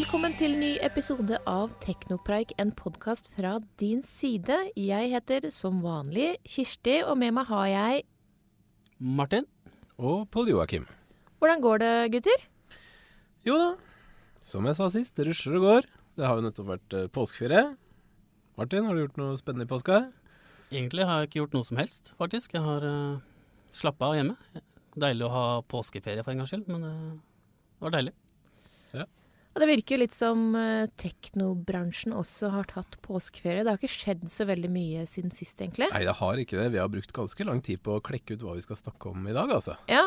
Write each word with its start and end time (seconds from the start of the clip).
Velkommen 0.00 0.32
til 0.32 0.54
ny 0.56 0.68
episode 0.80 1.36
av 1.50 1.74
Teknopreik, 1.82 2.54
en 2.62 2.70
podkast 2.72 3.26
fra 3.34 3.58
din 3.76 3.98
side. 4.00 4.54
Jeg 4.72 5.10
heter 5.12 5.50
som 5.52 5.82
vanlig 5.84 6.38
Kirsti, 6.48 7.02
og 7.04 7.18
med 7.20 7.34
meg 7.36 7.44
har 7.50 7.66
jeg 7.68 8.06
Martin. 8.96 9.44
Og 10.00 10.24
Pål 10.32 10.54
Joakim. 10.54 10.86
Hvordan 11.36 11.60
går 11.60 11.82
det, 11.84 11.90
gutter? 12.14 12.46
Jo 13.44 13.58
da, 13.60 13.68
som 14.40 14.70
jeg 14.70 14.80
sa 14.80 14.88
sist, 14.96 15.18
det 15.20 15.28
rusler 15.28 15.60
og 15.60 15.68
går. 15.68 15.90
Det 16.16 16.24
har 16.24 16.40
jo 16.40 16.48
nettopp 16.48 16.72
vært 16.72 16.96
uh, 16.96 17.04
påskeferie. 17.12 17.66
Martin, 18.56 18.88
har 18.88 18.96
du 18.96 19.04
gjort 19.04 19.20
noe 19.20 19.36
spennende 19.36 19.68
i 19.68 19.72
påska? 19.74 20.00
Egentlig 20.72 21.10
har 21.10 21.20
jeg 21.20 21.28
ikke 21.28 21.42
gjort 21.42 21.60
noe 21.60 21.72
som 21.74 21.84
helst, 21.84 22.14
faktisk. 22.16 22.56
Jeg 22.56 22.64
har 22.64 22.88
uh, 22.88 23.20
slappa 23.76 24.14
av 24.14 24.16
hjemme. 24.22 24.64
Deilig 24.96 25.28
å 25.28 25.34
ha 25.36 25.46
påskeferie 25.60 26.24
for 26.24 26.32
en 26.32 26.40
gangs 26.40 26.56
skyld, 26.56 26.72
men 26.72 26.88
uh, 26.88 27.16
det 27.76 27.90
var 27.90 27.98
deilig. 28.00 28.16
Ja, 28.96 29.04
det 29.58 29.66
virker 29.66 29.96
jo 29.96 30.00
litt 30.04 30.14
som 30.14 30.52
uh, 30.54 30.86
teknobransjen 31.00 32.14
også 32.14 32.52
har 32.54 32.68
tatt 32.70 33.00
påskeferie. 33.02 33.64
Det 33.66 33.72
har 33.72 33.80
ikke 33.80 33.90
skjedd 33.90 34.28
så 34.30 34.46
veldig 34.46 34.70
mye 34.70 35.06
siden 35.10 35.32
sist, 35.34 35.58
egentlig. 35.58 35.88
Nei, 35.90 36.04
det 36.06 36.14
har 36.20 36.38
ikke 36.38 36.60
det. 36.60 36.68
Vi 36.76 36.78
har 36.78 36.90
brukt 36.92 37.14
ganske 37.16 37.46
lang 37.48 37.58
tid 37.66 37.82
på 37.82 37.96
å 37.96 38.04
klekke 38.04 38.36
ut 38.36 38.44
hva 38.46 38.54
vi 38.54 38.62
skal 38.62 38.78
snakke 38.78 39.10
om 39.10 39.26
i 39.26 39.34
dag, 39.34 39.50
altså. 39.56 39.74
Ja, 39.90 40.06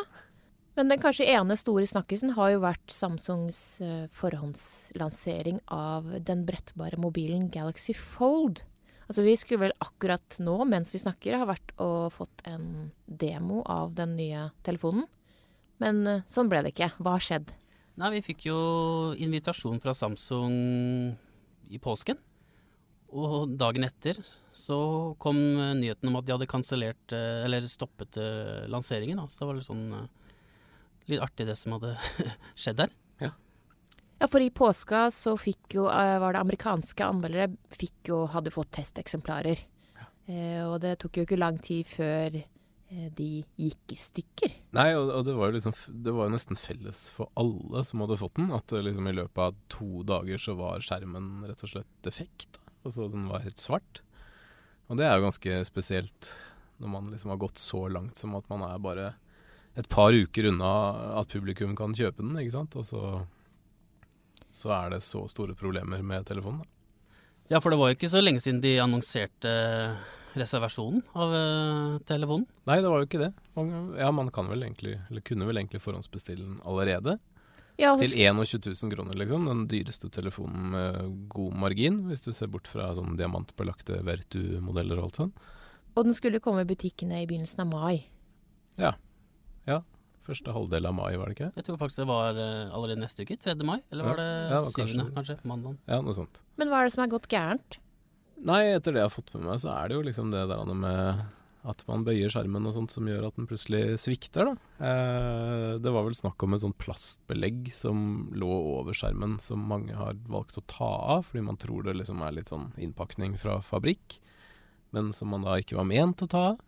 men 0.77 0.89
den 0.89 1.01
kanskje 1.03 1.27
ene 1.29 1.57
store 1.59 1.85
snakkisen 1.89 2.31
har 2.37 2.53
jo 2.53 2.61
vært 2.63 2.93
Samsungs 2.93 3.59
uh, 3.83 4.05
forhåndslansering 4.15 5.59
av 5.67 6.07
den 6.23 6.45
brettbare 6.47 6.97
mobilen 7.01 7.49
Galaxy 7.53 7.93
Fold. 7.97 8.63
Altså 9.09 9.25
Vi 9.27 9.35
skulle 9.37 9.67
vel 9.67 9.75
akkurat 9.83 10.39
nå, 10.39 10.55
mens 10.71 10.95
vi 10.95 11.03
snakker, 11.03 11.35
ha 11.37 11.49
vært 11.51 11.75
og 11.83 12.15
fått 12.15 12.45
en 12.49 12.93
demo 13.05 13.59
av 13.67 13.91
den 13.99 14.15
nye 14.15 14.47
telefonen. 14.63 15.03
Men 15.83 16.01
uh, 16.07 16.23
sånn 16.31 16.47
ble 16.47 16.63
det 16.63 16.73
ikke. 16.77 16.93
Hva 17.03 17.17
har 17.19 17.27
skjedd? 17.27 17.53
Nei, 18.01 18.09
vi 18.15 18.23
fikk 18.25 18.47
jo 18.47 18.59
invitasjon 19.21 19.81
fra 19.83 19.93
Samsung 19.93 20.53
i 21.69 21.79
påsken. 21.81 22.17
Og 23.13 23.53
dagen 23.59 23.85
etter 23.85 24.17
så 24.53 24.77
kom 25.21 25.37
nyheten 25.77 26.09
om 26.09 26.17
at 26.17 26.25
de 26.25 26.33
hadde 26.33 26.49
kansellert, 26.49 27.13
eller 27.13 27.67
stoppet 27.69 28.17
lanseringen. 28.73 29.21
Da. 29.21 29.27
Så 29.29 29.43
det 29.43 29.49
var 29.49 29.59
litt 29.59 29.69
sånn 29.69 29.85
litt 31.11 31.21
artig 31.21 31.47
det 31.47 31.55
som 31.59 31.75
hadde 31.77 31.95
skjedd 32.59 32.79
der. 32.81 32.95
Ja. 33.21 33.31
Ja, 34.19 34.29
for 34.29 34.41
i 34.41 34.49
påska 34.53 35.05
så 35.13 35.35
fikk 35.39 35.77
jo, 35.77 35.85
var 35.85 36.33
det 36.33 36.41
amerikanske 36.41 37.05
anmeldere 37.05 37.51
fikk 37.75 38.13
jo, 38.13 38.23
hadde 38.33 38.53
fått 38.55 38.71
testeksemplarer. 38.77 39.61
Ja. 39.99 40.09
Eh, 40.31 40.61
og 40.65 40.79
det 40.83 40.97
tok 41.03 41.19
jo 41.19 41.27
ikke 41.27 41.39
lang 41.41 41.59
tid 41.63 41.89
før 41.91 42.39
de 43.17 43.27
gikk 43.59 43.93
i 43.95 43.97
stykker. 43.99 44.55
Nei, 44.77 44.89
og, 44.97 45.11
og 45.17 45.25
det 45.27 45.35
var 45.37 45.49
jo 45.49 45.57
liksom 45.57 45.75
Det 46.05 46.13
var 46.15 46.31
nesten 46.33 46.59
felles 46.59 47.05
for 47.13 47.31
alle 47.39 47.83
som 47.87 48.03
hadde 48.03 48.19
fått 48.21 48.37
den. 48.39 48.51
At 48.55 48.73
liksom 48.73 49.09
i 49.09 49.15
løpet 49.15 49.43
av 49.43 49.57
to 49.73 50.05
dager 50.07 50.41
så 50.41 50.55
var 50.59 50.83
skjermen 50.85 51.45
rett 51.47 51.65
og 51.65 51.73
slett 51.73 51.91
defekt. 52.05 52.61
Altså 52.83 53.07
den 53.11 53.27
var 53.31 53.45
helt 53.45 53.61
svart. 53.61 54.03
Og 54.91 54.99
det 54.99 55.07
er 55.07 55.17
jo 55.17 55.27
ganske 55.27 55.61
spesielt 55.67 56.33
når 56.81 56.91
man 56.91 57.11
liksom 57.13 57.31
har 57.31 57.39
gått 57.41 57.61
så 57.61 57.85
langt 57.87 58.19
som 58.19 58.35
at 58.35 58.49
man 58.51 58.65
er 58.67 58.81
bare 58.83 59.13
et 59.79 59.87
par 59.89 60.13
uker 60.13 60.49
unna 60.51 60.73
at 61.19 61.31
publikum 61.33 61.73
kan 61.77 61.95
kjøpe 61.97 62.21
den, 62.21 62.35
ikke 62.37 62.57
sant. 62.57 62.75
Og 62.77 62.85
så, 62.85 63.03
så 64.53 64.73
er 64.75 64.95
det 64.95 65.03
så 65.05 65.23
store 65.31 65.55
problemer 65.57 66.03
med 66.05 66.27
telefonen. 66.29 66.61
Da. 66.61 66.69
Ja, 67.53 67.61
for 67.61 67.73
det 67.73 67.79
var 67.79 67.91
jo 67.91 67.97
ikke 67.97 68.11
så 68.11 68.21
lenge 68.23 68.41
siden 68.43 68.61
de 68.63 68.77
annonserte 68.81 69.53
reservasjonen 70.39 71.03
av 71.19 71.33
uh, 71.35 71.99
telefonen? 72.09 72.47
Nei, 72.69 72.79
det 72.81 72.89
var 72.91 73.01
jo 73.01 73.07
ikke 73.09 73.21
det. 73.21 73.29
Man, 73.57 73.93
ja, 73.99 74.09
man 74.15 74.31
kan 74.33 74.49
vel 74.51 74.65
egentlig, 74.65 74.97
eller 75.09 75.25
kunne 75.25 75.47
vel 75.49 75.61
egentlig 75.61 75.83
forhåndsbestille 75.83 76.43
den 76.43 76.59
allerede. 76.67 77.17
Ja, 77.81 77.95
til 77.97 78.13
21 78.13 78.59
000 78.69 78.93
kroner, 78.93 79.17
liksom. 79.17 79.47
Den 79.49 79.63
dyreste 79.69 80.09
telefonen 80.13 80.73
med 80.75 81.13
god 81.33 81.55
margin, 81.63 82.03
hvis 82.09 82.21
du 82.25 82.29
ser 82.35 82.51
bort 82.53 82.69
fra 82.69 82.91
sånn 82.93 83.17
diamantbelagte 83.17 84.03
Vertu-modeller 84.05 85.01
og 85.01 85.09
alt 85.09 85.21
sånn. 85.21 85.33
Og 85.93 86.05
den 86.05 86.17
skulle 86.17 86.41
komme 86.41 86.65
i 86.65 86.69
butikkene 86.69 87.21
i 87.21 87.27
begynnelsen 87.29 87.65
av 87.65 87.71
mai. 87.73 88.05
Ja. 88.77 88.93
Ja. 89.69 89.81
Første 90.23 90.53
halvdel 90.55 90.87
av 90.87 90.95
mai, 90.95 91.11
var 91.19 91.29
det 91.29 91.35
ikke? 91.35 91.49
Jeg 91.57 91.67
tror 91.67 91.79
faktisk 91.81 92.03
det 92.03 92.09
var 92.09 92.37
uh, 92.37 92.73
allerede 92.73 93.01
neste 93.01 93.25
uke. 93.25 93.37
3. 93.41 93.57
mai? 93.65 93.79
Eller 93.91 94.07
var 94.07 94.21
det 94.21 94.27
ja, 94.53 94.61
7., 94.69 94.75
kanskje, 94.77 95.07
kanskje 95.17 95.37
mandag? 95.49 95.79
Ja, 95.89 95.99
noe 96.05 96.15
sånt. 96.15 96.39
Men 96.61 96.71
hva 96.71 96.79
er 96.81 96.87
det 96.87 96.95
som 96.95 97.03
er 97.03 97.11
gått 97.11 97.27
gærent? 97.31 97.79
Nei, 98.43 98.73
etter 98.73 98.95
det 98.95 99.03
jeg 99.03 99.09
har 99.09 99.13
fått 99.13 99.33
med 99.35 99.45
meg, 99.47 99.61
så 99.61 99.71
er 99.75 99.89
det 99.89 99.97
jo 99.97 100.05
liksom 100.07 100.33
det 100.33 100.43
der 100.49 100.73
med 100.73 101.23
at 101.63 101.83
man 101.87 102.03
bøyer 102.03 102.31
skjermen 102.31 102.65
og 102.67 102.73
sånt 102.75 102.91
som 102.91 103.07
gjør 103.07 103.29
at 103.29 103.37
den 103.37 103.47
plutselig 103.47 103.95
svikter, 104.01 104.49
da. 104.51 104.83
Eh, 104.83 105.69
det 105.79 105.93
var 105.95 106.03
vel 106.03 106.17
snakk 106.17 106.43
om 106.43 106.55
et 106.55 106.63
sånt 106.63 106.75
plastbelegg 106.81 107.69
som 107.75 108.27
lå 108.35 108.49
over 108.81 108.97
skjermen, 108.97 109.37
som 109.39 109.63
mange 109.69 109.95
har 109.95 110.17
valgt 110.27 110.59
å 110.59 110.65
ta 110.67 110.89
av, 111.15 111.23
fordi 111.29 111.45
man 111.47 111.59
tror 111.61 111.87
det 111.87 111.95
liksom 112.01 112.19
er 112.25 112.35
litt 112.35 112.51
sånn 112.51 112.73
innpakning 112.75 113.37
fra 113.39 113.61
fabrikk, 113.63 114.19
men 114.91 115.13
som 115.15 115.31
man 115.31 115.47
da 115.47 115.55
ikke 115.61 115.79
var 115.79 115.87
ment 115.87 116.25
å 116.25 116.29
ta 116.29 116.45
av. 116.51 116.61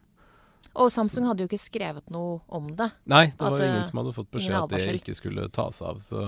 Og 0.76 0.90
Samsung 0.92 1.28
hadde 1.28 1.44
jo 1.44 1.50
ikke 1.50 1.62
skrevet 1.62 2.08
noe 2.12 2.40
om 2.56 2.72
det. 2.76 2.88
Nei, 3.12 3.28
det 3.36 3.52
var 3.52 3.62
ingen 3.62 3.86
som 3.88 4.00
hadde 4.02 4.16
fått 4.16 4.32
beskjed 4.34 4.58
at 4.58 4.72
det 4.74 4.96
ikke 4.98 5.14
skulle 5.16 5.46
tas 5.54 5.78
av. 5.86 6.00
Så, 6.04 6.24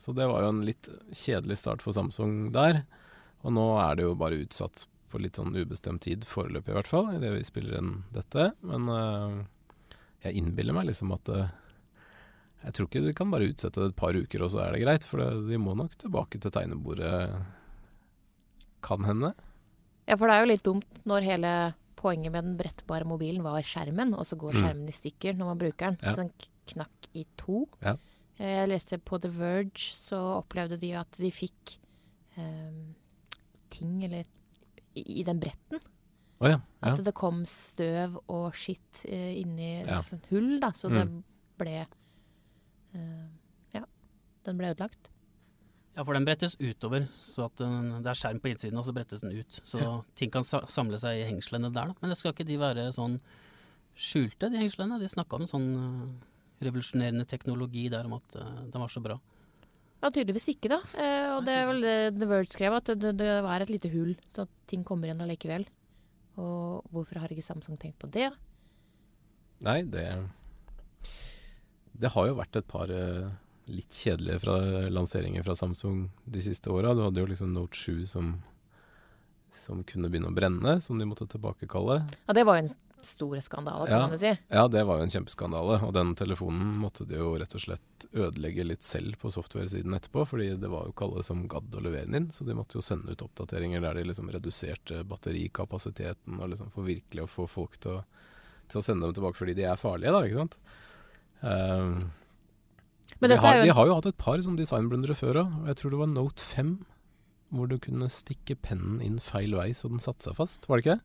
så 0.00 0.14
det 0.16 0.26
var 0.30 0.46
jo 0.46 0.54
en 0.54 0.62
litt 0.66 0.88
kjedelig 1.12 1.58
start 1.60 1.84
for 1.84 1.94
Samsung 1.94 2.48
der. 2.54 2.84
Og 3.44 3.54
nå 3.54 3.66
er 3.82 3.98
det 3.98 4.06
jo 4.06 4.16
bare 4.18 4.40
utsatt 4.42 4.86
på 5.10 5.20
litt 5.22 5.38
sånn 5.38 5.54
ubestemt 5.54 6.02
tid, 6.06 6.24
foreløpig 6.26 6.72
i 6.72 6.76
hvert 6.76 6.90
fall, 6.90 7.12
idet 7.14 7.34
vi 7.34 7.44
spiller 7.46 7.78
inn 7.78 7.92
dette. 8.14 8.50
Men 8.66 8.90
uh, 8.90 9.44
jeg 10.24 10.40
innbiller 10.40 10.76
meg 10.76 10.88
liksom 10.90 11.14
at 11.14 11.30
uh, 11.30 11.46
Jeg 12.64 12.74
tror 12.76 12.88
ikke 12.88 13.04
du 13.04 13.12
kan 13.16 13.30
bare 13.30 13.46
utsette 13.52 13.82
det 13.82 13.92
et 13.92 14.00
par 14.00 14.16
uker, 14.16 14.42
og 14.42 14.52
så 14.52 14.64
er 14.64 14.74
det 14.74 14.82
greit. 14.82 15.06
For 15.06 15.22
det, 15.22 15.46
de 15.50 15.60
må 15.62 15.76
nok 15.78 15.94
tilbake 16.00 16.40
til 16.42 16.54
tegnebordet. 16.54 17.12
Kan 18.86 19.06
hende. 19.06 19.32
Ja, 20.06 20.16
for 20.16 20.28
det 20.28 20.34
er 20.36 20.44
jo 20.44 20.50
litt 20.52 20.66
dumt 20.66 21.00
når 21.08 21.26
hele 21.26 21.52
poenget 21.96 22.34
med 22.34 22.44
den 22.44 22.58
brettbare 22.58 23.06
mobilen 23.08 23.42
var 23.46 23.64
skjermen, 23.66 24.12
og 24.14 24.26
så 24.28 24.38
går 24.38 24.58
skjermen 24.58 24.90
i 24.90 24.94
stykker 24.94 25.38
når 25.38 25.52
man 25.52 25.62
bruker 25.62 25.94
den. 25.94 25.98
Ja. 26.02 26.14
Sånn 26.18 26.34
knakk 26.74 27.08
i 27.16 27.24
to. 27.40 27.64
Ja. 27.82 27.96
Jeg 28.36 28.68
leste 28.68 28.98
på 29.00 29.18
The 29.22 29.30
Verge, 29.32 29.88
så 29.96 30.18
opplevde 30.42 30.76
de 30.80 30.92
at 30.98 31.18
de 31.18 31.30
fikk 31.32 31.78
um, 32.36 32.94
ting 33.76 33.98
eller 34.08 34.24
i, 34.96 35.04
i 35.20 35.24
den 35.28 35.40
bretten. 35.42 35.82
Oh, 36.40 36.48
ja. 36.50 36.58
Ja. 36.84 36.92
At 36.92 37.00
det 37.06 37.14
kom 37.16 37.44
støv 37.48 38.18
og 38.28 38.50
skitt 38.58 39.04
uh, 39.08 39.30
inni 39.40 39.70
Ja. 39.86 40.00
et 40.02 40.10
sånt 40.10 40.26
hull, 40.32 40.56
da, 40.60 40.72
så 40.76 40.90
Mm. 40.92 40.96
det 40.98 41.06
ble 41.62 41.76
uh, 42.96 43.28
Ja, 43.76 43.84
den 44.44 44.58
ble 44.60 44.72
ødelagt. 44.74 45.08
Ja, 45.96 46.04
for 46.04 46.12
den 46.12 46.26
brettes 46.28 46.58
utover, 46.60 47.06
så 47.24 47.46
at 47.48 47.56
den, 47.56 48.02
det 48.04 48.10
er 48.12 48.18
skjerm 48.20 48.40
på 48.44 48.50
innsiden, 48.52 48.76
og 48.76 48.84
så 48.84 48.92
brettes 48.92 49.22
den 49.24 49.32
ut. 49.32 49.60
Så 49.64 49.80
ting 50.14 50.28
kan 50.34 50.44
sa 50.44 50.60
samle 50.68 50.98
seg 51.00 51.22
i 51.22 51.28
hengslene 51.30 51.70
der, 51.72 51.88
da. 51.88 51.94
Men 52.02 52.12
det 52.12 52.18
skal 52.20 52.34
ikke 52.34 52.44
de 52.44 52.58
være 52.60 52.84
sånn 52.92 53.16
skjulte, 53.96 54.50
de 54.52 54.60
hengslene? 54.60 54.98
De 55.00 55.08
snakka 55.08 55.38
om 55.40 55.46
sånn 55.48 55.70
uh, 55.72 56.02
revolusjonerende 56.60 57.24
teknologi 57.28 57.86
der 57.92 58.04
om 58.04 58.18
at 58.18 58.36
uh, 58.36 58.58
den 58.68 58.82
var 58.84 58.92
så 58.92 59.00
bra. 59.04 59.16
Ja, 60.02 60.10
tydeligvis 60.12 60.50
ikke, 60.52 60.70
da. 60.70 60.80
Eh, 61.00 61.30
og 61.34 61.46
det 61.46 61.54
er 61.56 61.68
vel 61.70 61.80
det 61.84 61.96
The 62.18 62.28
Word 62.30 62.50
skrev, 62.52 62.76
at 62.76 62.90
det, 63.00 63.14
det 63.18 63.30
var 63.46 63.64
et 63.64 63.72
lite 63.72 63.90
hull, 63.94 64.12
så 64.34 64.44
at 64.44 64.52
ting 64.70 64.84
kommer 64.86 65.08
igjen 65.08 65.22
allikevel. 65.24 65.64
Og 66.36 66.84
hvorfor 66.92 67.22
har 67.22 67.32
ikke 67.32 67.44
Samsung 67.44 67.78
tenkt 67.80 67.98
på 68.02 68.10
det? 68.12 68.28
Nei, 69.64 69.80
det 69.88 70.04
Det 71.96 72.12
har 72.12 72.26
jo 72.28 72.36
vært 72.36 72.58
et 72.60 72.68
par 72.68 72.92
eh, 72.92 73.30
litt 73.72 73.94
kjedelige 73.94 74.42
fra 74.44 74.56
lanseringer 74.92 75.46
fra 75.46 75.56
Samsung 75.56 76.10
de 76.28 76.42
siste 76.44 76.70
åra. 76.70 76.92
Du 76.94 77.02
hadde 77.06 77.22
jo 77.22 77.30
liksom 77.30 77.54
Note 77.56 77.78
7 77.78 78.04
som, 78.10 78.34
som 79.50 79.80
kunne 79.88 80.10
begynne 80.12 80.28
å 80.28 80.36
brenne, 80.36 80.76
som 80.84 81.00
de 81.00 81.08
måtte 81.08 81.28
tilbakekalle. 81.32 82.02
Ja, 82.28 82.36
det 82.36 82.44
var 82.44 82.60
jo 82.60 82.66
en 82.66 82.74
stor 83.06 83.36
skandale, 83.44 83.86
kan 83.88 84.00
Ja. 84.02 84.08
man 84.10 84.18
si. 84.20 84.32
Ja, 84.50 84.66
det 84.68 84.82
var 84.88 84.98
jo 84.98 85.06
en 85.06 85.12
kjempeskandale. 85.14 85.78
Og 85.86 85.92
den 85.94 86.14
telefonen 86.18 86.74
måtte 86.82 87.06
de 87.08 87.16
jo 87.20 87.32
rett 87.38 87.54
og 87.54 87.62
slett 87.62 88.06
ødelegge 88.12 88.66
litt 88.66 88.82
selv 88.86 89.16
på 89.22 89.30
software-siden 89.32 89.94
etterpå, 89.96 90.26
fordi 90.28 90.50
det 90.60 90.68
var 90.72 90.84
jo 90.86 90.92
ikke 90.92 91.06
alle 91.08 91.22
som 91.26 91.46
gadd 91.48 91.70
å 91.78 91.82
levere 91.84 92.06
den 92.10 92.18
inn. 92.20 92.28
Så 92.34 92.44
de 92.46 92.54
måtte 92.58 92.76
jo 92.78 92.84
sende 92.84 93.12
ut 93.14 93.22
oppdateringer 93.24 93.80
der 93.80 93.94
de 94.00 94.04
liksom 94.10 94.28
reduserte 94.34 95.02
batterikapasiteten, 95.06 96.40
og 96.40 96.50
liksom 96.52 96.70
for 96.74 96.82
virkelig 96.88 97.24
å 97.24 97.30
få 97.30 97.48
folk 97.48 97.78
til 97.80 97.98
å, 98.00 98.04
til 98.68 98.80
å 98.80 98.84
sende 98.84 99.06
dem 99.06 99.14
tilbake 99.14 99.38
fordi 99.38 99.54
de 99.54 99.64
er 99.70 99.76
farlige, 99.80 100.12
da, 100.12 100.22
ikke 100.26 100.40
sant. 100.42 100.58
Um, 101.42 102.10
Men 103.20 103.30
de, 103.30 103.36
har, 103.40 103.62
de 103.62 103.72
har 103.72 103.86
jo 103.88 103.94
hatt 103.96 104.06
et 104.10 104.18
par 104.20 104.40
som 104.44 104.56
designblundere 104.58 105.14
før 105.16 105.42
òg. 105.44 105.54
Jeg 105.70 105.76
tror 105.80 105.90
det 105.94 106.00
var 106.02 106.10
Note 106.12 106.44
5, 106.44 106.72
hvor 107.54 107.68
du 107.70 107.78
kunne 107.80 108.08
stikke 108.12 108.56
pennen 108.60 108.98
inn 109.04 109.20
feil 109.22 109.54
vei 109.56 109.70
så 109.76 109.88
den 109.88 110.02
satte 110.02 110.26
seg 110.26 110.34
fast. 110.36 110.66
Var 110.68 110.76
det 110.80 110.84
ikke 110.84 110.96
det? 110.98 111.04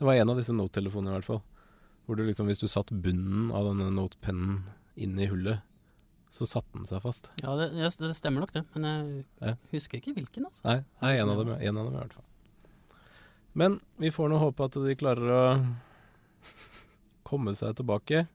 Det 0.00 0.06
var 0.08 0.14
en 0.16 0.30
av 0.32 0.38
disse 0.40 0.54
Note-telefonene 0.56 1.12
i 1.12 1.18
hvert 1.18 1.26
fall. 1.28 1.42
Hvor 2.06 2.18
du 2.18 2.24
liksom, 2.26 2.48
hvis 2.50 2.62
du 2.62 2.66
satt 2.70 2.90
bunnen 2.90 3.50
av 3.54 3.68
denne 3.70 3.90
notepennen 3.94 4.64
inn 5.00 5.18
i 5.20 5.28
hullet, 5.30 5.60
så 6.30 6.46
satte 6.46 6.78
den 6.78 6.86
seg 6.86 7.02
fast. 7.02 7.28
Ja, 7.42 7.56
det, 7.58 7.72
det 7.74 8.14
stemmer 8.18 8.44
nok 8.44 8.52
det, 8.54 8.64
men 8.74 8.86
jeg 8.86 9.24
Ja. 9.42 9.54
husker 9.72 9.98
ikke 9.98 10.14
hvilken, 10.14 10.46
altså. 10.46 10.62
Nei, 10.66 10.76
nei 11.02 11.12
en, 11.18 11.30
av 11.32 11.40
dem, 11.44 11.54
en 11.58 11.80
av 11.80 11.88
dem 11.88 11.94
i 11.96 12.02
hvert 12.02 12.18
fall. 12.18 12.26
Men 13.52 13.80
vi 13.98 14.12
får 14.14 14.30
nå 14.30 14.38
håpe 14.38 14.68
at 14.68 14.78
de 14.78 14.94
klarer 14.98 15.32
å 15.34 15.44
komme 17.26 17.54
seg 17.54 17.76
tilbake. 17.78 18.26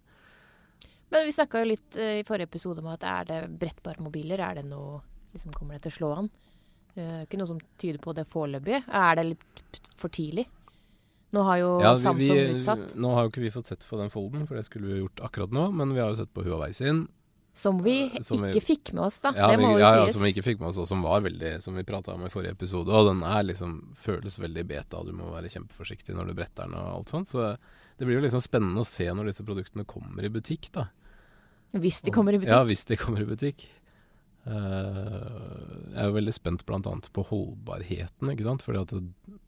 men 1.09 1.25
vi 1.25 1.31
snakka 1.31 1.61
jo 1.61 1.69
litt 1.71 1.95
eh, 1.95 2.19
i 2.19 2.25
forrige 2.27 2.49
episode 2.49 2.83
om 2.83 2.89
at 2.91 3.03
er 3.07 3.27
det 3.29 3.39
brettbare 3.59 4.03
mobiler, 4.03 4.39
er 4.43 4.59
det 4.59 4.65
noe 4.67 4.99
liksom 5.35 5.53
kommer 5.55 5.75
det 5.75 5.85
til 5.85 5.93
å 5.93 5.99
slå 5.99 6.09
an. 6.19 6.29
Uh, 6.95 7.23
ikke 7.25 7.37
noe 7.39 7.47
som 7.49 7.57
tyder 7.79 7.99
på 7.99 8.13
det 8.15 8.23
foreløpig. 8.31 8.77
Er 8.87 9.17
det 9.19 9.25
litt 9.33 9.79
for 9.99 10.11
tidlig? 10.15 10.45
Nå 11.35 11.43
har 11.43 11.59
jo 11.59 11.69
ja, 11.83 11.91
vi, 11.97 12.03
Samsung 12.05 12.39
vi, 12.39 12.47
utsatt. 12.55 12.95
Nå 12.95 13.11
har 13.17 13.25
jo 13.25 13.33
ikke 13.33 13.43
vi 13.43 13.51
fått 13.51 13.67
sett 13.71 13.83
på 13.83 13.99
den 13.99 14.11
folden, 14.13 14.47
for 14.47 14.57
det 14.57 14.65
skulle 14.67 14.87
vi 14.87 15.01
gjort 15.01 15.21
akkurat 15.27 15.55
nå. 15.55 15.67
Men 15.75 15.91
vi 15.95 16.03
har 16.03 16.13
jo 16.13 16.19
sett 16.21 16.31
på 16.35 16.45
Huawei 16.45 16.71
sin. 16.75 17.05
Som 17.55 17.77
vi 17.83 18.11
som 18.19 18.41
ikke 18.43 18.59
vi, 18.59 18.65
fikk 18.67 18.89
med 18.91 19.05
oss, 19.05 19.21
da. 19.23 19.31
Ja, 19.31 19.47
det 19.53 19.61
må 19.61 19.69
vi, 19.69 19.77
jo 19.77 19.83
ja, 19.85 19.91
sies. 19.93 20.09
Ja, 20.09 20.15
som 20.17 20.25
vi 20.25 20.31
ikke 20.33 20.43
fikk 20.43 20.59
med 20.59 20.73
oss, 20.73 20.79
og 20.83 20.89
som 20.89 21.05
var 21.05 21.21
veldig 21.23 21.53
Som 21.63 21.77
vi 21.79 21.85
prata 21.87 22.11
om 22.11 22.25
i 22.27 22.31
forrige 22.31 22.51
episode. 22.51 22.91
Og 22.91 23.07
den 23.07 23.23
er 23.23 23.47
liksom 23.47 23.77
føles 23.95 24.35
veldig 24.43 24.65
beta, 24.67 25.03
du 25.07 25.13
må 25.15 25.29
være 25.31 25.51
kjempeforsiktig 25.53 26.17
når 26.17 26.31
du 26.31 26.35
bretter 26.35 26.67
den 26.67 26.75
og 26.79 26.89
alt 26.97 27.15
sånt. 27.15 27.31
Så 27.31 27.53
det 27.95 28.07
blir 28.07 28.19
jo 28.19 28.25
liksom 28.25 28.43
spennende 28.43 28.83
å 28.83 28.87
se 28.87 29.07
når 29.07 29.31
disse 29.31 29.47
produktene 29.47 29.87
kommer 29.87 30.27
i 30.27 30.31
butikk, 30.35 30.67
da. 30.75 30.89
Hvis 31.79 32.01
de 32.03 32.11
kommer 32.15 32.35
i 32.35 32.39
butikk? 32.39 32.51
Ja, 32.51 32.63
hvis 32.67 32.83
de 32.87 32.99
kommer 32.99 33.23
i 33.23 33.27
butikk. 33.27 33.67
Uh, 34.45 35.89
jeg 35.89 35.97
er 36.03 36.09
jo 36.11 36.15
veldig 36.19 36.33
spent 36.35 36.63
bl.a. 36.67 36.79
på 36.85 37.25
holdbarheten, 37.31 38.29
ikke 38.31 38.45
sant. 38.45 38.65
Fordi 38.65 38.81
at 38.83 38.93
det, 38.93 39.01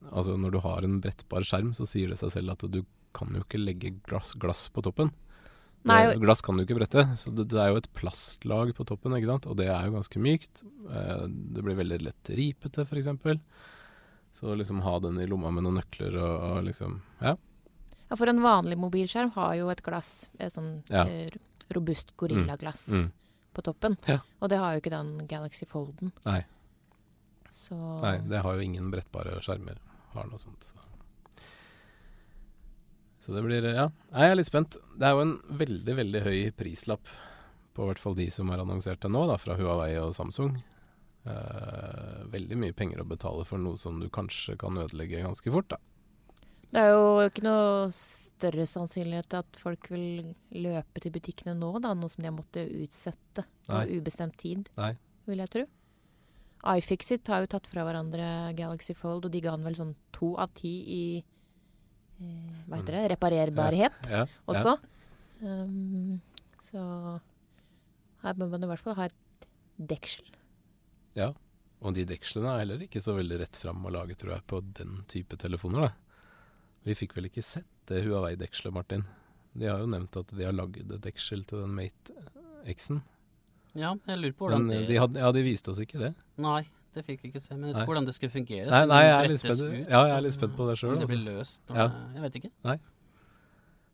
altså 0.09 0.37
når 0.39 0.55
du 0.55 0.59
har 0.63 0.85
en 0.85 0.99
brettbar 1.03 1.45
skjerm, 1.45 1.73
så 1.77 1.85
sier 1.89 2.11
det 2.11 2.19
seg 2.21 2.33
selv 2.33 2.55
at 2.55 2.65
du 2.73 2.81
kan 3.17 3.33
jo 3.33 3.43
ikke 3.45 3.61
legge 3.61 3.93
glass, 4.07 4.33
glass 4.39 4.67
på 4.73 4.83
toppen. 4.85 5.13
Nei, 5.87 6.01
det, 6.09 6.19
glass 6.19 6.41
kan 6.43 6.57
du 6.57 6.65
ikke 6.65 6.79
brette, 6.79 7.03
så 7.15 7.31
det, 7.31 7.45
det, 7.53 7.59
er 7.61 7.71
jo 7.71 7.79
et 7.79 7.89
plastlag 7.95 8.73
på 8.75 8.85
toppen, 8.89 9.13
ikke 9.15 9.29
sant. 9.29 9.47
Og 9.47 9.59
det 9.59 9.69
er 9.71 9.87
jo 9.87 9.97
ganske 9.99 10.21
mykt. 10.23 10.63
Uh, 10.89 11.27
det 11.27 11.65
blir 11.65 11.77
veldig 11.79 12.01
lett 12.09 12.33
ripete, 12.39 12.87
f.eks. 12.87 13.11
Så 14.37 14.57
liksom 14.57 14.81
ha 14.85 14.97
den 15.01 15.21
i 15.21 15.29
lomma 15.29 15.53
med 15.53 15.65
noen 15.65 15.79
nøkler 15.79 16.17
og, 16.19 16.33
og 16.49 16.65
liksom 16.67 17.01
Ja. 17.23 17.37
Ja, 18.07 18.15
for 18.15 18.29
en 18.31 18.39
vanlig 18.39 18.77
mobilskjerm 18.79 19.33
har 19.35 19.55
jo 19.59 19.65
et 19.67 19.81
glass, 19.83 20.29
et 20.39 20.53
sånn 20.53 20.77
ja. 20.87 21.01
Eh, 21.03 21.33
robust 21.75 22.13
gorillaglass. 22.15 22.85
Mm. 22.93 23.01
Mm 23.09 23.26
på 23.57 23.65
toppen. 23.65 23.97
Ja. 24.09 24.21
Og 24.39 24.53
det 24.53 24.61
har 24.61 24.75
jo 24.75 24.83
ikke 24.83 24.93
den 24.93 25.25
Galaxy 25.29 25.67
Folden. 25.69 26.13
Nei. 26.27 26.43
Så 27.57 27.75
Nei, 28.03 28.19
det 28.29 28.43
har 28.45 28.57
jo 28.57 28.65
ingen 28.65 28.91
brettbare 28.93 29.39
skjermer. 29.41 29.81
Har 30.13 30.29
noe 30.29 30.41
sånt. 30.41 30.69
Så. 30.69 31.45
så 33.25 33.33
det 33.35 33.41
blir 33.45 33.65
Ja, 33.65 33.89
jeg 34.13 34.33
er 34.33 34.37
litt 34.37 34.49
spent. 34.49 34.77
Det 34.97 35.09
er 35.09 35.17
jo 35.17 35.25
en 35.25 35.37
veldig, 35.63 35.97
veldig 36.03 36.21
høy 36.27 36.37
prislapp 36.57 37.09
på 37.77 37.85
hvert 37.85 38.01
fall 38.01 38.17
de 38.17 38.25
som 38.33 38.49
har 38.49 38.61
annonsert 38.63 39.03
det 39.03 39.11
nå, 39.13 39.27
da, 39.29 39.37
fra 39.37 39.53
Huawei 39.57 39.91
og 40.01 40.15
Samsung. 40.17 40.55
Eh, 41.27 42.23
veldig 42.33 42.57
mye 42.57 42.73
penger 42.77 43.03
å 43.03 43.09
betale 43.09 43.45
for 43.45 43.61
noe 43.61 43.77
som 43.77 43.99
du 44.01 44.07
kanskje 44.13 44.55
kan 44.57 44.79
ødelegge 44.81 45.21
ganske 45.21 45.53
fort, 45.53 45.69
da. 45.75 45.77
Det 46.67 46.81
er 46.83 46.89
jo 46.91 47.03
ikke 47.23 47.45
noe 47.45 47.87
større 47.95 48.65
sannsynlighet 48.67 49.37
at 49.39 49.59
folk 49.59 49.87
vil 49.93 50.33
løpe 50.51 51.01
til 51.03 51.13
butikkene 51.15 51.55
nå, 51.55 51.69
da, 51.83 51.93
noe 51.95 52.11
som 52.11 52.23
de 52.23 52.27
har 52.27 52.35
måttet 52.35 52.73
utsette 52.75 53.45
på 53.67 53.83
ubestemt 53.95 54.35
tid, 54.41 54.67
Nei. 54.75 54.91
vil 55.29 55.43
jeg 55.43 55.53
tro. 55.53 55.63
iFixit 56.75 57.31
har 57.31 57.45
jo 57.45 57.51
tatt 57.53 57.69
fra 57.71 57.85
hverandre 57.87 58.51
Galaxy 58.57 58.97
Fold, 58.99 59.29
og 59.29 59.31
de 59.31 59.41
ga 59.45 59.55
den 59.55 59.67
vel 59.67 59.79
sånn 59.79 59.93
to 60.15 60.33
av 60.43 60.51
ti 60.59 60.73
i 60.91 61.03
eh, 61.21 62.57
hva 62.67 62.81
heter 62.81 62.97
det, 62.97 63.03
mm. 63.05 63.09
reparerbarhet 63.13 64.11
ja, 64.11 64.25
ja, 64.25 64.27
også. 64.51 64.75
Um, 65.39 66.17
så 66.65 66.81
her 68.25 68.39
må 68.39 68.49
man 68.51 68.65
i 68.65 68.71
hvert 68.73 68.83
fall 68.83 68.97
ha 68.97 69.07
et 69.07 69.47
deksel. 69.77 70.27
Ja, 71.15 71.31
og 71.79 71.95
de 71.95 72.03
dekslene 72.09 72.51
er 72.51 72.65
heller 72.65 72.83
ikke 72.83 72.99
så 73.03 73.15
veldig 73.15 73.39
rett 73.43 73.61
fram 73.61 73.85
å 73.87 73.93
lage, 73.93 74.17
tror 74.19 74.35
jeg, 74.35 74.45
på 74.49 74.59
den 74.81 74.99
type 75.07 75.39
telefoner. 75.39 75.87
da. 75.87 76.06
Vi 76.87 76.95
fikk 76.95 77.17
vel 77.17 77.27
ikke 77.27 77.43
sett 77.43 77.67
det 77.89 78.05
Huawei-dekselet, 78.05 78.71
Martin. 78.75 79.03
De 79.57 79.67
har 79.67 79.81
jo 79.81 79.89
nevnt 79.91 80.15
at 80.19 80.31
de 80.31 80.45
har 80.45 80.55
lagd 80.55 80.79
et 80.85 81.03
deksel 81.03 81.43
til 81.47 81.65
den 81.65 81.73
Mate 81.75 82.15
X-en. 82.71 83.01
Ja, 83.77 83.93
jeg 84.07 84.19
lurer 84.21 84.35
på 84.37 84.47
hvordan 84.47 84.67
men, 84.69 84.85
de, 84.87 84.97
hadde, 84.97 85.21
Ja, 85.21 85.31
de 85.35 85.43
viste 85.45 85.73
oss 85.73 85.81
ikke 85.83 85.99
det. 86.01 86.11
Nei, 86.41 86.61
det 86.95 87.03
fikk 87.05 87.25
vi 87.25 87.31
ikke 87.31 87.41
se. 87.43 87.53
Men 87.55 87.69
jeg 87.69 87.75
vet 87.75 87.81
ikke 87.81 87.91
hvordan 87.91 88.07
det 88.07 88.15
skulle 88.17 88.33
fungere. 88.33 88.69
Nei, 88.71 88.83
nei 88.89 89.01
jeg, 89.03 89.15
er 89.17 89.31
litt 89.31 89.43
spent, 89.43 89.63
ut, 89.63 89.73
ja, 89.81 90.03
jeg 90.07 90.13
er 90.15 90.23
litt 90.25 90.35
spent 90.37 90.55
på 90.57 90.67
det 90.69 90.77
sjøl. 90.79 90.93
Om 90.95 91.01
det 91.03 91.09
blir 91.11 91.19
altså. 91.23 91.39
løst. 91.39 91.73
Ja. 91.75 91.87
Jeg 92.15 92.23
vet 92.25 92.39
ikke. 92.41 92.51
Nei. 92.67 92.77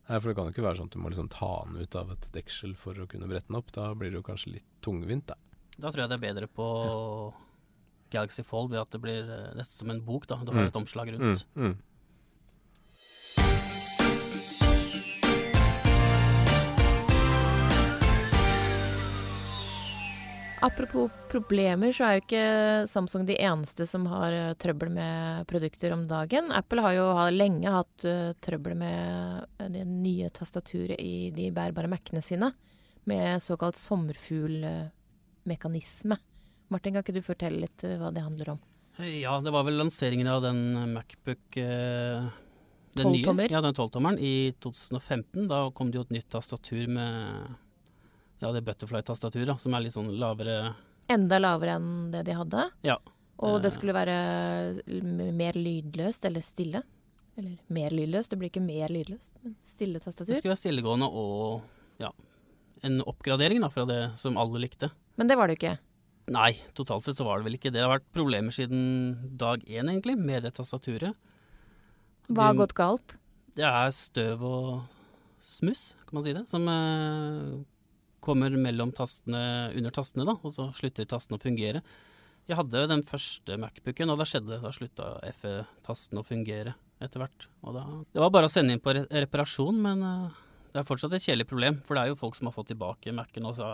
Nei, 0.04 0.20
for 0.20 0.28
det 0.30 0.36
kan 0.38 0.50
jo 0.50 0.54
ikke 0.54 0.66
være 0.68 0.80
sånn 0.80 0.92
at 0.92 0.96
du 0.96 1.00
må 1.02 1.14
liksom 1.14 1.32
ta 1.32 1.52
den 1.64 1.80
ut 1.80 1.98
av 2.00 2.12
et 2.14 2.28
deksel 2.36 2.76
for 2.80 3.00
å 3.00 3.08
kunne 3.10 3.30
brette 3.32 3.50
den 3.50 3.60
opp. 3.60 3.72
Da 3.76 3.90
blir 3.98 4.12
det 4.14 4.20
jo 4.20 4.28
kanskje 4.28 4.58
litt 4.58 4.68
tungvint, 4.84 5.26
da. 5.32 5.40
Da 5.78 5.90
tror 5.90 6.04
jeg 6.04 6.12
det 6.12 6.20
er 6.20 6.26
bedre 6.28 6.50
på 6.52 6.68
ja. 6.84 7.32
Galaxy 8.14 8.46
Fold 8.46 8.70
ved 8.76 8.84
at 8.84 8.92
det 8.94 9.02
blir 9.02 9.26
eh, 9.26 9.50
nesten 9.58 9.86
som 9.86 9.94
en 9.96 10.04
bok, 10.06 10.28
da. 10.30 10.38
Du 10.44 10.52
har 10.54 10.68
mm. 10.68 10.70
et 10.70 10.80
omslag 10.80 11.14
rundt. 11.16 11.46
Mm, 11.56 11.72
mm. 11.72 11.93
Apropos 20.64 21.12
problemer, 21.28 21.92
så 21.92 22.06
er 22.08 22.14
jo 22.16 22.22
ikke 22.22 22.88
Samsung 22.88 23.26
de 23.28 23.36
eneste 23.36 23.84
som 23.90 24.06
har 24.08 24.32
uh, 24.32 24.54
trøbbel 24.56 24.94
med 24.96 25.44
produkter 25.50 25.92
om 25.92 26.08
dagen. 26.08 26.52
Apple 26.56 26.80
har 26.86 26.94
jo 26.96 27.04
lenge 27.36 27.68
hatt 27.68 28.06
uh, 28.08 28.32
trøbbel 28.40 28.72
med 28.80 29.44
uh, 29.60 29.68
det 29.74 29.84
nye 29.90 30.30
tastaturet 30.32 30.96
i 31.04 31.36
de 31.36 31.52
bærbare 31.52 31.90
Mac-ene 31.92 32.22
sine, 32.24 32.54
med 33.12 33.44
såkalt 33.44 33.76
sommerfuglmekanisme. 33.82 36.16
Martin, 36.72 36.96
kan 36.96 37.04
ikke 37.04 37.18
du 37.18 37.28
fortelle 37.28 37.60
litt 37.66 37.84
hva 37.84 38.08
det 38.16 38.24
handler 38.24 38.56
om? 38.56 38.60
Ja, 39.04 39.44
det 39.44 39.52
var 39.52 39.68
vel 39.68 39.76
lanseringen 39.82 40.32
av 40.32 40.40
den 40.46 40.94
Macbook 40.94 41.60
den 42.94 43.10
nye, 43.10 43.26
ja, 43.50 43.58
den 43.60 43.74
12-tommeren 43.74 44.20
i 44.22 44.54
2015. 44.64 45.50
Da 45.52 45.72
kom 45.76 45.92
det 45.92 45.98
jo 46.00 46.06
et 46.08 46.16
nytt 46.22 46.32
tastatur 46.32 46.88
med 46.88 47.60
ja, 48.44 48.52
det 48.52 48.64
Butterfly-tastaturet, 48.68 49.56
som 49.62 49.76
er 49.76 49.86
litt 49.86 49.96
sånn 49.96 50.12
lavere 50.20 50.74
Enda 51.12 51.40
lavere 51.40 51.78
enn 51.80 52.12
det 52.14 52.22
de 52.30 52.36
hadde? 52.38 52.68
Ja. 52.88 52.98
Og 53.44 53.58
det 53.64 53.74
eh. 53.74 53.76
skulle 53.76 53.96
være 53.96 54.18
mer 55.36 55.58
lydløst 55.60 56.24
eller 56.30 56.44
stille? 56.46 56.84
Eller 57.36 57.58
mer 57.74 57.96
lydløst, 57.96 58.32
det 58.32 58.40
blir 58.40 58.52
ikke 58.52 58.64
mer 58.64 58.92
lydløst, 58.94 59.34
men 59.44 59.58
stille 59.68 60.00
tastatur? 60.00 60.32
Det 60.32 60.40
skulle 60.40 60.54
være 60.54 60.62
stillegående 60.62 61.10
og 61.10 61.66
ja, 62.00 62.12
en 62.86 63.02
oppgradering 63.10 63.64
da, 63.64 63.72
fra 63.74 63.88
det 63.90 64.00
som 64.22 64.38
alle 64.40 64.62
likte. 64.64 64.92
Men 65.20 65.32
det 65.32 65.40
var 65.40 65.50
det 65.50 65.58
jo 65.58 65.62
ikke? 65.64 65.76
Nei, 66.34 66.54
totalt 66.78 67.04
sett 67.04 67.20
så 67.20 67.28
var 67.28 67.42
det 67.42 67.50
vel 67.50 67.58
ikke 67.58 67.72
det. 67.72 67.82
Det 67.82 67.84
har 67.84 67.98
vært 67.98 68.12
problemer 68.16 68.56
siden 68.56 69.36
dag 69.40 69.64
én, 69.68 69.90
egentlig, 69.92 70.16
med 70.16 70.46
det 70.46 70.54
tastaturet. 70.56 71.18
Hva 72.32 72.52
har 72.52 72.60
gått 72.62 72.78
galt? 72.78 73.18
Det 73.58 73.66
er 73.68 73.92
støv 73.94 74.46
og 74.48 74.70
smuss, 75.44 75.98
kan 76.08 76.18
man 76.18 76.26
si 76.26 76.36
det, 76.38 76.46
som 76.50 76.70
eh, 76.72 77.58
kommer 78.24 78.56
mellom 78.56 78.94
tastene, 78.96 79.44
under 79.76 79.94
tastene, 79.94 80.26
da, 80.30 80.38
og 80.40 80.56
så 80.56 80.70
slutter 80.78 81.08
tastene 81.10 81.40
å 81.40 81.44
fungere. 81.44 81.84
Jeg 82.50 82.60
hadde 82.60 82.88
den 82.92 83.04
første 83.08 83.56
Macbooken, 83.60 84.12
og 84.12 84.20
da 84.20 84.26
skjedde 84.28 84.60
Da 84.60 84.72
slutta 84.76 85.14
FE-tasten 85.40 86.20
å 86.20 86.26
fungere 86.28 86.74
etter 87.04 87.24
hvert. 87.24 87.48
Og 87.64 87.78
da, 87.78 87.84
det 88.16 88.24
var 88.24 88.34
bare 88.36 88.50
å 88.50 88.52
sende 88.52 88.76
inn 88.76 88.84
på 88.84 88.96
re 88.96 89.06
reparasjon, 89.24 89.80
men 89.84 90.04
uh, 90.04 90.42
det 90.74 90.82
er 90.82 90.88
fortsatt 90.88 91.16
et 91.16 91.24
kjedelig 91.24 91.48
problem. 91.52 91.80
For 91.88 91.96
det 91.96 92.04
er 92.04 92.12
jo 92.12 92.20
folk 92.20 92.36
som 92.40 92.50
har 92.50 92.56
fått 92.56 92.72
tilbake 92.74 93.16
Mac-en, 93.16 93.48
og 93.48 93.56
så 93.60 93.70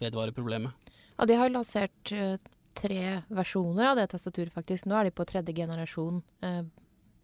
vedvarer 0.00 0.36
problemet. 0.36 0.92
Ja, 1.18 1.28
de 1.28 1.36
har 1.36 1.52
lansert 1.52 2.14
uh, 2.16 2.36
tre 2.76 3.20
versjoner 3.28 3.92
av 3.92 4.00
det 4.00 4.08
tastaturet, 4.14 4.52
faktisk. 4.54 4.88
Nå 4.88 4.96
er 4.96 5.08
de 5.08 5.16
på 5.16 5.28
tredje 5.28 5.56
generasjon 5.56 6.22
uh, 6.46 6.62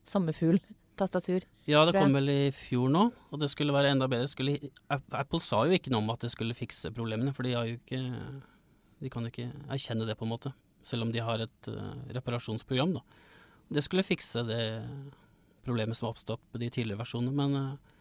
sommerfugl 0.07 0.61
tastatur. 0.99 1.45
Ja, 1.69 1.85
det 1.87 1.97
kom 1.97 2.15
vel 2.17 2.31
i 2.33 2.41
fjor 2.55 2.91
nå, 2.93 3.07
og 3.31 3.41
det 3.43 3.51
skulle 3.53 3.75
være 3.75 3.93
enda 3.95 4.09
bedre. 4.11 4.29
Skulle, 4.31 4.71
Apple 4.89 5.41
sa 5.45 5.65
jo 5.67 5.77
ikke 5.77 5.93
noe 5.93 6.05
om 6.05 6.13
at 6.15 6.25
det 6.25 6.33
skulle 6.35 6.57
fikse 6.57 6.93
problemene, 6.97 7.35
for 7.37 7.47
de 7.47 7.57
ikke 7.77 8.01
De 8.97 9.11
kan 9.13 9.27
jo 9.27 9.29
ikke 9.29 9.51
erkjenne 9.69 10.07
det, 10.09 10.15
på 10.17 10.25
en 10.25 10.33
måte. 10.33 10.55
Selv 10.87 11.05
om 11.05 11.11
de 11.13 11.21
har 11.21 11.43
et 11.45 11.69
uh, 11.69 11.99
reparasjonsprogram, 12.17 12.95
da. 12.97 13.03
Det 13.69 13.83
skulle 13.85 14.07
fikse 14.07 14.41
det 14.49 14.63
problemet 15.67 15.99
som 15.99 16.07
har 16.07 16.15
oppstått 16.15 16.41
på 16.49 16.61
de 16.63 16.71
tidligere 16.73 17.03
versjonene, 17.03 17.35
men 17.37 17.59
uh, 17.61 17.97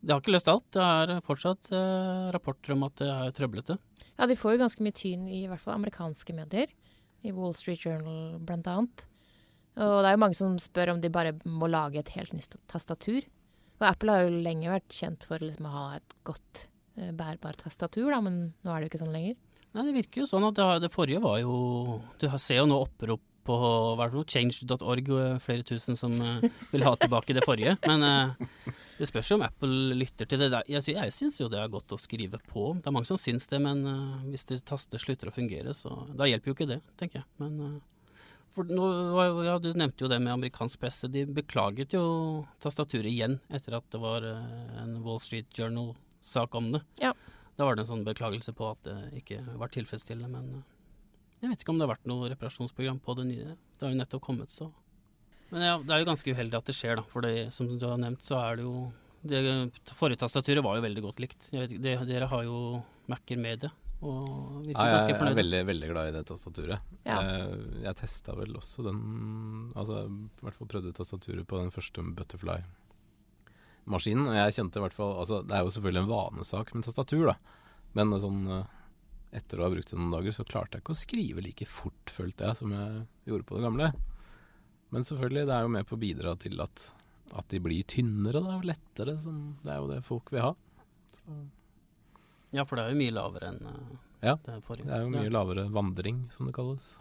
det 0.00 0.10
har 0.10 0.22
ikke 0.22 0.34
løst 0.34 0.50
alt. 0.50 0.66
Det 0.74 0.82
er 0.82 1.22
fortsatt 1.22 1.70
uh, 1.70 2.30
rapporter 2.34 2.74
om 2.74 2.82
at 2.88 2.96
det 2.98 3.12
er 3.12 3.36
trøblete. 3.36 3.78
Ja, 4.16 4.26
de 4.26 4.38
får 4.38 4.56
jo 4.56 4.62
ganske 4.64 4.82
mye 4.82 4.96
tyn 4.96 5.28
i 5.30 5.44
hvert 5.50 5.62
fall 5.62 5.78
amerikanske 5.78 6.34
medier. 6.34 6.74
I 7.22 7.30
Wall 7.36 7.54
Street 7.54 7.84
Journal 7.84 8.40
blant 8.42 8.68
annet. 8.70 9.06
Og 9.78 10.00
det 10.02 10.08
er 10.10 10.16
jo 10.16 10.22
mange 10.24 10.38
som 10.38 10.56
spør 10.60 10.94
om 10.94 11.02
de 11.02 11.12
bare 11.12 11.36
må 11.46 11.68
lage 11.70 12.00
et 12.00 12.10
helt 12.16 12.34
nytt 12.34 12.56
tastatur. 12.70 13.22
Og 13.80 13.86
Apple 13.88 14.12
har 14.12 14.26
jo 14.26 14.42
lenge 14.44 14.72
vært 14.72 14.92
kjent 14.92 15.24
for 15.24 15.40
liksom 15.40 15.68
å 15.70 15.72
ha 15.76 15.84
et 15.96 16.16
godt 16.28 16.66
uh, 16.98 17.12
bærbart 17.16 17.62
tastatur, 17.64 18.10
da, 18.12 18.20
men 18.24 18.50
nå 18.60 18.72
er 18.72 18.80
det 18.80 18.88
jo 18.88 18.92
ikke 18.92 19.02
sånn 19.04 19.14
lenger. 19.14 19.38
Nei, 19.70 19.86
det 19.86 19.96
virker 19.96 20.24
jo 20.24 20.28
sånn 20.28 20.44
at 20.48 20.58
det, 20.58 20.66
det 20.82 20.90
forrige 20.90 21.20
var 21.22 21.36
jo 21.38 22.00
Du 22.18 22.24
ser 22.42 22.58
jo 22.58 22.64
nå 22.66 22.80
opprop 22.82 23.22
på 23.46 24.24
change.org, 24.28 25.08
eh, 25.08 25.38
flere 25.38 25.62
tusen 25.66 25.96
som 25.96 26.12
uh, 26.20 26.42
vil 26.70 26.84
ha 26.84 26.92
tilbake 27.00 27.34
det 27.34 27.44
forrige. 27.46 27.76
Men 27.86 28.04
uh, 28.04 28.74
det 28.98 29.08
spørs 29.08 29.30
jo 29.30 29.38
om 29.38 29.46
Apple 29.46 29.96
lytter 29.96 30.28
til 30.28 30.42
det. 30.42 30.50
Jeg, 30.68 30.84
jeg 30.92 31.14
syns 31.16 31.40
jo 31.40 31.48
det 31.50 31.58
er 31.58 31.72
godt 31.72 31.94
å 31.96 31.98
skrive 31.98 32.38
på. 32.50 32.74
Det 32.78 32.90
er 32.90 32.94
mange 32.94 33.08
som 33.08 33.18
syns 33.18 33.48
det, 33.50 33.58
men 33.64 33.82
uh, 33.88 34.20
hvis 34.28 34.46
det 34.50 34.60
taster 34.68 35.00
slutter 35.02 35.32
å 35.32 35.34
fungere, 35.34 35.74
så 35.74 36.04
da 36.14 36.28
hjelper 36.28 36.52
jo 36.52 36.58
ikke 36.58 36.68
det, 36.70 36.80
tenker 37.00 37.22
jeg. 37.22 37.28
Men 37.40 37.80
for 38.54 38.66
nå, 38.66 38.86
ja, 39.46 39.58
Du 39.62 39.70
nevnte 39.72 40.04
jo 40.04 40.10
det 40.10 40.18
med 40.22 40.32
amerikansk 40.32 40.80
presse. 40.82 41.10
De 41.12 41.24
beklaget 41.26 41.94
jo 41.96 42.04
tastaturet 42.62 43.10
igjen 43.10 43.38
etter 43.52 43.78
at 43.78 43.86
det 43.92 44.00
var 44.02 44.26
uh, 44.26 44.80
en 44.82 44.98
Wall 45.04 45.20
Street 45.22 45.50
Journal-sak 45.54 46.54
om 46.58 46.72
det. 46.74 46.82
Ja. 47.02 47.14
Da 47.56 47.66
var 47.68 47.76
det 47.76 47.84
en 47.84 47.92
sånn 47.92 48.06
beklagelse 48.06 48.54
på 48.56 48.72
at 48.72 48.82
det 48.86 49.22
ikke 49.22 49.42
var 49.60 49.72
tilfredsstillende, 49.74 50.30
men 50.32 50.62
uh, 50.62 50.76
Jeg 51.40 51.52
vet 51.52 51.62
ikke 51.62 51.74
om 51.74 51.80
det 51.80 51.86
har 51.86 51.94
vært 51.94 52.10
noe 52.10 52.30
reparasjonsprogram 52.32 52.98
på 53.04 53.16
det 53.20 53.28
nye. 53.30 53.58
Det 53.78 53.86
har 53.86 53.94
jo 53.94 54.00
nettopp 54.00 54.26
kommet, 54.26 54.52
så. 54.52 54.70
Men 55.50 55.64
ja, 55.66 55.76
det 55.82 55.94
er 55.94 56.02
jo 56.02 56.10
ganske 56.10 56.34
uheldig 56.34 56.58
at 56.58 56.68
det 56.68 56.76
skjer, 56.78 56.98
da. 57.00 57.06
For 57.10 57.26
det, 57.26 57.50
som 57.56 57.70
du 57.70 57.86
har 57.86 57.98
nevnt, 58.02 58.22
så 58.26 58.38
er 58.42 58.60
det 58.60 58.66
jo 58.66 58.90
det 59.20 59.40
Forrige 59.92 60.22
tastaturet 60.22 60.64
var 60.64 60.78
jo 60.78 60.84
veldig 60.84 61.02
godt 61.04 61.20
likt. 61.20 61.48
Vet, 61.52 61.74
det, 61.82 61.96
dere 62.08 62.28
har 62.30 62.44
jo 62.46 62.80
Mac-er 63.10 63.40
med 63.40 63.66
det. 63.66 63.70
Og 64.00 64.64
virker 64.64 64.80
ja, 64.80 64.96
ganske 64.96 65.16
fornøyd. 65.18 65.30
Jeg 65.30 65.36
er 65.36 65.42
veldig, 65.42 65.62
veldig 65.68 65.88
glad 65.92 66.04
i 66.08 66.16
det 66.16 66.24
tastaturet. 66.30 66.78
Ja. 67.04 67.18
Jeg, 67.20 67.36
jeg 67.84 67.94
testa 68.00 68.30
vel 68.38 68.52
også 68.56 68.80
den 68.86 69.00
Altså, 69.76 69.96
i 70.08 70.10
hvert 70.46 70.56
fall 70.56 70.72
prøvde 70.72 70.96
tastaturet 70.96 71.44
på 71.48 71.56
den 71.60 71.70
første 71.74 71.98
Butterfly-maskinen. 72.16 74.24
Og 74.30 74.34
jeg 74.38 74.56
kjente 74.56 74.76
i 74.80 74.84
hvert 74.86 74.96
fall 74.96 75.12
Altså, 75.20 75.36
det 75.44 75.54
er 75.56 75.62
jo 75.66 75.74
selvfølgelig 75.76 76.04
en 76.06 76.14
vanesak 76.14 76.66
med 76.74 76.82
tastatur, 76.88 77.24
da. 77.32 77.36
Men 77.98 78.06
sånn 78.22 78.42
etter 79.30 79.60
å 79.60 79.66
ha 79.66 79.72
brukt 79.72 79.92
det 79.92 79.98
noen 79.98 80.14
dager, 80.14 80.34
så 80.34 80.46
klarte 80.46 80.76
jeg 80.76 80.84
ikke 80.84 80.94
å 80.94 80.98
skrive 80.98 81.44
like 81.44 81.66
fort, 81.70 82.10
følte 82.10 82.48
jeg, 82.48 82.58
som 82.58 82.72
jeg 82.74 83.04
gjorde 83.30 83.46
på 83.46 83.56
det 83.56 83.66
gamle. 83.66 83.90
Men 84.90 85.06
selvfølgelig, 85.06 85.46
det 85.46 85.54
er 85.54 85.66
jo 85.66 85.74
med 85.76 85.86
på 85.86 85.94
å 85.94 86.02
bidra 86.02 86.34
til 86.42 86.62
at, 86.64 86.82
at 87.38 87.52
de 87.52 87.60
blir 87.62 87.86
tynnere 87.86 88.42
da, 88.42 88.56
og 88.58 88.66
lettere. 88.66 89.14
Som, 89.22 89.38
det 89.62 89.74
er 89.74 89.78
jo 89.78 89.90
det 89.92 90.00
folk 90.06 90.32
vil 90.34 90.48
ha. 90.48 90.52
Så. 91.14 91.38
Ja, 92.56 92.64
for 92.66 92.78
det 92.78 92.86
er 92.86 92.94
jo 92.94 92.98
mye 92.98 93.14
lavere 93.14 93.52
enn 93.52 93.60
uh, 93.66 93.92
ja, 94.24 94.34
det 94.44 94.58
forrige. 94.66 94.88
Det 94.88 94.96
er 94.96 95.04
jo 95.04 95.12
mye 95.12 95.28
ja. 95.28 95.34
lavere 95.34 95.66
vandring, 95.72 96.24
som 96.34 96.48
det 96.48 96.54
kalles. 96.56 96.92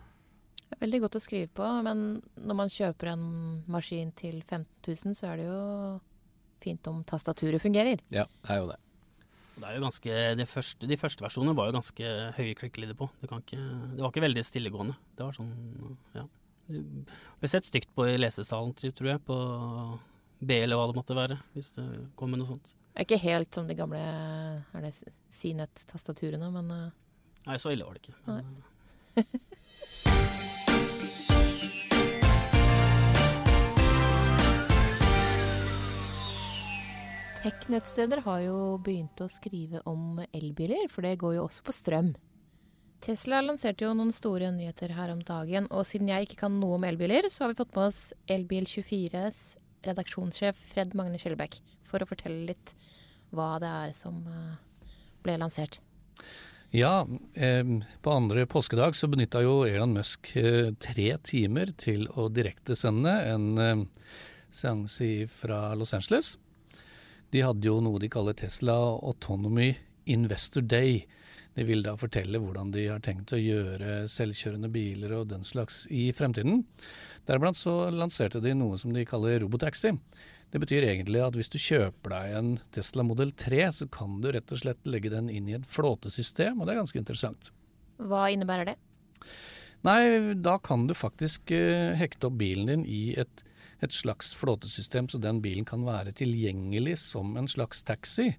Veldig 0.80 1.00
godt 1.06 1.18
å 1.18 1.24
skrive 1.24 1.50
på, 1.58 1.66
men 1.86 2.04
når 2.38 2.58
man 2.60 2.70
kjøper 2.72 3.14
en 3.16 3.26
maskin 3.72 4.12
til 4.18 4.44
15 4.44 4.68
000, 4.86 5.18
så 5.18 5.32
er 5.32 5.42
det 5.42 5.48
jo 5.50 5.64
fint 6.64 6.92
om 6.92 7.02
tastaturet 7.08 7.64
fungerer. 7.64 8.04
Ja, 8.14 8.28
det 8.46 8.54
er 8.54 8.62
jo 8.62 8.70
det. 8.70 8.78
Det 9.60 9.68
er 9.68 9.76
jo 9.76 9.84
ganske, 9.84 10.20
de 10.40 10.46
første, 10.48 10.88
de 10.88 10.98
første 11.00 11.24
versjonene 11.26 11.56
var 11.58 11.68
jo 11.68 11.76
ganske 11.76 12.12
høye 12.38 12.56
klikkelyder 12.56 12.96
på. 13.00 13.10
Det, 13.20 13.28
ikke, 13.28 13.60
det, 13.60 14.00
var 14.00 14.14
ikke 14.14 14.24
veldig 14.24 14.44
stillegående. 14.48 14.96
Det 15.18 15.26
var 15.26 15.36
sånn, 15.36 15.50
ja. 16.16 16.24
Det 16.70 16.84
ble 17.42 17.50
sett 17.52 17.68
stygt 17.68 17.92
på 17.98 18.06
i 18.08 18.16
lesesalen, 18.20 18.72
tror 18.78 19.10
jeg, 19.10 19.24
på 19.26 19.40
B 20.40 20.62
eller 20.64 20.80
hva 20.80 20.86
det 20.88 20.96
måtte 20.96 21.18
være, 21.18 21.40
hvis 21.58 21.74
det 21.76 21.88
kom 22.20 22.32
med 22.32 22.44
noe 22.44 22.52
sånt. 22.54 22.72
Det 22.90 23.04
er 23.04 23.08
ikke 23.08 23.22
helt 23.24 23.56
som 23.56 23.68
de 23.70 23.78
gamle 23.78 24.00
er 24.02 24.84
det 24.84 24.94
Sinet-tastaturene, 25.32 26.50
men 26.52 26.72
uh... 26.74 26.90
Nei, 27.46 27.58
så 27.62 27.72
ille 27.72 27.86
var 27.88 27.96
det 27.96 28.02
ikke. 28.04 28.18
Men, 28.28 28.46
Tech-nettsteder 37.40 38.20
har 38.26 38.42
jo 38.44 38.58
begynt 38.84 39.22
å 39.24 39.30
skrive 39.32 39.80
om 39.88 40.20
elbiler, 40.36 40.90
for 40.92 41.08
det 41.08 41.16
går 41.22 41.38
jo 41.38 41.46
også 41.46 41.64
på 41.64 41.74
strøm. 41.74 42.12
Tesla 43.00 43.40
lanserte 43.40 43.86
jo 43.86 43.94
noen 43.96 44.12
store 44.12 44.52
nyheter 44.52 44.92
her 44.98 45.14
om 45.14 45.22
dagen, 45.24 45.70
og 45.72 45.88
siden 45.88 46.12
jeg 46.12 46.28
ikke 46.28 46.42
kan 46.44 46.60
noe 46.60 46.76
om 46.76 46.84
elbiler, 46.90 47.30
så 47.32 47.46
har 47.46 47.54
vi 47.54 47.62
fått 47.62 47.72
med 47.78 47.86
oss 47.88 48.02
Elbil24s 48.28 49.44
redaksjonssjef 49.88 50.60
Fred 50.74 50.98
Magne 51.00 51.22
Skjellbekk 51.22 51.62
for 51.90 52.04
å 52.04 52.10
fortelle 52.10 52.48
litt 52.52 52.74
hva 53.36 53.58
det 53.62 53.70
er 53.70 53.94
som 53.98 54.22
eh, 54.30 54.58
ble 55.26 55.38
lansert. 55.42 55.80
Ja, 56.70 57.02
på 57.34 58.12
andre 58.14 58.44
påskedag 58.46 58.94
så 58.94 59.08
benytta 59.10 59.42
jo 59.42 59.64
Elon 59.66 59.96
Musk 59.98 60.30
eh, 60.38 60.70
tre 60.78 61.16
timer 61.26 61.72
til 61.82 62.06
å 62.14 62.28
direktesende 62.30 63.16
en 63.32 63.48
eh, 63.58 63.82
seanse 64.54 65.26
fra 65.34 65.74
Los 65.74 65.96
Angeles. 65.98 66.36
De 67.34 67.42
hadde 67.42 67.66
jo 67.66 67.80
noe 67.82 68.02
de 68.02 68.10
kaller 68.10 68.38
Tesla 68.38 68.76
Autonomy 69.02 69.72
Investor 70.10 70.62
Day. 70.62 71.04
De 71.58 71.66
vil 71.66 71.82
da 71.86 71.96
fortelle 71.98 72.42
hvordan 72.42 72.70
de 72.74 72.86
har 72.90 73.02
tenkt 73.06 73.34
å 73.34 73.42
gjøre 73.42 74.04
selvkjørende 74.10 74.70
biler 74.74 75.14
og 75.18 75.30
den 75.34 75.46
slags 75.46 75.84
i 75.90 76.10
fremtiden. 76.14 76.64
Deriblant 77.26 77.58
så 77.58 77.90
lanserte 77.94 78.42
de 78.42 78.54
noe 78.58 78.78
som 78.82 78.94
de 78.94 79.06
kaller 79.10 79.42
robotaxi. 79.44 79.96
Det 80.50 80.62
betyr 80.64 80.88
egentlig 80.88 81.22
at 81.22 81.36
hvis 81.38 81.52
du 81.54 81.60
kjøper 81.62 82.16
deg 82.16 82.38
en 82.40 82.52
Tesla 82.74 83.06
Model 83.06 83.32
3, 83.38 83.62
så 83.82 83.90
kan 83.94 84.18
du 84.24 84.32
rett 84.34 84.50
og 84.56 84.62
slett 84.64 84.90
legge 84.90 85.12
den 85.14 85.30
inn 85.30 85.50
i 85.50 85.58
et 85.60 85.68
flåtesystem, 85.70 86.58
og 86.58 86.66
det 86.66 86.74
er 86.74 86.82
ganske 86.82 87.02
interessant. 87.02 87.52
Hva 88.00 88.26
innebærer 88.34 88.72
det? 88.72 88.80
Nei, 89.86 90.00
da 90.42 90.58
kan 90.64 90.88
du 90.90 90.96
faktisk 90.98 91.54
uh, 91.54 91.94
hekte 92.00 92.28
opp 92.28 92.40
bilen 92.42 92.72
din 92.72 92.88
i 92.90 93.04
et 93.20 93.46
et 93.80 93.96
slags 93.96 94.34
flåtesystem, 94.36 95.08
så 95.10 95.20
den 95.24 95.42
bilen 95.44 95.66
kan 95.68 95.86
være 95.88 96.12
tilgjengelig 96.20 96.98
som 97.00 97.38
en 97.40 97.48
slags 97.48 97.84
taxi. 97.88 98.34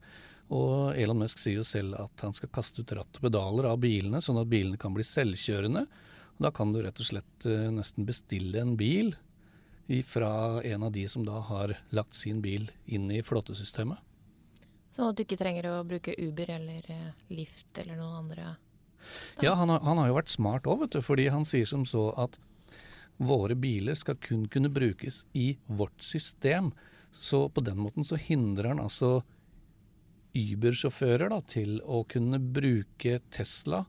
Og 0.53 0.99
Elon 0.99 1.23
Musk 1.23 1.41
sier 1.41 1.61
jo 1.61 1.67
selv 1.67 1.97
at 2.01 2.25
han 2.27 2.35
skal 2.37 2.53
kaste 2.53 2.83
ut 2.83 2.93
ratt 2.99 3.21
og 3.21 3.25
pedaler 3.25 3.71
av 3.71 3.81
bilene, 3.81 4.21
sånn 4.21 4.41
at 4.41 4.51
bilene 4.51 4.81
kan 4.81 4.93
bli 4.97 5.07
selvkjørende. 5.07 5.87
Og 6.37 6.45
da 6.45 6.53
kan 6.55 6.75
du 6.75 6.83
rett 6.85 7.01
og 7.01 7.09
slett 7.09 7.49
uh, 7.49 7.71
nesten 7.73 8.09
bestille 8.09 8.61
en 8.61 8.77
bil 8.81 9.15
fra 10.07 10.63
en 10.63 10.87
av 10.87 10.93
de 10.95 11.03
som 11.11 11.25
da 11.27 11.41
har 11.49 11.75
lagt 11.91 12.15
sin 12.15 12.39
bil 12.45 12.69
inn 12.87 13.11
i 13.11 13.23
flåtesystemet. 13.27 13.99
Sånn 14.95 15.11
at 15.11 15.19
du 15.19 15.25
ikke 15.25 15.39
trenger 15.39 15.69
å 15.71 15.81
bruke 15.87 16.15
Uber 16.19 16.51
eller 16.57 16.87
Lift 16.87 17.31
Lyft 17.31 17.83
eller 17.83 17.99
noen 17.99 18.25
andre? 18.25 18.47
Da. 18.51 18.55
Ja, 19.43 19.57
han 19.59 19.71
har, 19.73 19.83
han 19.87 19.99
har, 19.99 20.11
jo 20.11 20.17
vært 20.19 20.33
smart 20.33 20.69
òg, 20.71 20.85
vet 20.85 20.97
du. 20.97 21.03
Fordi 21.03 21.29
han 21.33 21.47
sier 21.49 21.69
som 21.69 21.87
så 21.89 22.11
at 22.21 22.39
Våre 23.21 23.53
biler 23.53 23.99
skal 24.01 24.17
kun 24.17 24.47
kunne 24.49 24.71
brukes 24.73 25.27
i 25.37 25.59
vårt 25.67 26.01
system. 26.01 26.71
Så 27.13 27.49
på 27.53 27.61
den 27.61 27.77
måten 27.77 28.07
så 28.07 28.17
hindrer 28.17 28.71
han 28.71 28.81
altså 28.81 29.19
Uber-sjåfører 30.33 31.35
til 31.51 31.83
å 31.85 32.01
kunne 32.09 32.41
bruke 32.41 33.19
Tesla 33.29 33.83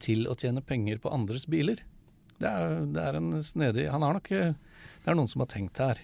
til 0.00 0.24
å 0.24 0.38
tjene 0.40 0.64
penger 0.64 1.02
på 1.04 1.12
andres 1.12 1.44
biler. 1.44 1.82
Det 2.38 2.48
er, 2.48 2.78
det 2.94 3.02
er 3.02 3.18
en 3.18 3.34
snedig 3.44 3.84
Han 3.92 4.02
har 4.06 4.16
nok 4.16 4.30
Det 5.02 5.10
er 5.10 5.18
noen 5.18 5.30
som 5.30 5.42
har 5.42 5.50
tenkt 5.50 5.80
her. 5.82 6.00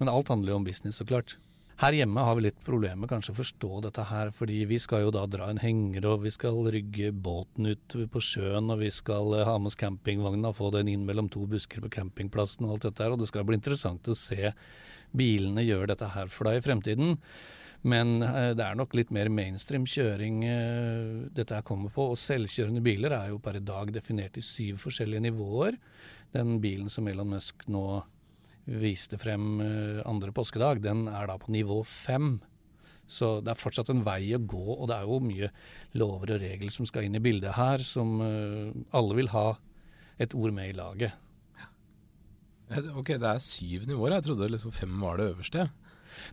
Men 0.00 0.10
alt 0.12 0.30
handler 0.32 0.52
jo 0.52 0.60
om 0.60 0.66
business, 0.66 0.98
så 0.98 1.06
klart. 1.06 1.36
Her 1.76 1.92
hjemme 1.92 2.22
har 2.24 2.38
vi 2.38 2.46
litt 2.46 2.60
problemer 2.64 3.02
med 3.02 3.10
kanskje 3.10 3.34
å 3.34 3.36
forstå 3.36 3.70
dette 3.84 4.04
her, 4.08 4.30
fordi 4.32 4.62
vi 4.68 4.78
skal 4.80 5.02
jo 5.04 5.10
da 5.12 5.26
dra 5.28 5.50
en 5.52 5.60
henger, 5.60 6.06
og 6.08 6.22
vi 6.24 6.32
skal 6.32 6.62
rygge 6.72 7.10
båten 7.12 7.68
ut 7.68 7.96
på 8.12 8.22
sjøen, 8.24 8.70
og 8.72 8.80
vi 8.80 8.88
skal 8.94 9.34
eh, 9.36 9.44
ha 9.44 9.58
med 9.60 9.68
oss 9.68 9.76
campingvogna 9.76 10.54
og 10.54 10.56
få 10.56 10.70
den 10.72 10.88
inn 10.88 11.04
mellom 11.04 11.28
to 11.32 11.44
busker 11.50 11.84
på 11.84 11.92
campingplassen 11.98 12.64
og 12.64 12.78
alt 12.78 12.88
dette 12.88 13.04
her. 13.04 13.12
Og 13.12 13.20
det 13.20 13.28
skal 13.28 13.44
bli 13.44 13.60
interessant 13.60 14.08
å 14.08 14.16
se 14.16 14.54
bilene 15.16 15.66
gjøre 15.66 15.92
dette 15.92 16.08
her 16.16 16.32
for 16.32 16.48
deg 16.48 16.62
i 16.62 16.64
fremtiden. 16.64 17.20
Men 17.84 18.16
eh, 18.24 18.54
det 18.56 18.64
er 18.64 18.80
nok 18.80 18.96
litt 18.96 19.12
mer 19.12 19.28
mainstream 19.28 19.84
kjøring 19.84 20.42
eh, 20.48 21.28
dette 21.36 21.60
her 21.60 21.68
kommer 21.68 21.92
på. 21.92 22.08
Og 22.14 22.20
selvkjørende 22.24 22.80
biler 22.88 23.20
er 23.20 23.34
jo 23.34 23.40
per 23.44 23.60
i 23.60 23.64
dag 23.64 23.92
definert 23.92 24.40
i 24.40 24.48
syv 24.48 24.80
forskjellige 24.88 25.28
nivåer. 25.28 25.76
Den 26.32 26.56
bilen 26.64 26.88
som 26.88 27.04
Elon 27.12 27.36
Musk 27.36 27.68
nå 27.68 27.84
viste 28.66 29.18
frem 29.20 29.60
eh, 29.62 30.02
andre 30.08 30.32
påskedag, 30.34 30.82
den 30.82 31.06
er 31.08 31.30
da 31.30 31.38
på 31.38 31.52
nivå 31.54 31.80
fem. 31.86 32.36
Så 33.06 33.36
det 33.44 33.52
er 33.52 33.60
fortsatt 33.60 33.92
en 33.92 34.02
vei 34.06 34.34
å 34.34 34.42
gå, 34.42 34.64
og 34.74 34.88
det 34.90 34.96
er 34.96 35.06
jo 35.06 35.20
mye 35.22 35.50
lover 35.94 36.34
og 36.34 36.42
regler 36.42 36.74
som 36.74 36.88
skal 36.88 37.06
inn 37.06 37.14
i 37.14 37.22
bildet 37.22 37.54
her, 37.54 37.84
som 37.86 38.18
uh, 38.18 38.74
alle 38.98 39.14
vil 39.20 39.30
ha 39.30 39.52
et 40.18 40.34
ord 40.34 40.54
med 40.56 40.72
i 40.72 40.74
laget. 40.74 41.14
Ok, 42.98 43.14
det 43.14 43.30
er 43.30 43.38
syv 43.38 43.86
nivåer. 43.86 44.16
Jeg 44.16 44.26
trodde 44.26 44.50
liksom 44.50 44.74
fem 44.74 44.98
var 44.98 45.20
det 45.20 45.28
øverste. 45.30 45.68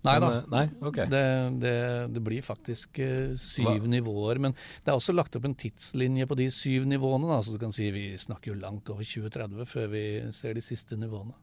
Nei 0.01 0.15
da. 0.23 0.31
Eh, 0.39 0.49
nei, 0.49 0.63
okay. 0.81 1.05
det, 1.11 1.23
det, 1.61 1.75
det, 2.15 2.23
blir 2.25 2.41
faktisk 2.41 2.97
syv 3.37 3.67
Hva? 3.67 3.91
nivåer. 3.93 4.41
Men 4.41 4.57
det 4.57 4.89
er 4.89 4.97
også 4.97 5.13
lagt 5.13 5.37
opp 5.37 5.45
en 5.45 5.53
tidslinje 5.53 6.25
på 6.25 6.39
de 6.41 6.49
syv 6.49 6.89
nivåene. 6.89 7.29
Da, 7.29 7.37
så 7.45 7.53
du 7.53 7.61
kan 7.61 7.75
si 7.75 7.91
vi 7.93 8.07
snakker 8.17 8.55
jo 8.55 8.61
langt 8.63 8.89
over 8.89 9.05
2030 9.05 9.69
før 9.69 9.93
vi 9.93 10.05
ser 10.33 10.57
de 10.57 10.65
siste 10.65 10.97
nivåene. 10.97 11.37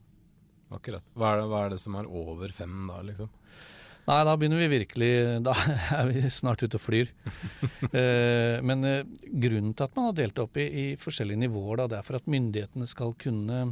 Akkurat. 0.71 1.03
Hva 1.17 1.33
er, 1.33 1.41
det, 1.41 1.51
hva 1.51 1.61
er, 1.65 1.73
det, 1.73 1.81
som 1.83 1.95
er 1.99 2.07
over 2.07 2.51
fem 2.55 2.87
da, 2.87 3.01
liksom? 3.03 3.29
Nei, 4.07 4.17
da 4.25 4.33
begynner 4.39 4.63
vi 4.63 4.69
virkelig 4.71 5.11
Da 5.45 5.53
er 5.99 6.09
vi 6.09 6.23
snart 6.33 6.63
ute 6.63 6.79
og 6.79 6.83
flyr. 6.83 7.11
eh, 7.91 8.57
men 8.65 8.87
eh, 8.87 9.05
grunnen 9.43 9.75
til 9.75 9.87
at 9.87 9.95
man 9.97 10.09
har 10.09 10.17
delt 10.17 10.41
opp 10.41 10.59
i, 10.61 10.67
i 10.67 10.85
forskjellige 10.99 11.43
nivåer, 11.43 11.83
da, 11.83 11.89
det 11.91 11.99
er 11.99 12.07
for 12.07 12.21
at 12.21 12.29
myndighetene 12.31 12.89
skal 12.89 13.15
kunne 13.21 13.63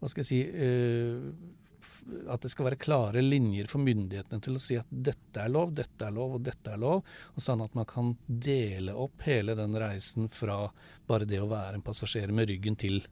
Hva 0.00 0.10
skal 0.10 0.24
jeg 0.24 0.30
si 0.32 0.42
eh, 0.44 2.28
At 2.34 2.44
det 2.44 2.52
skal 2.52 2.68
være 2.68 2.82
klare 2.82 3.24
linjer 3.24 3.70
for 3.70 3.86
myndighetene 3.86 4.44
til 4.44 4.58
å 4.58 4.62
si 4.62 4.76
at 4.80 4.90
dette 4.90 5.40
er 5.40 5.52
lov, 5.52 5.72
dette 5.78 6.10
er 6.10 6.14
lov 6.18 6.36
og 6.38 6.44
dette 6.44 6.74
er 6.74 6.80
lov. 6.80 7.04
Og 7.36 7.44
sånn 7.44 7.62
at 7.64 7.76
man 7.78 7.88
kan 7.88 8.16
dele 8.26 8.96
opp 8.98 9.24
hele 9.28 9.56
den 9.56 9.78
reisen 9.78 10.28
fra 10.32 10.64
bare 11.08 11.28
det 11.28 11.40
å 11.40 11.50
være 11.50 11.78
en 11.78 11.86
passasjer 11.86 12.34
med 12.34 12.50
ryggen 12.50 12.76
til 12.80 13.04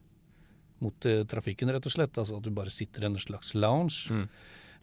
mot 0.83 1.07
uh, 1.09 1.23
trafikken, 1.29 1.71
rett 1.73 1.89
og 1.89 1.95
slett. 1.95 2.17
Altså 2.19 2.39
at 2.39 2.45
du 2.45 2.53
bare 2.55 2.73
sitter 2.73 3.05
i 3.05 3.09
en 3.11 3.19
slags 3.21 3.53
lounge. 3.57 4.13
Mm. 4.13 4.25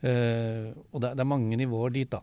Uh, 0.00 0.68
og 0.90 1.02
det, 1.02 1.14
det, 1.16 1.24
er 1.24 1.32
mange 1.32 1.58
nivåer 1.60 1.96
dit, 1.96 2.10
da. 2.10 2.22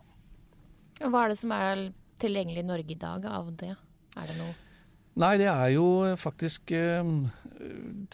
Hva 1.04 1.24
er 1.24 1.34
det 1.34 1.40
som 1.42 1.52
er 1.54 1.88
tilgjengelig 2.18 2.64
i 2.64 2.70
Norge 2.70 2.94
i 2.94 2.98
dag 2.98 3.28
av 3.30 3.52
det? 3.58 3.74
Er 4.18 4.32
det 4.32 4.40
noe 4.40 4.56
Nei, 5.18 5.32
det 5.40 5.48
er 5.50 5.72
jo 5.74 5.84
faktisk 6.14 6.70
uh, 6.78 7.08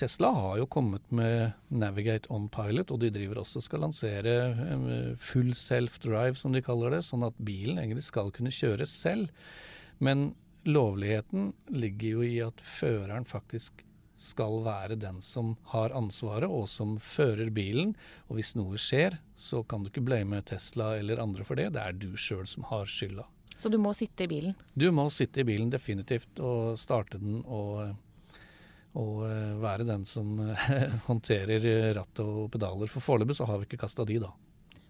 Tesla 0.00 0.30
har 0.32 0.54
jo 0.62 0.68
kommet 0.72 1.04
med 1.12 1.52
Navigate 1.68 2.30
on 2.32 2.46
Pilot, 2.48 2.94
og 2.94 3.02
de 3.02 3.10
driver 3.12 3.42
også 3.42 3.60
skal 3.60 3.84
lansere 3.84 4.32
full 5.20 5.52
self-drive, 5.58 6.32
som 6.40 6.56
de 6.56 6.62
kaller 6.64 6.96
det. 6.96 7.02
Sånn 7.04 7.26
at 7.28 7.36
bilen 7.44 7.76
egentlig 7.82 8.06
skal 8.06 8.32
kunne 8.32 8.54
kjøre 8.54 8.88
selv. 8.88 9.28
Men 10.00 10.30
lovligheten 10.64 11.52
ligger 11.68 12.08
jo 12.08 12.24
i 12.24 12.38
at 12.44 12.62
føreren 12.64 13.26
faktisk 13.28 13.84
skal 14.24 14.62
være 14.64 14.96
den 15.00 15.20
som 15.24 15.54
har 15.74 15.94
ansvaret, 15.96 16.48
og 16.48 16.66
som 16.70 16.96
fører 17.02 17.52
bilen. 17.54 17.94
Og 18.28 18.38
hvis 18.38 18.54
noe 18.58 18.80
skjer, 18.80 19.18
så 19.36 19.62
kan 19.68 19.84
du 19.84 19.90
ikke 19.92 20.04
blame 20.06 20.40
Tesla 20.46 20.94
eller 20.98 21.22
andre 21.22 21.46
for 21.46 21.60
det. 21.60 21.70
Det 21.76 21.82
er 21.82 21.96
du 21.98 22.10
sjøl 22.16 22.46
som 22.50 22.66
har 22.70 22.88
skylda. 22.90 23.26
Så 23.56 23.70
du 23.70 23.78
må 23.78 23.92
sitte 23.94 24.26
i 24.26 24.30
bilen? 24.30 24.56
Du 24.74 24.88
må 24.92 25.06
sitte 25.14 25.44
i 25.44 25.46
bilen 25.46 25.70
definitivt, 25.70 26.40
og 26.42 26.78
starte 26.80 27.20
den 27.22 27.42
og, 27.44 27.94
og 28.98 29.20
eh, 29.28 29.52
være 29.62 29.86
den 29.88 30.06
som 30.10 30.40
håndterer 31.08 31.94
ratt 31.96 32.24
og 32.24 32.48
pedaler. 32.54 32.90
For 32.90 33.04
foreløpig 33.04 33.38
så 33.38 33.46
har 33.48 33.60
vi 33.60 33.68
ikke 33.70 33.84
kasta 33.84 34.06
de, 34.08 34.18
da. 34.24 34.32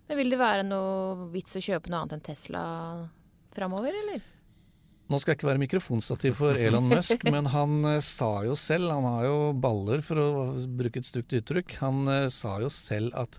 Men 0.09 0.21
Vil 0.21 0.33
det 0.33 0.41
være 0.41 0.65
noe 0.67 1.29
vits 1.33 1.57
å 1.57 1.65
kjøpe 1.65 1.93
noe 1.93 2.03
annet 2.05 2.19
enn 2.19 2.25
Tesla 2.25 2.63
framover, 3.55 3.95
eller? 4.05 4.25
Nå 5.13 5.21
skal 5.21 5.35
jeg 5.35 5.39
ikke 5.39 5.51
være 5.51 5.61
mikrofonstativ 5.61 6.37
for 6.39 6.57
Elon 6.57 6.87
Musk, 6.89 7.25
men 7.35 7.51
han 7.53 7.81
eh, 7.91 8.01
sa 8.05 8.39
jo 8.47 8.55
selv, 8.57 8.89
han 8.95 9.05
har 9.05 9.27
jo 9.29 9.39
baller 9.61 10.05
for 10.05 10.21
å 10.21 10.29
bruke 10.65 11.03
et 11.03 11.09
stygt 11.09 11.35
uttrykk, 11.37 11.77
han 11.83 12.07
eh, 12.09 12.29
sa 12.33 12.57
jo 12.63 12.71
selv 12.73 13.13
at 13.21 13.37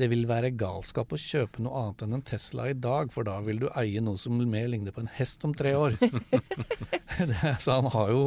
det 0.00 0.08
vil 0.12 0.24
være 0.28 0.52
galskap 0.56 1.12
å 1.12 1.20
kjøpe 1.20 1.62
noe 1.64 1.78
annet 1.78 2.04
enn 2.04 2.16
en 2.16 2.24
Tesla 2.26 2.68
i 2.70 2.76
dag, 2.76 3.12
for 3.12 3.28
da 3.28 3.38
vil 3.44 3.60
du 3.62 3.68
eie 3.78 4.02
noe 4.04 4.20
som 4.20 4.36
mer 4.36 4.68
ligner 4.72 4.94
på 4.94 5.04
en 5.04 5.10
hest 5.16 5.44
om 5.48 5.54
tre 5.56 5.74
år. 5.78 5.96
så 7.62 7.78
han 7.78 7.90
har 7.92 8.12
jo 8.12 8.22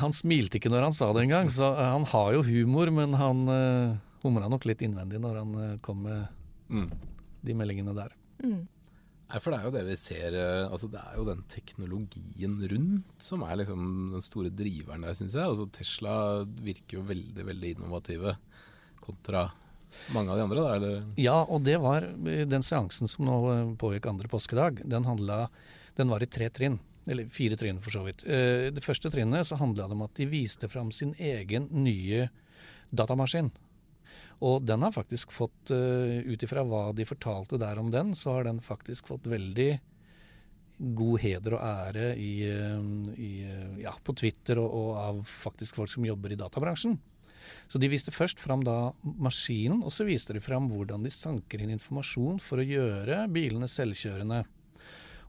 Han 0.00 0.12
smilte 0.12 0.58
ikke 0.58 0.70
når 0.70 0.88
han 0.88 0.94
sa 0.94 1.08
det 1.16 1.24
engang, 1.24 1.50
så 1.52 1.70
eh, 1.72 1.92
han 1.94 2.06
har 2.10 2.34
jo 2.34 2.42
humor, 2.46 2.90
men 2.94 3.14
han 3.16 3.46
uh, 3.48 3.94
humra 4.24 4.50
nok 4.50 4.66
litt 4.68 4.82
innvendig 4.84 5.22
når 5.22 5.38
han 5.40 5.54
uh, 5.56 5.78
kom 5.84 6.02
med 6.04 6.26
mm. 6.68 6.90
de 7.46 7.56
meldingene 7.56 7.94
der. 7.96 8.12
Mm. 8.44 8.66
Nei, 9.30 9.38
for 9.38 9.54
det 9.54 9.60
er 9.60 9.66
jo 9.68 9.74
det 9.76 9.84
vi 9.86 9.96
ser 9.98 10.34
eh, 10.34 10.64
altså 10.66 10.88
Det 10.90 10.98
er 10.98 11.18
jo 11.20 11.24
den 11.28 11.42
teknologien 11.52 12.56
rundt 12.72 13.22
som 13.22 13.44
er 13.46 13.60
liksom 13.60 13.84
den 14.16 14.24
store 14.26 14.50
driveren 14.50 15.06
der, 15.06 15.14
syns 15.18 15.36
jeg. 15.38 15.46
Altså 15.46 15.68
Tesla 15.70 16.14
virker 16.42 16.98
jo 16.98 17.06
veldig, 17.06 17.46
veldig 17.46 17.74
innovative 17.76 18.34
kontra 19.00 19.46
mange 20.14 20.32
av 20.32 20.38
de 20.38 20.44
andre. 20.44 20.64
Da, 20.64 20.74
eller? 20.76 21.06
Ja, 21.20 21.38
og 21.44 21.64
det 21.66 21.78
var 21.82 22.06
den 22.18 22.66
seansen 22.66 23.10
som 23.10 23.26
nå 23.28 23.38
eh, 23.52 23.72
pågikk 23.80 24.10
andre 24.10 24.30
påskedag. 24.30 24.82
Den, 24.90 25.06
handla, 25.06 25.44
den 25.98 26.10
var 26.10 26.22
i 26.22 26.30
tre 26.30 26.50
trinn. 26.54 26.80
Eller 27.08 27.30
fire 27.32 27.56
trinn, 27.58 27.80
for 27.82 27.94
så 27.94 28.04
vidt. 28.04 28.26
Eh, 28.26 28.68
det 28.74 28.84
første 28.84 29.10
trinnet 29.12 29.48
så 29.48 29.58
handla 29.60 29.88
det 29.88 29.98
om 29.98 30.06
at 30.06 30.18
de 30.18 30.28
viste 30.30 30.68
fram 30.70 30.92
sin 30.94 31.14
egen 31.18 31.70
nye 31.70 32.28
datamaskin. 32.90 33.50
Og 34.40 34.64
den 34.64 34.82
har 34.86 34.94
faktisk 34.94 35.32
fått, 35.36 35.72
uh, 35.72 36.20
ut 36.24 36.42
ifra 36.42 36.64
hva 36.64 36.90
de 36.96 37.04
fortalte 37.08 37.60
der 37.60 37.80
om 37.80 37.90
den, 37.92 38.14
så 38.16 38.38
har 38.38 38.48
den 38.48 38.62
faktisk 38.64 39.10
fått 39.12 39.28
veldig 39.28 39.70
god 40.96 41.20
heder 41.20 41.58
og 41.58 41.64
ære 41.66 42.06
i, 42.16 42.32
uh, 42.48 43.10
i, 43.20 43.32
uh, 43.44 43.80
ja, 43.82 43.92
på 44.00 44.16
Twitter 44.16 44.62
og, 44.62 44.70
og, 44.70 44.90
av 44.96 45.20
faktisk 45.28 45.76
folk 45.76 45.92
som 45.92 46.08
jobber 46.08 46.32
i 46.32 46.40
databransjen. 46.40 46.96
Så 47.68 47.80
de 47.80 47.88
viste 47.90 48.12
først 48.14 48.40
fram 48.40 48.62
da 48.64 48.92
maskinen, 49.02 49.82
og 49.84 49.92
så 49.92 50.06
viste 50.08 50.34
de 50.36 50.42
fram 50.44 50.68
hvordan 50.70 51.04
de 51.04 51.12
sanker 51.12 51.60
inn 51.60 51.74
informasjon 51.74 52.40
for 52.42 52.60
å 52.60 52.66
gjøre 52.66 53.26
bilene 53.32 53.68
selvkjørende. 53.68 54.42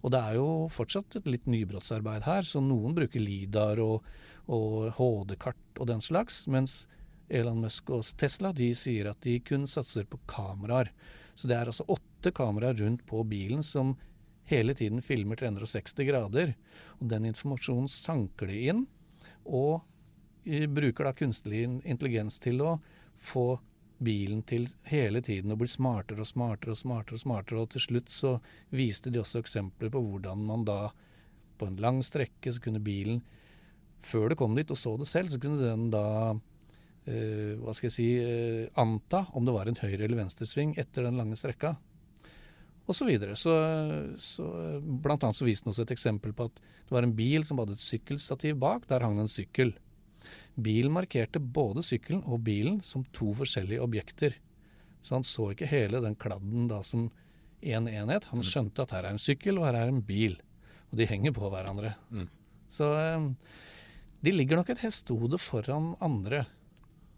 Og 0.01 0.13
det 0.13 0.22
er 0.22 0.38
jo 0.39 0.48
fortsatt 0.74 1.20
et 1.20 1.30
litt 1.30 1.48
nybrottsarbeid 1.51 2.25
her, 2.25 2.48
så 2.48 2.62
noen 2.63 2.96
bruker 2.98 3.22
LIDAR 3.22 3.82
og, 3.84 4.08
og 4.50 4.89
HD-kart 4.98 5.82
og 5.82 5.89
den 5.91 6.01
slags, 6.03 6.46
mens 6.51 6.86
Elon 7.31 7.61
Musk 7.63 7.89
og 7.95 8.05
Tesla 8.19 8.51
de 8.55 8.71
sier 8.75 9.11
at 9.11 9.21
de 9.23 9.38
kun 9.45 9.67
satser 9.69 10.07
på 10.09 10.19
kameraer. 10.29 10.91
Så 11.35 11.47
det 11.47 11.57
er 11.57 11.71
altså 11.71 11.88
åtte 11.88 12.33
kameraer 12.35 12.77
rundt 12.81 13.05
på 13.07 13.23
bilen 13.27 13.63
som 13.63 13.95
hele 14.51 14.75
tiden 14.75 15.01
filmer 15.01 15.39
360 15.39 16.07
grader. 16.09 16.53
Og 17.00 17.07
den 17.13 17.29
informasjonen 17.31 17.89
sanker 17.91 18.51
de 18.51 18.60
inn, 18.73 18.86
og 19.45 19.82
bruker 20.43 21.08
da 21.08 21.13
kunstig 21.15 21.63
intelligens 21.65 22.39
til 22.41 22.62
å 22.65 22.75
få 23.21 23.60
bilen 24.01 24.41
til 24.49 24.65
hele 24.89 25.21
tiden 25.21 25.53
å 25.53 25.60
bli 25.60 25.69
smartere 25.69 26.23
og 26.23 26.29
smartere 26.29 26.73
og 26.73 26.79
smartere. 26.82 27.17
Og 27.17 27.23
smartere, 27.23 27.63
og 27.63 27.73
til 27.73 27.86
slutt 27.86 28.13
så 28.13 28.36
viste 28.73 29.13
de 29.13 29.21
også 29.21 29.43
eksempler 29.43 29.93
på 29.93 30.01
hvordan 30.01 30.45
man 30.47 30.65
da 30.65 30.79
på 31.62 31.69
en 31.69 31.77
lang 31.82 32.01
strekke 32.03 32.53
så 32.53 32.62
kunne 32.63 32.82
bilen 32.82 33.21
Før 34.01 34.32
det 34.32 34.38
kom 34.39 34.56
dit 34.58 34.71
og 34.73 34.79
så 34.82 34.95
det 34.97 35.06
selv, 35.06 35.29
så 35.29 35.38
kunne 35.38 35.62
den 35.62 35.91
da 35.93 36.34
hva 37.01 37.73
skal 37.73 37.87
jeg 37.87 37.95
si, 37.95 38.09
uh, 38.21 38.67
anta 38.81 39.23
om 39.33 39.47
det 39.47 39.55
var 39.55 39.69
en 39.69 39.79
høyre- 39.79 40.05
eller 40.05 40.19
venstresving 40.19 40.75
etter 40.77 41.07
den 41.07 41.17
lange 41.17 41.39
strekka. 41.39 41.75
Og 42.89 42.97
så 42.97 43.07
videre. 43.07 43.37
Så, 43.39 43.53
så, 44.19 44.45
blant 44.81 45.23
annet 45.23 45.37
så 45.37 45.47
viste 45.47 45.65
den 45.65 45.73
også 45.73 45.85
et 45.85 45.95
eksempel 45.95 46.33
på 46.35 46.49
at 46.49 46.59
det 46.59 46.93
var 46.93 47.07
en 47.07 47.15
bil 47.15 47.45
som 47.47 47.61
hadde 47.61 47.77
et 47.77 47.83
sykkelstativ 47.83 48.57
bak. 48.61 48.87
Der 48.89 49.05
hang 49.05 49.17
det 49.17 49.27
en 49.27 49.31
sykkel. 49.31 49.73
Bilen 50.61 50.93
markerte 50.93 51.39
både 51.41 51.83
sykkelen 51.85 52.23
og 52.27 52.43
bilen 52.45 52.81
som 52.85 53.05
to 53.15 53.31
forskjellige 53.37 53.83
objekter. 53.83 54.35
Så 55.01 55.15
han 55.17 55.25
så 55.25 55.51
ikke 55.53 55.69
hele 55.71 56.01
den 56.03 56.17
kladden 56.19 56.67
da 56.69 56.81
som 56.85 57.07
én 57.61 57.87
en 57.87 57.89
enhet. 57.89 58.27
Han 58.33 58.41
mm. 58.41 58.47
skjønte 58.49 58.83
at 58.83 58.93
her 58.95 59.05
er 59.05 59.15
en 59.15 59.21
sykkel, 59.21 59.59
og 59.59 59.67
her 59.69 59.77
er 59.77 59.91
en 59.91 60.01
bil. 60.05 60.35
Og 60.91 60.99
de 60.99 61.07
henger 61.07 61.33
på 61.35 61.49
hverandre. 61.53 61.93
Mm. 62.09 62.27
Så 62.71 62.87
um, 63.15 63.35
de 64.21 64.33
ligger 64.33 64.59
nok 64.59 64.73
et 64.73 64.83
hestehode 64.83 65.39
foran 65.41 65.93
andre. 66.03 66.45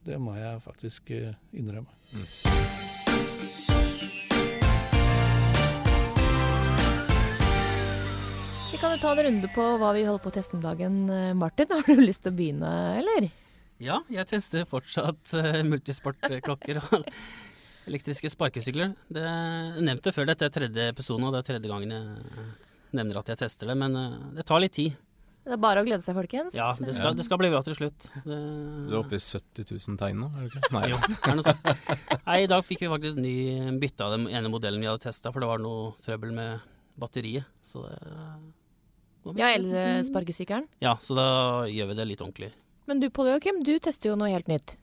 Det 0.03 0.17
må 0.19 0.33
jeg 0.35 0.59
faktisk 0.59 1.11
eh, 1.15 1.31
innrømme. 1.55 1.87
Mm. 2.11 2.25
Vi 8.73 8.81
kan 8.81 8.91
jo 8.91 8.99
ta 8.99 9.13
en 9.13 9.23
runde 9.29 9.51
på 9.55 9.67
hva 9.79 9.93
vi 9.95 10.03
holder 10.03 10.25
på 10.25 10.33
å 10.33 10.35
teste 10.35 10.59
om 10.59 10.65
dagen. 10.65 11.05
Eh, 11.07 11.31
Martin, 11.39 11.71
har 11.77 11.87
du 11.87 12.03
lyst 12.03 12.25
til 12.25 12.33
å 12.33 12.37
begynne, 12.41 12.73
eller? 12.99 13.29
Ja, 13.83 14.01
jeg 14.11 14.27
tester 14.29 14.67
fortsatt 14.69 15.31
uh, 15.39 15.63
multisportklokker 15.67 16.81
og 16.83 17.07
elektriske 17.89 18.31
sparkesykler. 18.31 18.93
Det 19.11 19.23
nevnte 19.83 20.13
før 20.15 20.27
dette 20.29 20.47
er 20.47 20.53
tredje 20.55 20.91
episoden, 20.91 21.25
og 21.27 21.35
det 21.35 21.41
er 21.41 21.49
tredje 21.53 21.71
gangen 21.71 21.95
jeg 21.95 22.45
nevner 22.99 23.23
at 23.23 23.33
jeg 23.33 23.41
tester 23.41 23.71
det. 23.71 23.79
Men 23.79 23.97
det 24.35 24.45
tar 24.47 24.63
litt 24.63 24.75
tid. 24.75 24.99
Det 25.43 25.51
er 25.51 25.59
bare 25.59 25.81
å 25.83 25.85
glede 25.85 26.05
seg, 26.05 26.15
folkens. 26.15 26.53
Ja, 26.55 26.69
det 26.79 26.93
skal, 26.95 27.17
det 27.19 27.25
skal 27.27 27.39
bli 27.41 27.49
bra 27.51 27.59
til 27.65 27.75
slutt. 27.75 28.05
Det... 28.23 28.37
Du 28.87 28.93
er 28.93 28.99
oppe 29.01 29.17
i 29.17 29.21
70 29.21 29.67
000 29.75 29.99
tegn 29.99 30.21
nå, 30.23 30.29
er 30.39 30.47
du 30.47 30.53
ikke? 30.53 30.69
Nei. 30.71 30.83
jo, 30.93 30.99
er 31.19 31.37
noe 31.39 31.45
sånt. 31.49 31.67
Nei, 32.29 32.37
i 32.45 32.49
dag 32.51 32.63
fikk 32.63 32.85
vi 32.85 32.91
faktisk 32.93 33.19
ny 33.19 33.35
bytte 33.81 34.07
av 34.07 34.15
den 34.15 34.29
ene 34.31 34.51
modellen 34.53 34.79
vi 34.79 34.87
hadde 34.87 35.03
testa, 35.03 35.33
for 35.35 35.43
det 35.43 35.49
var 35.51 35.63
noe 35.63 35.91
trøbbel 36.05 36.31
med 36.37 36.63
batteriet. 36.99 37.49
Så 37.65 37.83
det 37.83 37.99
Ja, 39.39 39.51
elsparkesykkelen? 39.51 40.69
Ja, 40.83 40.95
så 41.03 41.15
da 41.19 41.27
gjør 41.71 41.91
vi 41.91 41.99
det 41.99 42.07
litt 42.13 42.23
ordentlig. 42.23 42.53
Men 42.87 43.03
du 43.03 43.09
Pål 43.11 43.33
Joakim, 43.33 43.63
du 43.67 43.75
tester 43.83 44.11
jo 44.11 44.19
noe 44.19 44.31
helt 44.31 44.47
nytt. 44.51 44.77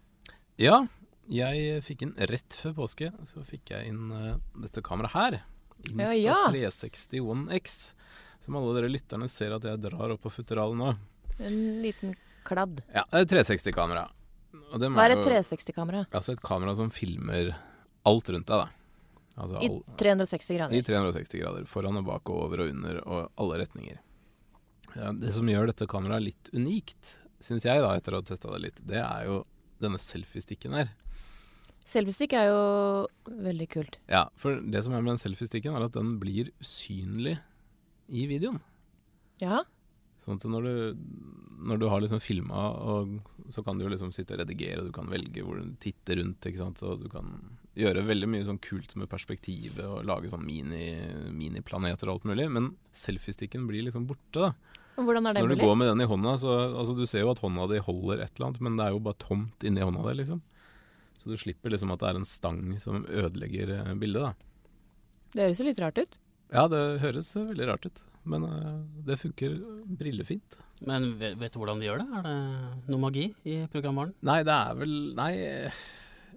Ja, 0.61 0.83
jeg 1.31 1.81
fikk 1.87 2.05
inn 2.05 2.14
rett 2.29 2.57
før 2.59 2.77
påske, 2.83 3.12
så 3.29 3.44
fikk 3.46 3.73
jeg 3.73 3.92
inn 3.92 4.12
uh, 4.12 4.37
dette 4.61 4.85
kameraet 4.85 5.16
her. 5.16 5.40
Insta 5.88 6.16
ja, 6.18 6.35
ja. 6.35 6.38
360 6.53 7.25
One 7.25 7.61
X. 7.61 7.94
Som 8.40 8.57
alle 8.57 8.72
dere 8.79 8.90
lytterne 8.92 9.29
ser 9.29 9.55
at 9.57 9.66
jeg 9.68 9.81
drar 9.83 10.14
opp 10.14 10.24
på 10.24 10.33
futteralen 10.33 10.81
nå. 10.81 10.94
En 11.44 11.61
liten 11.85 12.14
kladd. 12.46 12.81
Ja, 12.94 13.05
det 13.11 13.22
er 13.22 13.26
et 13.26 13.35
360-kamera. 13.37 14.07
Hva 14.70 15.07
er 15.07 15.14
et 15.16 15.24
360-kamera? 15.24 16.05
Altså 16.11 16.35
et 16.35 16.42
kamera 16.44 16.74
som 16.79 16.90
filmer 16.94 17.53
alt 18.09 18.31
rundt 18.33 18.48
deg, 18.48 18.64
da. 18.64 18.68
Altså 19.40 19.61
I 19.62 19.70
360 20.00 20.57
grader? 20.57 20.76
I 20.76 20.85
360 20.85 21.40
grader. 21.40 21.66
Foran 21.70 22.00
og 22.00 22.07
bak 22.09 22.33
og 22.33 22.46
over 22.46 22.64
og 22.64 22.72
under 22.72 23.00
og 23.05 23.29
alle 23.40 23.61
retninger. 23.62 24.00
Ja, 24.96 25.12
det 25.14 25.33
som 25.37 25.48
gjør 25.48 25.70
dette 25.70 25.87
kameraet 25.90 26.26
litt 26.26 26.50
unikt, 26.57 27.14
syns 27.40 27.64
jeg, 27.68 27.83
da, 27.85 27.92
etter 27.96 28.16
å 28.16 28.20
ha 28.20 28.26
testa 28.26 28.50
det 28.57 28.64
litt, 28.64 28.81
det 28.88 28.98
er 29.00 29.29
jo 29.29 29.42
denne 29.81 30.00
selfiestikken 30.03 30.74
her. 30.76 30.90
Selfiestikk 31.88 32.35
er 32.38 32.50
jo 32.50 32.64
veldig 33.46 33.68
kult. 33.70 33.96
Ja, 34.11 34.26
for 34.38 34.61
det 34.61 34.83
som 34.87 34.94
er 34.94 35.03
med 35.03 35.14
den 35.14 35.22
selfiestikken, 35.22 35.74
er 35.74 35.87
at 35.87 35.96
den 35.96 36.18
blir 36.22 36.50
usynlig 36.62 37.38
i 38.11 38.27
videoen. 38.31 38.61
Ja. 39.40 39.62
Sånn 40.20 40.37
at 40.37 40.44
når 40.53 40.66
du, 40.66 40.75
når 41.70 41.81
du 41.81 41.87
har 41.88 42.03
liksom 42.05 42.20
filma, 42.20 42.66
så 43.49 43.64
kan 43.64 43.79
du 43.79 43.87
jo 43.87 43.92
liksom 43.92 44.12
sitte 44.12 44.37
og 44.37 44.42
redigere, 44.42 44.83
og 44.83 44.90
du 44.90 44.94
kan 44.96 45.09
velge 45.09 45.44
hvor 45.46 45.61
du 45.61 45.73
titter 45.81 46.20
rundt. 46.20 46.44
ikke 46.44 46.61
sant? 46.61 46.83
Så 46.83 46.99
du 47.01 47.09
kan 47.12 47.33
gjøre 47.79 48.05
veldig 48.05 48.29
mye 48.29 48.44
sånn 48.44 48.61
kult 48.61 48.92
med 49.01 49.09
perspektivet 49.12 49.81
og 49.87 50.05
lage 50.09 50.29
sånn 50.33 50.44
mini, 50.44 50.92
miniplaneter 51.33 52.11
og 52.11 52.18
alt 52.18 52.29
mulig. 52.29 52.51
Men 52.53 52.75
selfiestikken 52.92 53.64
blir 53.70 53.87
liksom 53.88 54.09
borte, 54.11 54.51
da. 54.51 54.53
Hvordan 55.01 55.31
er 55.31 55.33
det 55.33 55.40
så 55.40 55.46
når 55.46 55.55
mulig? 55.55 55.62
du 55.62 55.64
går 55.64 55.77
med 55.81 55.88
den 55.94 56.05
i 56.05 56.11
hånda, 56.11 56.37
så 56.42 56.55
altså 56.77 56.94
du 56.99 57.07
ser 57.09 57.25
jo 57.25 57.33
at 57.33 57.40
hånda 57.40 57.70
di 57.70 57.81
holder 57.81 58.20
et 58.20 58.35
eller 58.35 58.51
annet, 58.51 58.64
men 58.66 58.77
det 58.77 58.85
er 58.85 58.92
jo 58.92 59.05
bare 59.07 59.23
tomt 59.23 59.64
inni 59.64 59.85
hånda 59.87 60.03
di, 60.11 60.18
liksom. 60.18 60.42
Så 61.16 61.31
du 61.31 61.37
slipper 61.40 61.73
liksom 61.73 61.92
at 61.94 62.03
det 62.03 62.11
er 62.11 62.18
en 62.20 62.29
stang 62.29 62.61
som 62.81 63.07
ødelegger 63.09 63.73
eh, 63.79 63.94
bildet, 64.01 64.29
da. 64.29 64.35
Det 65.33 65.46
høres 65.46 65.62
jo 65.62 65.66
litt 65.70 65.81
rart 65.81 66.01
ut. 66.01 66.20
Ja, 66.50 66.66
det 66.70 66.80
høres 67.02 67.30
veldig 67.36 67.68
rart 67.70 67.86
ut. 67.86 68.02
Men 68.28 68.44
uh, 68.44 68.82
det 69.06 69.20
funker 69.20 69.56
brillefint. 69.98 70.58
Men 70.86 71.12
vet, 71.20 71.36
vet, 71.40 71.52
du 71.52 71.60
hvordan 71.60 71.80
de 71.80 71.88
gjør 71.88 72.02
det? 72.02 72.06
Er 72.18 72.26
det 72.26 72.92
noe 72.92 73.02
magi 73.02 73.26
i 73.48 73.56
programvaren? 73.72 74.14
Nei, 74.26 74.40
det 74.48 74.54
er 74.54 74.78
vel 74.78 74.94
Nei, 75.16 75.32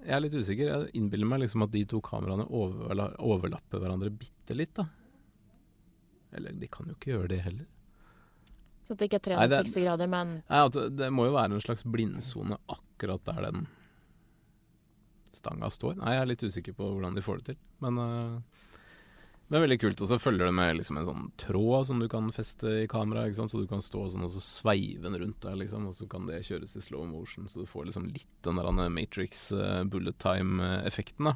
jeg 0.04 0.16
er 0.18 0.24
litt 0.24 0.36
usikker. 0.36 0.72
Jeg 0.72 0.92
innbiller 1.00 1.30
meg 1.30 1.46
liksom 1.46 1.64
at 1.66 1.72
de 1.74 1.86
to 1.90 2.02
kameraene 2.04 2.46
overla, 2.52 3.14
overlapper 3.24 3.84
hverandre 3.84 4.12
bitte 4.12 4.58
litt, 4.58 4.74
da. 4.76 4.88
Eller 6.36 6.58
de 6.60 6.68
kan 6.72 6.90
jo 6.90 6.98
ikke 6.98 7.14
gjøre 7.14 7.32
det 7.32 7.40
heller. 7.46 7.70
Så 8.84 8.98
det 9.00 9.08
ikke 9.08 9.22
er 9.22 9.28
360 9.30 9.54
Nei, 9.54 9.64
det, 9.64 9.86
grader, 9.86 10.12
men 10.12 10.34
Nei, 10.42 10.62
det, 10.76 10.84
det, 11.00 11.08
må 11.16 11.30
jo 11.30 11.38
være 11.38 11.56
en 11.56 11.64
slags 11.64 11.86
blindsone 11.88 12.58
akkurat 12.74 13.24
der 13.30 13.46
den 13.48 13.64
stanga 15.34 15.70
står. 15.72 15.96
Nei, 16.02 16.18
jeg 16.18 16.24
er 16.26 16.30
litt 16.34 16.44
usikker 16.44 16.76
på 16.78 16.90
hvordan 16.92 17.16
de 17.16 17.24
får 17.24 17.40
det 17.40 17.54
til, 17.54 17.62
men 17.86 18.02
uh, 18.02 18.68
det 19.54 19.60
er 19.60 19.68
veldig 19.68 19.82
kult. 19.84 20.00
Og 20.02 20.10
så 20.10 20.18
følger 20.18 20.48
det 20.50 20.54
med 20.58 20.80
liksom 20.80 20.98
en 20.98 21.06
sånn 21.06 21.26
tråd 21.38 21.86
som 21.86 22.00
du 22.02 22.08
kan 22.10 22.32
feste 22.34 22.72
i 22.82 22.88
kamera, 22.90 23.28
så 23.38 23.60
du 23.62 23.68
kan 23.70 23.84
stå 23.86 24.08
sånn 24.10 24.26
og 24.26 24.32
så 24.34 24.42
sveive 24.42 25.06
den 25.06 25.20
rundt 25.22 25.44
der, 25.46 25.60
liksom, 25.60 25.86
og 25.92 25.94
så 25.94 26.08
kan 26.10 26.26
det 26.26 26.40
kjøres 26.48 26.74
i 26.74 26.82
slow 26.82 27.04
motion, 27.06 27.46
så 27.46 27.62
du 27.62 27.70
får 27.70 27.92
liksom 27.92 28.08
litt 28.10 28.32
den 28.48 28.58
der 28.58 28.90
Matrix 28.90 29.52
uh, 29.54 29.84
bullet 29.86 30.18
time-effekten, 30.24 31.30
da. 31.30 31.36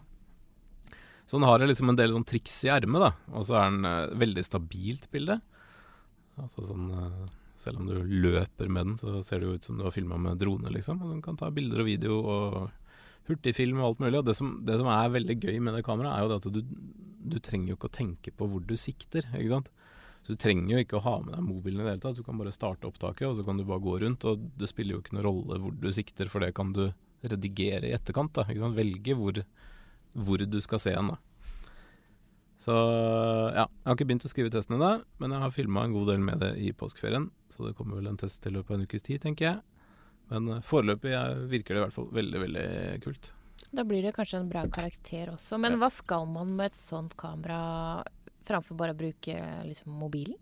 Så 1.30 1.38
den 1.38 1.46
har 1.46 1.62
liksom 1.62 1.94
en 1.94 2.00
del 2.00 2.16
sånn 2.16 2.26
triks 2.26 2.58
i 2.66 2.72
ermet, 2.74 3.06
da. 3.06 3.12
Og 3.38 3.46
så 3.46 3.60
er 3.60 3.70
den 3.70 3.86
uh, 3.86 4.18
veldig 4.18 4.48
stabilt 4.50 5.06
bilde. 5.14 5.38
Altså 6.42 6.66
sånn 6.66 6.90
uh, 6.90 7.28
Selv 7.58 7.82
om 7.82 7.88
du 7.90 8.02
løper 8.02 8.70
med 8.70 8.84
den, 8.86 8.98
så 9.02 9.20
ser 9.26 9.42
det 9.42 9.48
jo 9.48 9.56
ut 9.58 9.70
som 9.70 9.78
du 9.78 9.86
har 9.86 9.94
filma 9.94 10.18
med 10.22 10.42
drone, 10.42 10.74
liksom. 10.74 11.06
Og 11.06 11.14
den 11.14 11.22
kan 11.26 11.38
ta 11.38 11.54
bilder 11.54 11.86
og 11.86 11.90
video 11.90 12.18
og 12.22 12.58
hurtigfilm 13.28 13.82
og 13.82 13.92
alt 13.92 14.06
mulig. 14.06 14.22
Og 14.22 14.30
det 14.30 14.38
som, 14.38 14.54
det 14.68 14.78
som 14.82 14.90
er 14.92 15.14
veldig 15.14 15.38
gøy 15.40 15.60
med 15.64 15.78
det 15.78 15.86
kameraet, 15.88 16.16
er 16.16 16.24
jo 16.26 16.32
det 16.32 16.40
at 16.42 16.58
du, 16.58 16.62
du 17.34 17.38
trenger 17.44 17.74
jo 17.74 17.80
ikke 17.80 17.92
å 17.92 17.98
tenke 18.00 18.34
på 18.36 18.50
hvor 18.50 18.64
du 18.64 18.76
sikter, 18.80 19.28
ikke 19.34 19.54
sant. 19.56 19.72
Så 20.26 20.36
du 20.36 20.42
trenger 20.44 20.74
jo 20.74 20.84
ikke 20.84 20.98
å 21.00 21.06
ha 21.06 21.16
med 21.24 21.38
deg 21.38 21.46
mobilen 21.46 21.80
i 21.80 21.86
det 21.86 21.92
hele 21.94 22.04
tatt. 22.04 22.18
Du 22.20 22.26
kan 22.26 22.40
bare 22.40 22.52
starte 22.52 22.90
opptaket, 22.90 23.30
og 23.30 23.38
så 23.38 23.46
kan 23.48 23.60
du 23.60 23.64
bare 23.68 23.84
gå 23.84 23.94
rundt. 24.04 24.26
Og 24.28 24.50
det 24.60 24.68
spiller 24.68 24.98
jo 24.98 25.04
ikke 25.04 25.16
noen 25.16 25.28
rolle 25.30 25.60
hvor 25.64 25.78
du 25.78 25.88
sikter, 25.96 26.28
for 26.32 26.44
det 26.44 26.52
kan 26.58 26.74
du 26.76 26.90
redigere 27.24 27.88
i 27.88 27.96
etterkant. 27.96 28.34
da, 28.36 28.44
ikke 28.44 28.66
sant? 28.66 28.76
Velge 28.76 29.16
hvor, 29.16 29.40
hvor 30.18 30.44
du 30.44 30.60
skal 30.64 30.84
se 30.84 30.96
den. 30.98 31.14
da. 31.14 31.22
Så 32.58 32.74
ja, 32.74 33.64
jeg 33.64 33.88
har 33.88 33.96
ikke 33.96 34.10
begynt 34.10 34.26
å 34.28 34.32
skrive 34.32 34.52
testen 34.52 34.76
ennå, 34.76 34.92
men 35.22 35.34
jeg 35.34 35.44
har 35.46 35.54
filma 35.54 35.86
en 35.86 35.94
god 35.96 36.10
del 36.12 36.24
med 36.26 36.42
det 36.42 36.52
i 36.60 36.74
påskeferien. 36.76 37.30
Så 37.54 37.68
det 37.68 37.76
kommer 37.78 38.02
vel 38.02 38.10
en 38.12 38.20
test 38.20 38.44
i 38.50 38.54
løpet 38.54 38.74
av 38.74 38.80
en 38.80 38.88
ukes 38.90 39.06
tid, 39.06 39.22
tenker 39.24 39.48
jeg. 39.48 39.77
Men 40.32 40.50
uh, 40.52 40.62
foreløpig 40.66 41.14
virker 41.52 41.76
det 41.76 41.82
i 41.82 41.86
hvert 41.86 41.98
fall 41.98 42.10
veldig, 42.16 42.42
veldig 42.46 42.68
kult. 43.06 43.34
Da 43.72 43.84
blir 43.84 44.06
det 44.06 44.16
kanskje 44.16 44.42
en 44.42 44.50
bra 44.50 44.64
karakter 44.72 45.34
også. 45.34 45.60
Men 45.62 45.76
ja. 45.76 45.82
hva 45.84 45.90
skal 45.94 46.28
man 46.30 46.56
med 46.56 46.72
et 46.72 46.80
sånt 46.80 47.18
kamera 47.20 48.04
framfor 48.48 48.80
bare 48.80 48.96
å 48.96 49.00
bruke 49.00 49.40
liksom, 49.68 49.96
mobilen? 50.00 50.38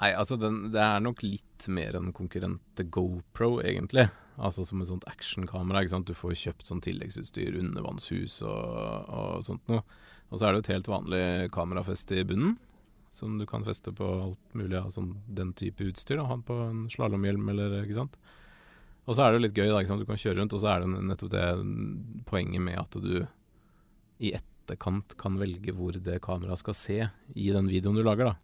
Nei, 0.00 0.12
altså 0.16 0.38
den, 0.40 0.70
det 0.72 0.80
er 0.80 1.02
nok 1.02 1.20
litt 1.26 1.66
mer 1.68 1.98
en 1.98 2.12
konkurrent 2.16 2.62
til 2.78 2.88
GoPro, 2.94 3.58
egentlig. 3.60 4.06
Altså 4.40 4.64
som 4.64 4.80
et 4.80 4.88
sånt 4.88 5.04
actionkamera. 5.10 5.82
ikke 5.82 5.92
sant? 5.92 6.08
Du 6.08 6.16
får 6.16 6.38
kjøpt 6.40 6.68
sånn 6.68 6.80
tilleggsutstyr, 6.84 7.58
undervannshus 7.60 8.38
og, 8.46 9.10
og 9.10 9.44
sånt 9.44 9.66
noe. 9.68 9.82
Og 10.30 10.38
så 10.38 10.46
er 10.46 10.52
det 10.52 10.60
jo 10.60 10.64
et 10.64 10.74
helt 10.76 10.90
vanlig 10.92 11.24
kamerafeste 11.52 12.20
i 12.22 12.24
bunnen, 12.24 12.54
som 13.12 13.34
du 13.36 13.44
kan 13.50 13.66
feste 13.66 13.92
på 13.92 14.06
alt 14.06 14.54
mulig 14.56 14.78
av 14.78 14.92
sånn, 14.94 15.16
den 15.26 15.50
type 15.58 15.84
utstyr. 15.90 16.20
Da. 16.22 16.28
Ha 16.30 16.38
på 16.46 16.56
en 16.70 16.84
slalåmhjelm 16.94 17.50
eller 17.52 17.80
ikke 17.82 17.98
sant. 17.98 18.16
Og 19.08 19.16
så 19.16 19.24
er 19.24 19.32
det 19.32 19.40
jo 19.40 19.44
litt 19.46 19.56
gøy, 19.56 19.70
da. 19.72 19.96
Du 19.96 20.06
kan 20.08 20.20
kjøre 20.20 20.38
rundt, 20.40 20.54
og 20.54 20.62
så 20.62 20.72
er 20.74 20.84
det 20.84 21.04
nettopp 21.08 21.32
det 21.32 21.46
poenget 22.28 22.62
med 22.62 22.78
at 22.78 22.98
du 23.00 23.14
i 24.20 24.34
etterkant 24.36 25.16
kan 25.18 25.38
velge 25.40 25.72
hvor 25.74 25.96
det 25.96 26.20
kameraet 26.22 26.60
skal 26.60 26.76
se 26.76 26.98
i 27.34 27.50
den 27.54 27.70
videoen 27.70 27.98
du 27.98 28.04
lager, 28.06 28.32
da. 28.32 28.36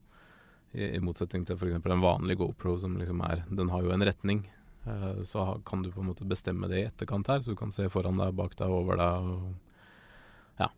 I, 0.76 0.96
i 0.96 1.00
motsetning 1.04 1.44
til 1.46 1.58
f.eks. 1.58 1.76
en 1.78 2.02
vanlig 2.02 2.38
GoPro 2.40 2.74
som 2.80 2.96
liksom 2.98 3.20
er 3.24 3.44
Den 3.48 3.70
har 3.72 3.84
jo 3.84 3.92
en 3.94 4.04
retning. 4.04 4.42
Eh, 4.86 5.22
så 5.22 5.62
kan 5.66 5.82
du 5.82 5.92
på 5.92 6.00
en 6.00 6.10
måte 6.10 6.26
bestemme 6.28 6.68
det 6.72 6.80
i 6.80 6.86
etterkant 6.88 7.28
her, 7.30 7.40
så 7.40 7.54
du 7.54 7.58
kan 7.58 7.72
se 7.74 7.88
foran 7.92 8.18
deg, 8.20 8.34
bak 8.38 8.56
deg, 8.58 8.72
over 8.72 9.00
deg. 9.00 9.30
og 9.30 10.60
ja. 10.62 10.70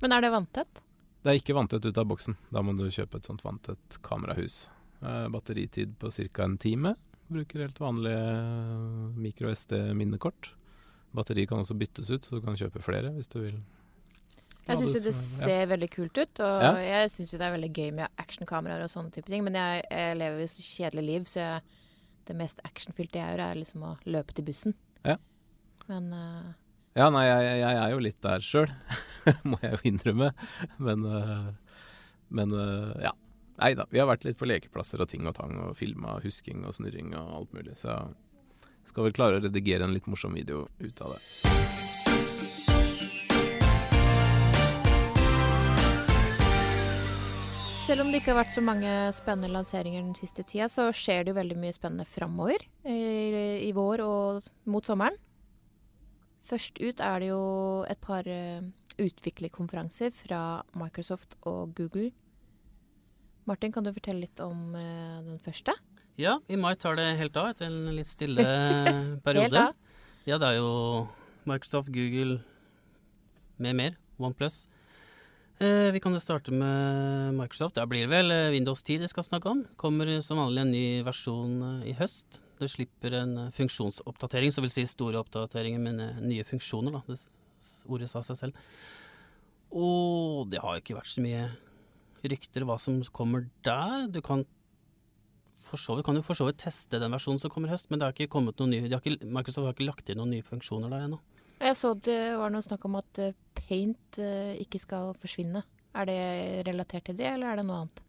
Men 0.00 0.16
er 0.16 0.24
det 0.24 0.32
vanntett? 0.34 0.82
Det 1.22 1.30
er 1.30 1.38
ikke 1.38 1.54
vanntett 1.54 1.86
ut 1.86 1.98
av 1.98 2.08
boksen. 2.10 2.36
Da 2.50 2.62
må 2.64 2.74
du 2.74 2.88
kjøpe 2.90 3.20
et 3.20 3.28
sånt 3.28 3.44
vanntett 3.44 3.98
kamerahus. 4.02 4.66
Eh, 5.02 5.26
batteritid 5.30 5.98
på 6.00 6.10
ca. 6.10 6.44
en 6.44 6.58
time. 6.58 6.94
Bruker 7.32 7.64
helt 7.64 7.78
vanlige 7.80 8.24
micro-SD-minnekort. 9.20 10.52
Batteri 11.12 11.46
kan 11.48 11.60
også 11.60 11.76
byttes 11.76 12.10
ut, 12.12 12.24
så 12.24 12.38
du 12.38 12.44
kan 12.44 12.56
kjøpe 12.58 12.82
flere 12.84 13.12
hvis 13.16 13.30
du 13.32 13.40
vil. 13.42 13.60
Jeg 14.62 14.78
syns 14.78 14.94
jo 14.94 15.02
det 15.02 15.14
ser 15.16 15.64
ja. 15.64 15.68
veldig 15.72 15.88
kult 15.90 16.18
ut, 16.18 16.40
og 16.44 16.62
ja. 16.62 16.72
jeg 16.86 17.10
syns 17.10 17.32
jo 17.34 17.38
det 17.40 17.46
er 17.48 17.54
veldig 17.56 17.70
gøy 17.74 17.88
med 17.98 18.22
actionkameraer 18.22 18.84
og 18.84 18.92
sånne 18.92 19.10
type 19.14 19.26
ting. 19.30 19.42
Men 19.46 19.58
jeg, 19.58 19.82
jeg 19.90 20.18
lever 20.20 20.44
jo 20.44 20.50
så 20.52 20.66
kjedelig 20.66 21.04
liv, 21.08 21.24
så 21.28 21.40
jeg, 21.42 21.80
det 22.28 22.36
mest 22.38 22.62
actionfylte 22.68 23.18
jeg 23.18 23.34
gjør, 23.34 23.42
er 23.48 23.58
liksom 23.58 23.86
å 23.88 23.96
løpe 24.06 24.36
til 24.36 24.46
bussen. 24.46 24.76
Ja. 25.08 25.18
Men 25.88 26.12
uh, 26.14 26.52
Ja, 26.94 27.08
nei, 27.10 27.24
jeg, 27.26 27.58
jeg, 27.64 27.80
er 27.82 27.90
jo 27.90 28.04
litt 28.06 28.20
der 28.22 28.46
sjøl, 28.46 28.70
må 29.50 29.58
jeg 29.64 29.74
jo 29.74 29.82
innrømme. 29.90 30.30
Men, 30.78 31.08
uh, 31.10 31.50
men 32.30 32.54
uh, 32.54 32.94
ja. 33.02 33.16
Nei 33.60 33.74
da, 33.76 33.84
vi 33.90 34.00
har 34.00 34.08
vært 34.08 34.24
litt 34.24 34.38
på 34.40 34.48
lekeplasser 34.48 35.02
og 35.04 35.10
ting 35.12 35.26
og 35.28 35.36
tang, 35.36 35.52
og 35.60 35.76
filma 35.76 36.16
husking 36.24 36.64
og 36.64 36.76
snurring 36.76 37.12
og 37.18 37.34
alt 37.42 37.56
mulig. 37.56 37.76
Så 37.80 37.98
skal 38.88 39.08
vel 39.08 39.16
klare 39.16 39.38
å 39.38 39.44
redigere 39.44 39.86
en 39.86 39.94
litt 39.94 40.08
morsom 40.10 40.34
video 40.34 40.64
ut 40.80 41.04
av 41.04 41.16
det. 41.16 41.22
Selv 47.82 48.04
om 48.04 48.12
det 48.12 48.22
ikke 48.22 48.30
har 48.30 48.44
vært 48.44 48.54
så 48.54 48.62
mange 48.64 48.90
spennende 49.12 49.50
lanseringer 49.52 50.04
den 50.04 50.14
siste 50.16 50.44
tida, 50.48 50.68
så 50.70 50.86
skjer 50.94 51.24
det 51.26 51.32
jo 51.32 51.38
veldig 51.40 51.58
mye 51.60 51.74
spennende 51.74 52.06
framover 52.08 52.62
i, 52.88 53.00
i, 53.66 53.72
vår 53.74 54.04
og 54.06 54.46
mot 54.70 54.86
sommeren. 54.86 55.18
Først 56.48 56.78
ut 56.80 57.02
er 57.02 57.20
det 57.20 57.28
jo 57.32 57.42
et 57.90 58.00
par 58.02 58.26
uh, 58.26 58.62
utviklerkonferanser 59.02 60.14
fra 60.14 60.62
Microsoft 60.78 61.36
og 61.42 61.74
Google. 61.76 62.12
Martin, 63.48 63.72
kan 63.74 63.86
du 63.86 63.92
fortelle 63.94 64.22
litt 64.24 64.42
om 64.44 64.76
uh, 64.76 65.22
den 65.26 65.40
første? 65.42 65.74
Ja, 66.20 66.36
i 66.48 66.58
mai 66.60 66.74
tar 66.76 66.98
det 66.98 67.08
helt 67.18 67.36
av 67.40 67.50
etter 67.52 67.70
en 67.70 67.94
litt 67.96 68.10
stille 68.10 68.44
periode. 69.26 69.48
helt 69.48 69.60
av? 69.62 69.98
Ja, 70.28 70.38
det 70.38 70.52
er 70.52 70.60
jo 70.60 71.08
Microsoft, 71.48 71.90
Google 71.94 72.38
med 73.62 73.78
mer. 73.78 73.98
OnePlus. 74.22 74.66
Eh, 75.62 75.90
vi 75.92 76.00
kan 76.00 76.14
jo 76.14 76.20
starte 76.20 76.52
med 76.54 77.34
Microsoft. 77.34 77.76
Det 77.76 77.84
blir 77.86 78.06
det 78.06 78.12
vel 78.12 78.30
eh, 78.34 78.50
Windows 78.54 78.82
10 78.82 79.02
de 79.02 79.10
skal 79.10 79.26
snakke 79.26 79.50
om. 79.50 79.64
Kommer 79.78 80.08
som 80.24 80.40
vanlig 80.40 80.64
en 80.64 80.72
ny 80.74 80.86
versjon 81.06 81.58
eh, 81.68 81.90
i 81.92 81.96
høst. 81.98 82.40
Det 82.58 82.70
slipper 82.70 83.14
en 83.18 83.36
funksjonsoppdatering, 83.54 84.52
som 84.54 84.62
vil 84.66 84.72
si 84.74 84.86
store 84.86 85.18
oppdateringer 85.22 85.82
med 85.82 86.22
nye 86.22 86.46
funksjoner. 86.46 86.94
Da. 86.94 87.02
Det 87.14 87.86
ordet 87.90 88.10
sa 88.10 88.22
seg 88.26 88.38
selv. 88.38 88.64
Og 89.72 90.50
det 90.50 90.62
har 90.62 90.78
ikke 90.78 90.98
vært 90.98 91.10
så 91.10 91.22
mye 91.24 91.46
rykter 92.30 92.66
hva 92.68 92.78
som 92.80 93.00
kommer 93.14 93.48
der. 93.66 94.06
Du 94.12 94.20
kan 94.24 94.44
for 95.62 95.78
så 95.78 95.96
vidt, 95.96 96.06
kan 96.06 96.18
jo 96.18 96.24
for 96.26 96.38
så 96.38 96.46
vidt 96.48 96.60
teste 96.62 96.98
den 96.98 97.12
versjonen 97.14 97.40
som 97.40 97.50
kommer 97.52 97.70
i 97.70 97.74
høst, 97.74 97.88
men 97.90 98.00
det 98.00 98.08
har 98.08 98.16
ikke 98.16 98.32
kommet 98.34 98.58
noen 98.58 98.74
nye, 98.74 98.88
har 98.90 98.98
ikke, 98.98 99.22
Microsoft 99.22 99.68
har 99.68 99.76
ikke 99.76 99.86
lagt 99.86 100.10
inn 100.10 100.18
noen 100.18 100.34
nye 100.34 100.46
funksjoner 100.46 100.90
der 100.92 101.06
ennå. 101.06 101.20
Jeg 101.62 101.78
så 101.78 101.92
det 101.94 102.20
var 102.40 102.50
noe 102.50 102.64
snakk 102.66 102.86
om 102.88 102.98
at 102.98 103.20
eh, 103.22 103.36
paint 103.54 104.18
eh, 104.18 104.56
ikke 104.64 104.80
skal 104.82 105.12
forsvinne. 105.22 105.62
Er 105.94 106.08
det 106.08 106.22
relatert 106.66 107.06
til 107.06 107.18
det, 107.20 107.28
eller 107.30 107.52
er 107.52 107.60
det 107.60 107.66
noe 107.68 107.84
annet? 107.84 108.02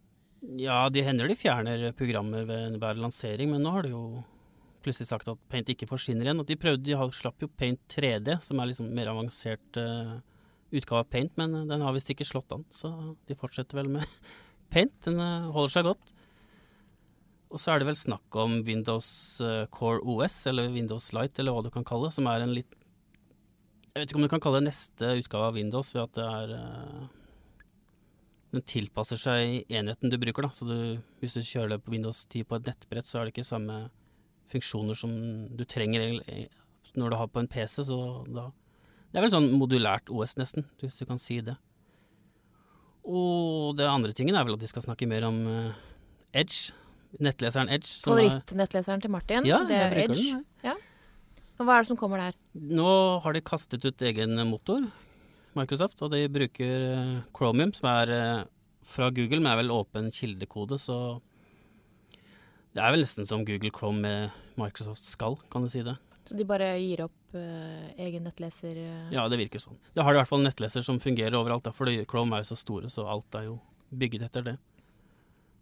Ja, 0.60 0.80
de 0.91 1.04
hender 1.06 1.30
de 1.30 1.38
fjerner 1.39 1.91
programmer 1.95 2.47
ved 2.47 2.80
hver 2.82 2.99
lansering, 2.99 3.54
men 3.54 3.63
nå 3.63 3.76
har 3.76 3.86
de 3.86 3.93
jo 3.93 4.04
plutselig 4.84 5.08
sagt 5.08 5.30
at 5.32 5.39
paint 5.52 5.69
ikke 5.71 5.88
forsvinner 5.88 6.28
igjen. 6.28 6.43
De 6.47 6.60
prøvde, 6.60 6.84
de 6.84 7.15
slapp 7.15 7.45
jo 7.45 7.47
paint 7.47 7.80
3D, 7.93 8.36
som 8.43 8.60
er 8.60 8.71
liksom 8.71 8.89
mer 8.95 9.13
avansert 9.13 9.80
uh, 9.80 10.17
utgave 10.73 11.03
av 11.03 11.09
paint, 11.13 11.33
men 11.39 11.55
den 11.69 11.86
har 11.86 11.95
visst 11.95 12.12
ikke 12.12 12.27
slått 12.27 12.51
an, 12.55 12.65
så 12.73 12.91
de 13.29 13.38
fortsetter 13.38 13.79
vel 13.79 13.91
med 13.93 14.05
paint. 14.73 14.93
Den 15.05 15.21
uh, 15.21 15.51
holder 15.53 15.75
seg 15.77 15.89
godt. 15.89 16.13
Og 17.53 17.62
så 17.62 17.73
er 17.73 17.81
det 17.81 17.88
vel 17.91 17.99
snakk 17.99 18.38
om 18.41 18.62
Windows 18.65 19.07
uh, 19.45 19.65
Core 19.73 20.01
OS, 20.01 20.39
eller 20.49 20.73
Windows 20.73 21.12
Light, 21.13 21.38
eller 21.38 21.53
hva 21.53 21.65
du 21.65 21.69
kan 21.73 21.86
kalle 21.86 22.09
det, 22.09 22.17
som 22.17 22.29
er 22.31 22.45
en 22.45 22.55
litt 22.55 22.79
jeg 23.93 24.01
vet 24.01 24.09
ikke 24.09 24.17
om 24.17 24.23
du 24.25 24.31
kan 24.31 24.41
kalle 24.41 24.57
det 24.57 24.71
neste 24.71 25.09
utgave 25.19 25.51
av 25.51 25.57
Windows 25.59 25.91
ved 25.93 26.01
at 26.01 26.15
det 26.17 26.23
er 26.25 26.53
Den 28.55 28.63
tilpasser 28.65 29.19
seg 29.21 29.69
enheten 29.69 30.09
du 30.09 30.17
bruker, 30.17 30.47
da. 30.47 30.49
Så 30.49 30.65
du, 30.65 30.79
hvis 31.21 31.38
du 31.38 31.45
kjører 31.45 31.75
det 31.75 31.83
på 31.86 31.93
Windows 31.93 32.23
10 32.25 32.47
på 32.49 32.57
et 32.57 32.71
nettbrett, 32.71 33.05
så 33.05 33.19
er 33.19 33.27
det 33.27 33.36
ikke 33.36 33.45
samme 33.45 33.77
funksjoner 34.49 34.97
som 34.97 35.13
du 35.53 35.63
trenger 35.69 36.17
når 36.97 37.13
du 37.13 37.17
har 37.17 37.29
på 37.29 37.41
en 37.41 37.49
PC, 37.49 37.83
så 37.86 37.97
da 38.29 38.49
Det 39.13 39.19
er 39.19 39.28
vel 39.28 39.34
sånn 39.36 39.52
modulært 39.54 40.10
OS, 40.10 40.32
nesten, 40.39 40.65
hvis 40.82 40.95
du 40.97 41.06
kan 41.06 41.19
si 41.21 41.38
det. 41.45 41.54
Og 43.06 43.76
det 43.78 43.86
andre 43.86 44.15
tingen 44.17 44.34
er 44.34 44.47
vel 44.47 44.56
at 44.58 44.63
de 44.63 44.69
skal 44.71 44.82
snakke 44.82 45.06
mer 45.06 45.28
om 45.28 45.38
uh, 45.45 45.84
Edge. 46.34 46.73
Nettleseren 47.21 47.69
Edge. 47.69 47.91
Favorittnettleseren 48.02 49.04
til 49.04 49.13
Martin. 49.13 49.45
Ja, 49.45 49.60
det 49.69 49.78
er 49.78 49.93
Edge. 50.08 50.17
Den, 50.17 50.41
ja. 50.65 50.73
Og 51.60 51.67
hva 51.67 51.76
er 51.76 51.86
det 51.86 51.91
som 51.91 51.99
kommer 51.99 52.23
der? 52.23 52.39
Nå 52.58 52.89
har 53.21 53.38
de 53.38 53.43
kastet 53.45 53.86
ut 53.86 54.02
egen 54.02 54.34
motor, 54.49 54.88
Microsoft, 55.54 56.02
og 56.02 56.10
de 56.15 56.23
bruker 56.34 56.88
uh, 56.89 57.21
Chromium, 57.38 57.76
som 57.78 57.91
er 57.91 58.13
uh, 58.17 58.47
fra 58.95 59.12
Google, 59.13 59.43
men 59.43 59.52
er 59.52 59.62
vel 59.62 59.76
åpen 59.78 60.10
kildekode, 60.15 60.82
så 60.82 61.19
det 62.73 62.82
er 62.82 62.95
vel 62.95 63.06
nesten 63.06 63.30
som 63.30 63.45
Google 63.45 63.69
Chrome 63.69 64.02
med 64.02 64.58
Microsoft 64.58 65.06
skal, 65.06 65.38
kan 65.54 65.62
du 65.62 65.69
si 65.69 65.86
det. 65.86 65.99
Så 66.23 66.38
de 66.39 66.45
bare 66.47 66.69
gir 66.79 67.03
opp 67.03 67.36
uh, 67.36 67.88
egen 67.99 68.23
nettleser? 68.27 68.77
Uh... 68.79 69.09
Ja, 69.13 69.25
det 69.31 69.39
virker 69.41 69.59
sånn. 69.59 69.79
Det 69.93 70.05
har 70.05 70.13
de 70.13 70.19
i 70.19 70.21
hvert 70.21 70.31
fall 70.31 70.45
nettleser 70.45 70.86
som 70.86 71.01
fungerer 71.03 71.36
overalt, 71.39 71.65
da, 71.65 71.73
fordi 71.75 72.03
Chrome 72.09 72.38
er 72.38 72.45
jo 72.45 72.53
så 72.53 72.59
store, 72.59 72.91
så 72.93 73.07
alt 73.12 73.39
er 73.39 73.49
jo 73.49 73.57
bygget 73.93 74.29
etter 74.29 74.45
det. 74.47 74.55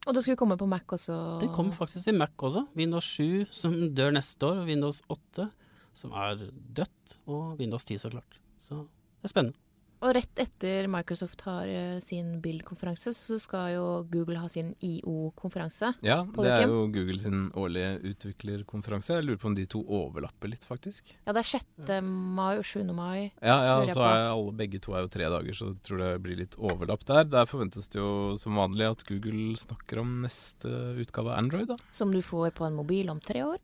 Og 0.08 0.16
det 0.18 0.24
skulle 0.24 0.40
komme 0.40 0.58
på 0.58 0.66
Mac 0.70 0.90
også? 0.90 1.16
Det 1.42 1.52
kommer 1.54 1.78
faktisk 1.78 2.10
i 2.10 2.16
Mac 2.18 2.34
også. 2.42 2.66
Windows 2.78 3.06
7 3.06 3.52
som 3.54 3.76
dør 3.98 4.14
neste 4.16 4.48
år, 4.48 4.64
og 4.64 4.70
Windows 4.70 5.02
8 5.14 5.50
som 5.98 6.14
er 6.16 6.48
dødt, 6.78 7.18
og 7.30 7.60
Windows 7.60 7.86
10 7.86 8.00
så 8.02 8.14
klart. 8.14 8.40
Så 8.62 8.86
det 8.86 9.30
er 9.30 9.34
spennende. 9.34 9.58
Og 10.02 10.16
rett 10.18 10.40
etter 10.42 10.88
Microsoft 10.90 11.44
har 11.46 11.70
uh, 11.70 12.00
sin 12.02 12.40
Build-konferanse, 12.42 13.14
så 13.14 13.38
skal 13.42 13.76
jo 13.76 13.84
Google 14.10 14.40
ha 14.42 14.48
sin 14.50 14.72
IO-konferanse. 14.82 15.92
Ja, 16.02 16.24
det 16.26 16.50
er 16.50 16.64
jo 16.66 16.88
Google 16.90 17.20
sin 17.22 17.44
årlige 17.54 18.00
utviklerkonferanse. 18.10 19.20
Jeg 19.20 19.28
lurer 19.28 19.42
på 19.44 19.52
om 19.52 19.58
de 19.60 19.68
to 19.70 19.84
overlapper 19.86 20.50
litt, 20.50 20.66
faktisk. 20.66 21.12
Ja, 21.20 21.36
det 21.38 21.44
er 21.44 21.50
6. 21.52 22.00
mai 22.10 22.56
og 22.56 22.66
7. 22.66 22.82
mai. 22.98 23.30
Ja, 23.46 23.60
ja 23.68 23.76
så 23.94 24.02
er 24.08 24.26
alle, 24.32 24.56
begge 24.58 24.82
to 24.82 24.96
er 24.98 25.06
jo 25.06 25.12
tre 25.14 25.28
dager, 25.30 25.58
så 25.58 25.70
jeg 25.70 25.84
tror 25.86 26.02
det 26.02 26.12
blir 26.26 26.40
litt 26.40 26.58
overlapp 26.58 27.06
der. 27.06 27.28
Der 27.30 27.50
forventes 27.50 27.92
det 27.94 28.02
jo 28.02 28.40
som 28.42 28.58
vanlig 28.58 28.88
at 28.90 29.06
Google 29.06 29.54
snakker 29.62 30.02
om 30.02 30.16
neste 30.26 30.72
utgave 30.98 31.30
av 31.30 31.44
Android, 31.44 31.70
da. 31.70 31.78
Som 31.94 32.16
du 32.16 32.24
får 32.26 32.56
på 32.58 32.66
en 32.66 32.80
mobil 32.80 33.14
om 33.14 33.22
tre 33.22 33.46
år? 33.46 33.62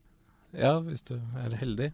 Ja, 0.54 0.78
hvis 0.86 1.02
du 1.10 1.16
er 1.18 1.58
heldig. 1.58 1.90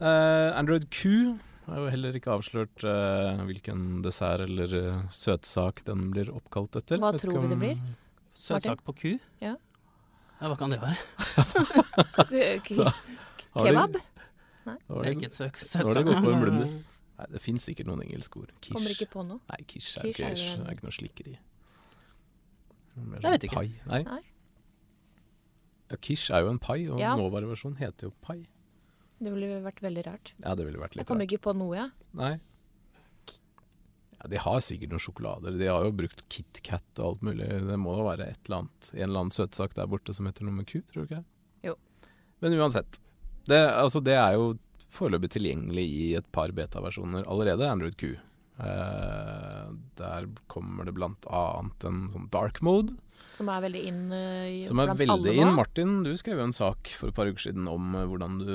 Uh, 0.00 0.56
Android 0.56 0.88
Q 0.88 1.36
det 1.66 1.74
er 1.74 1.82
jo 1.82 1.92
heller 1.92 2.16
ikke 2.18 2.30
avslørt 2.30 2.84
uh, 2.86 3.42
hvilken 3.48 4.02
dessert 4.04 4.44
eller 4.44 4.74
uh, 4.78 5.06
søtsak 5.10 5.82
den 5.86 6.10
blir 6.14 6.30
oppkalt 6.30 6.78
etter. 6.78 7.00
Hva 7.02 7.10
tror 7.18 7.40
vi 7.42 7.50
det 7.50 7.58
blir? 7.58 7.80
Søtsak 8.36 8.84
på 8.86 8.94
ku? 9.00 9.08
Ja. 9.42 9.56
ja 10.38 10.50
hva 10.52 10.58
kan 10.60 10.70
det 10.70 10.78
være? 10.82 10.98
Kebab? 13.56 13.98
Nei. 14.66 14.76
Det 14.86 15.02
er 15.02 15.12
ikke 15.16 15.30
et 15.30 15.38
søk, 15.38 15.58
søtsak. 15.58 15.88
Har 15.88 15.98
det 15.98 16.06
gått 16.06 16.22
på 16.22 16.32
en 16.34 16.42
blunder. 16.44 16.72
Nei, 17.16 17.26
det 17.32 17.42
fins 17.42 17.66
sikkert 17.66 17.88
noen 17.88 18.02
engelske 18.04 18.42
ord. 18.42 18.54
Kish. 18.60 18.76
Kommer 18.76 18.92
ikke 18.92 19.10
på 19.10 19.26
noe? 19.26 19.42
Nei, 19.50 19.60
kish 19.66 19.98
er, 19.98 20.10
kish 20.10 20.22
er, 20.52 20.58
er, 20.60 20.66
er 20.66 20.76
ikke 20.76 20.86
noe 20.86 20.96
slikkeri. 20.96 21.36
Jeg 22.96 23.22
vet 23.26 23.46
ikke. 23.48 23.62
Pai. 23.62 23.70
Nei. 23.90 24.02
Nei. 24.06 24.22
Ja, 25.90 25.98
kish 26.02 26.34
er 26.34 26.44
jo 26.44 26.50
en 26.52 26.60
pai, 26.62 26.84
og 26.90 27.00
ja. 27.00 27.14
nåværende 27.16 27.74
heter 27.78 28.10
jo 28.10 28.12
pai. 28.22 28.44
Det 29.18 29.32
ville 29.32 29.62
vært 29.64 29.80
veldig 29.84 30.04
rart. 30.06 30.34
Ja, 30.42 30.52
det 30.58 30.66
ville 30.66 30.80
vært 30.80 30.94
litt 30.94 31.00
rart. 31.00 31.04
Jeg 31.04 31.10
kommer 31.10 31.28
ikke 31.28 31.44
på 31.46 31.56
noe, 31.56 31.72
jeg. 31.78 31.88
Ja. 31.88 32.18
Nei. 32.20 32.34
Ja, 34.16 34.28
de 34.32 34.40
har 34.40 34.60
sikkert 34.64 34.92
noen 34.92 35.04
sjokolader. 35.04 35.56
De 35.56 35.70
har 35.70 35.86
jo 35.86 35.94
brukt 35.96 36.22
KitKat 36.32 37.00
og 37.00 37.08
alt 37.08 37.24
mulig. 37.28 37.48
Det 37.68 37.80
må 37.80 37.96
da 37.96 38.06
være 38.10 38.28
et 38.32 38.40
eller 38.46 38.62
annet, 38.62 38.92
en 38.92 39.02
eller 39.08 39.24
annen 39.24 39.36
søtsak 39.36 39.76
der 39.76 39.88
borte 39.92 40.16
som 40.16 40.28
heter 40.28 40.46
noe 40.48 40.56
med 40.56 40.68
Q, 40.68 40.78
tror 40.88 41.04
du 41.04 41.10
ikke? 41.10 41.24
Jo. 41.70 41.74
Men 42.44 42.56
uansett. 42.60 43.00
Det, 43.46 43.60
altså, 43.72 44.02
det 44.04 44.16
er 44.18 44.36
jo 44.36 44.54
foreløpig 44.96 45.32
tilgjengelig 45.36 45.84
i 45.84 46.06
et 46.18 46.28
par 46.34 46.52
beta-versjoner 46.56 47.26
allerede, 47.28 47.68
Android 47.68 47.96
Q. 48.00 48.14
Eh, 48.56 49.64
der 50.00 50.28
kommer 50.48 50.88
det 50.88 50.94
blant 50.96 51.28
annet 51.28 51.88
en 51.88 52.06
sånn 52.12 52.30
dark 52.32 52.62
mode. 52.64 52.96
Som 53.36 53.50
er 53.52 53.60
veldig 53.66 53.80
inn 53.84 54.04
uh, 54.08 54.64
Som 54.64 54.80
er 54.80 54.94
veldig 54.96 55.34
inn. 55.36 55.50
Martin, 55.56 55.98
du 56.06 56.14
skrev 56.16 56.40
jo 56.40 56.46
en 56.48 56.56
sak 56.56 56.88
for 56.96 57.12
et 57.12 57.16
par 57.16 57.28
uker 57.28 57.50
siden 57.50 57.68
om 57.68 57.92
uh, 57.92 58.06
hvordan 58.08 58.38
du 58.40 58.54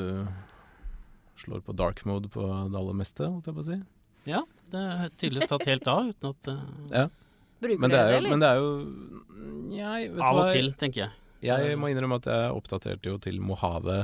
slår 1.41 1.63
på 1.65 1.75
dark 1.77 2.03
mode 2.09 2.29
på 2.31 2.45
det 2.45 2.77
aller 2.79 2.97
meste, 2.97 3.25
holdt 3.25 3.49
jeg 3.49 3.57
på 3.57 3.63
å 3.63 3.67
si. 3.67 3.77
Ja, 4.29 4.43
det 4.73 4.81
er 4.81 5.13
tydeligvis 5.17 5.49
tatt 5.49 5.67
helt 5.69 5.89
av 5.89 6.11
uten 6.11 6.29
at 6.29 6.49
uh, 6.51 6.63
ja. 6.93 7.05
Bruker 7.61 7.81
men 7.81 7.93
det, 7.93 7.99
er 8.01 8.15
jo, 8.15 8.21
men 8.25 8.41
det 8.41 8.49
er 8.49 8.59
jo 8.59 8.69
jeg, 9.75 10.09
vet 10.15 10.23
Av 10.25 10.39
og 10.41 10.51
til, 10.53 10.71
tenker 10.81 11.03
jeg. 11.03 11.17
Jeg 11.45 11.77
må 11.81 11.89
innrømme 11.89 12.17
at 12.21 12.27
jeg 12.29 12.53
oppdaterte 12.53 13.09
jo 13.09 13.19
til 13.21 13.39
Mojave 13.41 14.03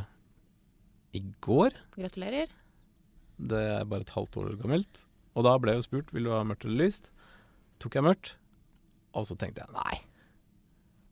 i 1.17 1.21
går. 1.45 1.75
Gratulerer. 1.97 2.53
Det 3.37 3.61
er 3.77 3.85
bare 3.89 4.05
et 4.05 4.13
halvt 4.13 4.39
år 4.41 4.55
gammelt. 4.61 5.03
Og 5.37 5.45
da 5.45 5.53
ble 5.61 5.73
jeg 5.73 5.81
jo 5.81 5.85
spurt 5.85 6.13
vil 6.13 6.29
du 6.29 6.33
ha 6.33 6.41
mørkt 6.45 6.65
eller 6.65 6.87
lyst. 6.87 7.11
Tok 7.81 7.97
jeg 7.97 8.05
mørkt, 8.07 8.33
og 9.13 9.27
så 9.29 9.37
tenkte 9.37 9.65
jeg 9.65 9.73
nei. 9.75 9.99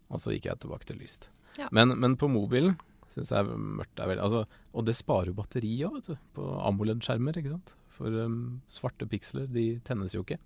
Og 0.10 0.22
så 0.22 0.34
gikk 0.34 0.50
jeg 0.50 0.62
tilbake 0.64 0.90
til 0.90 0.98
lyst. 1.02 1.30
Ja. 1.60 1.70
Men, 1.74 1.94
men 2.02 2.18
på 2.20 2.30
mobilen 2.30 2.76
syns 3.12 3.32
jeg 3.34 3.60
mørkt 3.80 4.02
er 4.02 4.10
veldig 4.12 4.26
altså, 4.26 4.44
Og 4.74 4.86
det 4.88 4.96
sparer 4.98 5.32
jo 5.32 5.38
batteri 5.38 5.72
òg, 5.88 6.00
vet 6.00 6.12
du. 6.12 6.18
På 6.38 6.50
AMOLED-skjermer, 6.70 7.40
ikke 7.40 7.54
sant. 7.54 7.76
For 7.96 8.12
um, 8.26 8.60
svarte 8.72 9.08
piksler, 9.10 9.48
de 9.52 9.78
tennes 9.88 10.16
jo 10.16 10.26
ikke. 10.26 10.40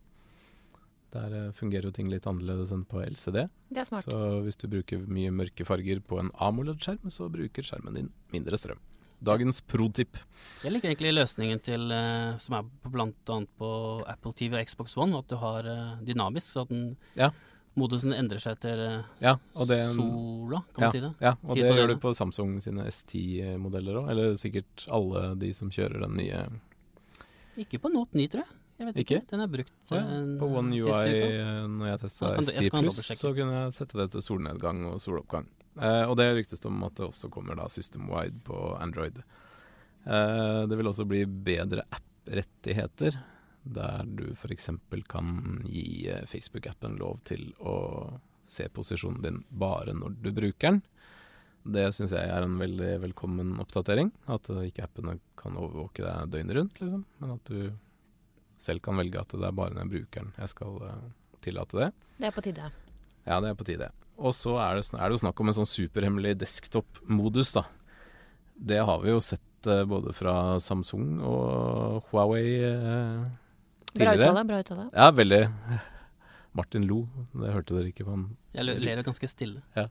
Der 1.15 1.33
uh, 1.33 1.55
fungerer 1.57 1.89
jo 1.89 1.95
ting 1.95 2.11
litt 2.11 2.27
annerledes 2.29 2.73
enn 2.75 2.85
på 2.89 3.01
LCD. 3.01 3.47
Det 3.73 3.81
er 3.81 3.89
smart. 3.89 4.05
Så 4.05 4.43
hvis 4.45 4.59
du 4.61 4.67
bruker 4.69 5.07
mye 5.09 5.33
mørke 5.33 5.65
farger 5.65 6.03
på 6.05 6.21
en 6.21 6.31
AMOLED-skjerm, 6.37 7.09
så 7.13 7.31
bruker 7.33 7.65
skjermen 7.65 7.97
din 7.97 8.13
mindre 8.33 8.59
strøm. 8.59 8.81
Dagens 9.25 9.59
pro-tip. 9.67 10.15
Jeg 10.63 10.71
liker 10.71 10.93
egentlig 10.93 11.17
løsningen 11.17 11.59
til, 11.65 11.89
uh, 11.91 12.37
som 12.39 12.59
er 12.59 12.69
bl.a. 12.85 13.39
på 13.59 13.71
Apple 14.07 14.35
TV 14.37 14.59
og 14.59 14.69
Xbox 14.69 14.95
One, 14.99 15.17
at 15.19 15.31
du 15.31 15.39
har 15.41 15.67
uh, 15.67 15.97
dynamisk, 16.05 16.53
så 16.53 16.67
at 16.67 16.75
den 16.75 16.91
ja 17.17 17.33
modusen 17.79 18.13
endrer 18.15 18.41
seg 18.43 18.57
etter 18.57 18.83
eh, 18.85 19.09
ja, 19.23 19.35
det, 19.69 19.79
sola, 19.95 20.61
kan 20.75 20.83
ja, 20.83 20.87
man 20.87 20.95
si 20.95 21.03
det? 21.03 21.11
Ja, 21.23 21.33
og 21.41 21.59
det 21.59 21.67
gjør 21.71 21.93
du 21.93 21.97
på 22.03 22.13
Samsung 22.17 22.57
sine 22.63 22.87
S10-modeller 22.91 24.01
òg, 24.03 24.09
eller 24.13 24.37
sikkert 24.39 24.85
alle 24.93 25.33
de 25.39 25.51
som 25.55 25.71
kjører 25.73 26.05
den 26.05 26.17
nye 26.19 26.45
Ikke 27.59 27.81
på 27.81 27.91
Note 27.93 28.19
9, 28.19 28.27
tror 28.31 28.45
jeg. 28.45 28.59
Jeg 28.79 28.87
vet 28.87 28.99
ikke. 29.01 29.15
ikke. 29.17 29.27
Den 29.33 29.43
er 29.43 29.49
brukt 29.51 29.89
ja, 29.91 30.01
På 30.39 30.47
One 30.55 30.77
UI, 30.79 31.15
eh, 31.17 31.63
når 31.67 31.89
jeg 31.89 32.01
testa 32.05 32.29
S10 32.39 32.69
pluss, 32.71 32.99
så 33.19 33.33
kunne 33.35 33.63
jeg 33.65 33.73
sette 33.75 33.99
det 33.99 34.05
til 34.13 34.23
solnedgang 34.23 34.85
og 34.87 35.01
soloppgang. 35.03 35.49
Eh, 35.75 36.05
og 36.05 36.15
det 36.19 36.29
ryktes 36.37 36.63
om 36.67 36.79
at 36.87 36.95
det 36.95 37.09
også 37.09 37.31
kommer 37.33 37.59
da 37.59 37.67
system-wide 37.71 38.39
på 38.47 38.61
Android. 38.79 39.19
Eh, 40.05 40.61
det 40.71 40.79
vil 40.79 40.91
også 40.91 41.07
bli 41.09 41.25
bedre 41.27 41.83
app-rettigheter 41.91 43.19
der 43.63 44.05
du 44.05 44.31
f.eks. 44.33 44.69
kan 45.07 45.61
gi 45.65 46.09
eh, 46.09 46.25
Facebook-appen 46.27 46.97
lov 46.99 47.19
til 47.27 47.51
å 47.59 48.19
se 48.49 48.65
posisjonen 48.73 49.21
din 49.21 49.43
bare 49.49 49.93
når 49.93 50.15
du 50.23 50.31
bruker 50.33 50.71
den. 50.71 50.81
Det 51.69 51.89
syns 51.93 52.15
jeg 52.15 52.31
er 52.31 52.45
en 52.45 52.57
veldig 52.57 52.95
velkommen 53.03 53.57
oppdatering. 53.61 54.11
At 54.31 54.47
ikke 54.49 54.87
appene 54.87 55.19
kan 55.39 55.57
overvåke 55.59 56.05
deg 56.05 56.31
døgnet 56.33 56.57
rundt, 56.57 56.79
liksom. 56.81 57.03
Men 57.19 57.35
at 57.35 57.51
du 57.51 57.73
selv 58.59 58.83
kan 58.83 58.97
velge 58.99 59.21
at 59.21 59.35
det 59.35 59.45
er 59.45 59.55
bare 59.55 59.75
når 59.75 59.85
jeg 59.85 59.91
bruker 59.93 60.23
den 60.23 60.31
jeg 60.39 60.51
skal 60.51 60.79
uh, 60.83 61.09
tillate 61.43 61.77
det. 61.79 61.89
Det 62.19 62.29
er 62.29 62.35
på 62.35 62.43
tide. 62.43 62.71
Ja, 63.27 63.37
det 63.43 63.51
er 63.51 63.59
på 63.59 63.67
tide. 63.67 63.91
Og 64.19 64.33
så 64.35 64.55
er 64.59 64.79
det, 64.79 64.87
er 64.95 65.05
det 65.05 65.15
jo 65.15 65.21
snakk 65.21 65.39
om 65.39 65.51
en 65.51 65.59
sånn 65.59 65.69
superhemmelig 65.69 66.33
desktop-modus, 66.41 67.53
da. 67.55 67.67
Det 68.55 68.81
har 68.83 69.03
vi 69.03 69.13
jo 69.13 69.21
sett 69.23 69.45
både 69.87 70.11
fra 70.15 70.33
Samsung 70.63 71.19
og 71.27 72.09
Huawei. 72.09 72.47
Uh, 72.63 73.27
Bra 73.95 74.13
uttale. 74.15 74.43
bra 74.45 74.59
uttale. 74.63 74.89
Ja, 74.93 75.09
veldig. 75.11 75.41
Martin 76.57 76.85
lo. 76.89 77.03
Det 77.33 77.53
hørte 77.53 77.77
dere 77.77 77.91
ikke. 77.91 78.05
Han 78.09 78.29
Jeg 78.53 78.67
ler 78.83 79.03
ganske 79.05 79.29
stille. 79.29 79.63
Ja. 79.77 79.87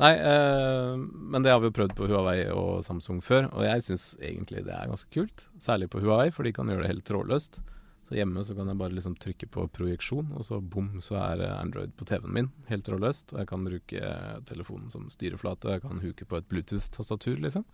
Nei, 0.00 0.14
eh, 0.16 0.94
men 0.96 1.44
det 1.44 1.52
har 1.52 1.60
vi 1.60 1.68
jo 1.68 1.76
prøvd 1.76 1.92
på 1.98 2.06
Huawei 2.08 2.46
og 2.54 2.80
Samsung 2.86 3.18
før, 3.20 3.50
og 3.52 3.66
jeg 3.66 3.84
syns 3.84 4.04
egentlig 4.16 4.62
det 4.64 4.72
er 4.72 4.88
ganske 4.88 5.12
kult. 5.12 5.44
Særlig 5.60 5.90
på 5.92 6.00
Huawei, 6.00 6.30
for 6.32 6.46
de 6.46 6.54
kan 6.56 6.70
gjøre 6.72 6.86
det 6.86 6.92
helt 6.94 7.04
trådløst. 7.08 7.60
Så 8.08 8.16
hjemme 8.16 8.42
så 8.42 8.56
kan 8.56 8.66
jeg 8.66 8.80
bare 8.80 8.96
liksom 8.96 9.18
trykke 9.20 9.46
på 9.52 9.66
projeksjon, 9.76 10.32
og 10.34 10.46
så 10.46 10.56
bom, 10.58 10.88
så 11.04 11.18
er 11.20 11.44
Android 11.52 11.92
på 12.00 12.08
TV-en 12.08 12.32
min 12.32 12.48
helt 12.70 12.86
trådløst. 12.88 13.34
Og 13.36 13.42
jeg 13.42 13.50
kan 13.52 13.66
bruke 13.68 14.14
telefonen 14.48 14.88
som 14.90 15.04
styreflate, 15.12 15.68
og 15.68 15.76
jeg 15.76 15.84
kan 15.84 16.00
huke 16.02 16.26
på 16.26 16.40
et 16.40 16.48
Bluetooth-tastatur, 16.48 17.36
liksom. 17.44 17.68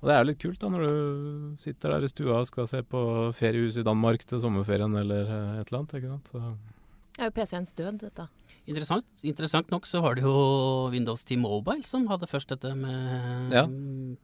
Og 0.00 0.08
det 0.08 0.14
er 0.14 0.22
jo 0.22 0.28
litt 0.30 0.40
kult 0.40 0.60
da 0.62 0.70
når 0.72 0.86
du 0.86 1.56
sitter 1.60 1.92
der 1.92 2.04
i 2.06 2.08
stua 2.08 2.38
og 2.40 2.48
skal 2.48 2.68
se 2.70 2.80
på 2.88 3.00
feriehus 3.36 3.76
i 3.80 3.84
Danmark 3.84 4.24
til 4.24 4.40
sommerferien 4.40 4.94
eller 4.96 5.28
eh, 5.28 5.58
et 5.60 5.68
eller 5.68 5.82
annet. 5.82 5.96
ikke 5.98 6.12
sant? 6.14 6.30
Så. 6.32 6.78
Det 7.16 7.26
er 7.26 7.28
jo 7.28 7.34
PC-ens 7.36 7.74
død, 7.76 7.98
dette. 8.06 8.26
Interessant, 8.70 9.06
interessant, 9.26 9.68
nok 9.72 9.86
så 9.88 10.00
har 10.04 10.16
du 10.16 10.22
jo 10.24 10.34
Windows 10.92 11.24
10 11.26 11.40
Mobile 11.42 11.84
som 11.84 12.06
hadde 12.08 12.28
først 12.30 12.52
dette 12.52 12.70
med 12.78 13.52
ja. 13.56 13.64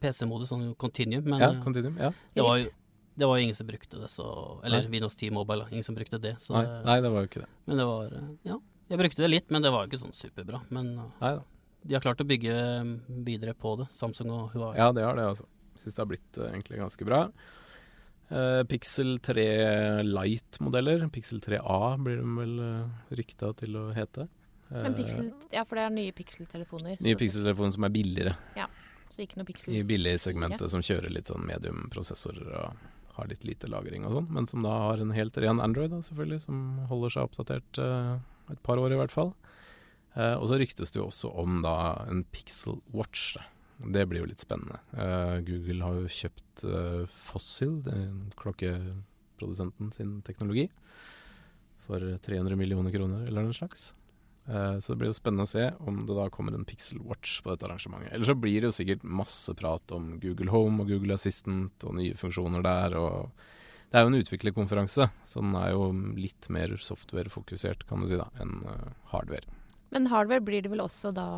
PC-modus, 0.01 0.53
sånn 0.53 0.71
continuum. 0.81 1.27
Men 1.29 1.43
ja, 1.43 1.51
continuum, 1.65 1.97
ja. 2.01 2.13
det 2.37 2.45
var 2.47 2.61
jo 2.63 2.73
det 3.17 3.25
var 3.25 3.39
jo 3.41 3.47
ingen 3.47 3.57
som 3.57 3.65
brukte 3.65 3.97
det, 3.97 4.11
så 4.13 4.27
Eller 4.61 4.83
nei. 4.85 4.91
Windows 4.93 5.15
10 5.17 5.33
Mobile, 5.33 5.65
ingen 5.73 5.85
som 5.85 5.97
brukte 5.97 6.19
det. 6.21 6.35
Nei, 6.53 6.65
det, 6.69 6.81
nei, 6.85 6.97
det 7.01 7.13
var 7.15 7.25
jo 7.25 7.31
ikke 7.31 7.43
det. 7.47 7.51
Men 7.65 7.81
det 7.81 7.87
var 7.89 8.17
Ja, 8.45 8.59
jeg 8.93 9.01
brukte 9.01 9.25
det 9.25 9.31
litt, 9.33 9.47
men 9.51 9.65
det 9.65 9.73
var 9.73 9.85
jo 9.85 9.91
ikke 9.91 10.03
sånn 10.05 10.17
superbra. 10.17 10.61
Men 10.69 10.91
Neida. 11.17 11.41
de 11.81 11.97
har 11.97 12.05
klart 12.05 12.21
å 12.21 12.29
bygge 12.29 12.57
videre 13.25 13.57
på 13.57 13.73
det, 13.81 13.89
Samsung 13.97 14.35
og 14.37 14.53
Huawei. 14.53 14.77
Ja, 14.77 14.91
det 14.93 15.07
har 15.09 15.17
det, 15.17 15.25
altså. 15.33 15.49
Syns 15.81 15.97
det 15.97 16.03
har 16.03 16.11
blitt 16.11 16.41
uh, 16.41 16.49
egentlig 16.49 16.81
ganske 16.81 17.09
bra. 17.09 17.21
Uh, 18.31 18.63
Pixel 18.67 19.19
3 19.23 19.47
Light-modeller. 20.09 21.07
Pixel 21.15 21.43
3A 21.45 21.81
blir 22.03 22.19
de 22.23 22.35
vel 22.41 22.57
uh, 22.59 23.15
rykta 23.21 23.53
til 23.61 23.79
å 23.79 23.89
hete. 23.97 24.29
Pixel, 24.67 25.31
ja, 25.55 25.63
for 25.63 25.79
det 25.79 25.87
er 25.87 25.95
nye 25.95 26.15
Pixel-telefoner. 26.17 26.99
Nye 27.07 27.19
Pixel-telefoner 27.21 27.77
som 27.77 27.87
er 27.87 27.95
billigere. 27.95 28.35
Ja, 28.59 28.67
så 29.15 29.23
ikke 29.23 29.39
noe 29.39 29.47
Pixel 29.47 29.77
I 29.79 29.85
billigsegmentet 29.87 30.73
som 30.73 30.83
kjører 30.83 31.13
litt 31.15 31.31
sånn 31.31 31.47
medium-prosessorer 31.47 32.51
og 32.65 32.87
har 33.17 33.31
litt 33.31 33.47
lite 33.49 33.69
lagring 33.73 34.05
og 34.05 34.13
sånn, 34.19 34.27
men 34.33 34.49
som 34.51 34.65
da 34.67 34.75
har 34.91 35.01
en 35.01 35.15
helt 35.17 35.39
ren 35.41 35.63
Android, 35.65 35.93
da, 35.95 36.03
selvfølgelig, 36.05 36.43
som 36.45 36.65
holder 36.91 37.15
seg 37.15 37.31
oppdatert 37.31 37.81
uh, 37.81 38.17
et 38.53 38.61
par 38.67 38.81
år 38.83 38.93
i 38.93 38.99
hvert 39.01 39.15
fall. 39.15 39.33
Uh, 40.17 40.37
og 40.37 40.49
så 40.51 40.59
ryktes 40.61 40.93
det 40.93 41.01
jo 41.01 41.09
også 41.09 41.31
om 41.41 41.63
da 41.65 41.77
en 42.11 42.25
Pixel 42.33 42.81
Watch. 42.97 43.35
Da. 43.39 43.47
Det 43.77 44.07
blir 44.09 44.23
jo 44.23 44.31
litt 44.31 44.41
spennende. 44.41 44.79
Uh, 44.97 45.37
Google 45.45 45.85
har 45.85 45.99
jo 46.01 46.15
kjøpt 46.19 46.65
uh, 46.65 47.03
Fossil, 47.13 47.83
klokkeprodusenten 48.41 49.93
sin 49.93 50.19
teknologi, 50.27 50.71
for 51.87 52.03
300 52.25 52.59
millioner 52.59 52.95
kroner 52.95 53.27
eller 53.29 53.47
den 53.47 53.57
slags. 53.57 53.91
Uh, 54.47 54.79
så 54.81 54.95
det 54.95 55.03
blir 55.03 55.11
jo 55.11 55.19
spennende 55.19 55.45
å 55.45 55.51
se 55.51 55.67
om 55.85 56.05
det 56.09 56.17
da 56.17 56.29
kommer 56.33 56.57
en 56.57 56.65
Pixel 56.67 57.03
Watch 57.05 57.43
på 57.43 57.53
dette 57.53 57.69
arrangementet. 57.69 58.15
Eller 58.15 58.31
så 58.31 58.39
blir 58.39 58.63
det 58.63 58.71
jo 58.71 58.79
sikkert 58.79 59.05
masse 59.05 59.53
prat 59.59 59.93
om 59.95 60.15
Google 60.23 60.51
Home 60.55 60.83
og 60.83 60.91
Google 60.95 61.19
Assistant 61.19 61.87
og 61.87 61.99
nye 62.01 62.17
funksjoner 62.17 62.65
der. 62.65 62.97
og 62.97 63.37
det 63.93 64.01
er 64.01 64.03
jo 64.03 64.11
en 64.11 64.19
utviklerkonferanse, 64.19 65.05
så 65.25 65.43
den 65.45 65.55
er 65.55 65.71
jo 65.71 65.93
litt 66.19 66.49
mer 66.51 66.73
software-fokusert 66.83 67.85
kan 67.87 68.03
du 68.03 68.09
si 68.11 68.19
da, 68.19 68.27
enn 68.43 68.65
hardware. 69.13 69.47
Men 69.95 70.09
hardware 70.11 70.43
blir 70.43 70.65
det 70.65 70.73
vel 70.73 70.83
også 70.83 71.13
da 71.15 71.29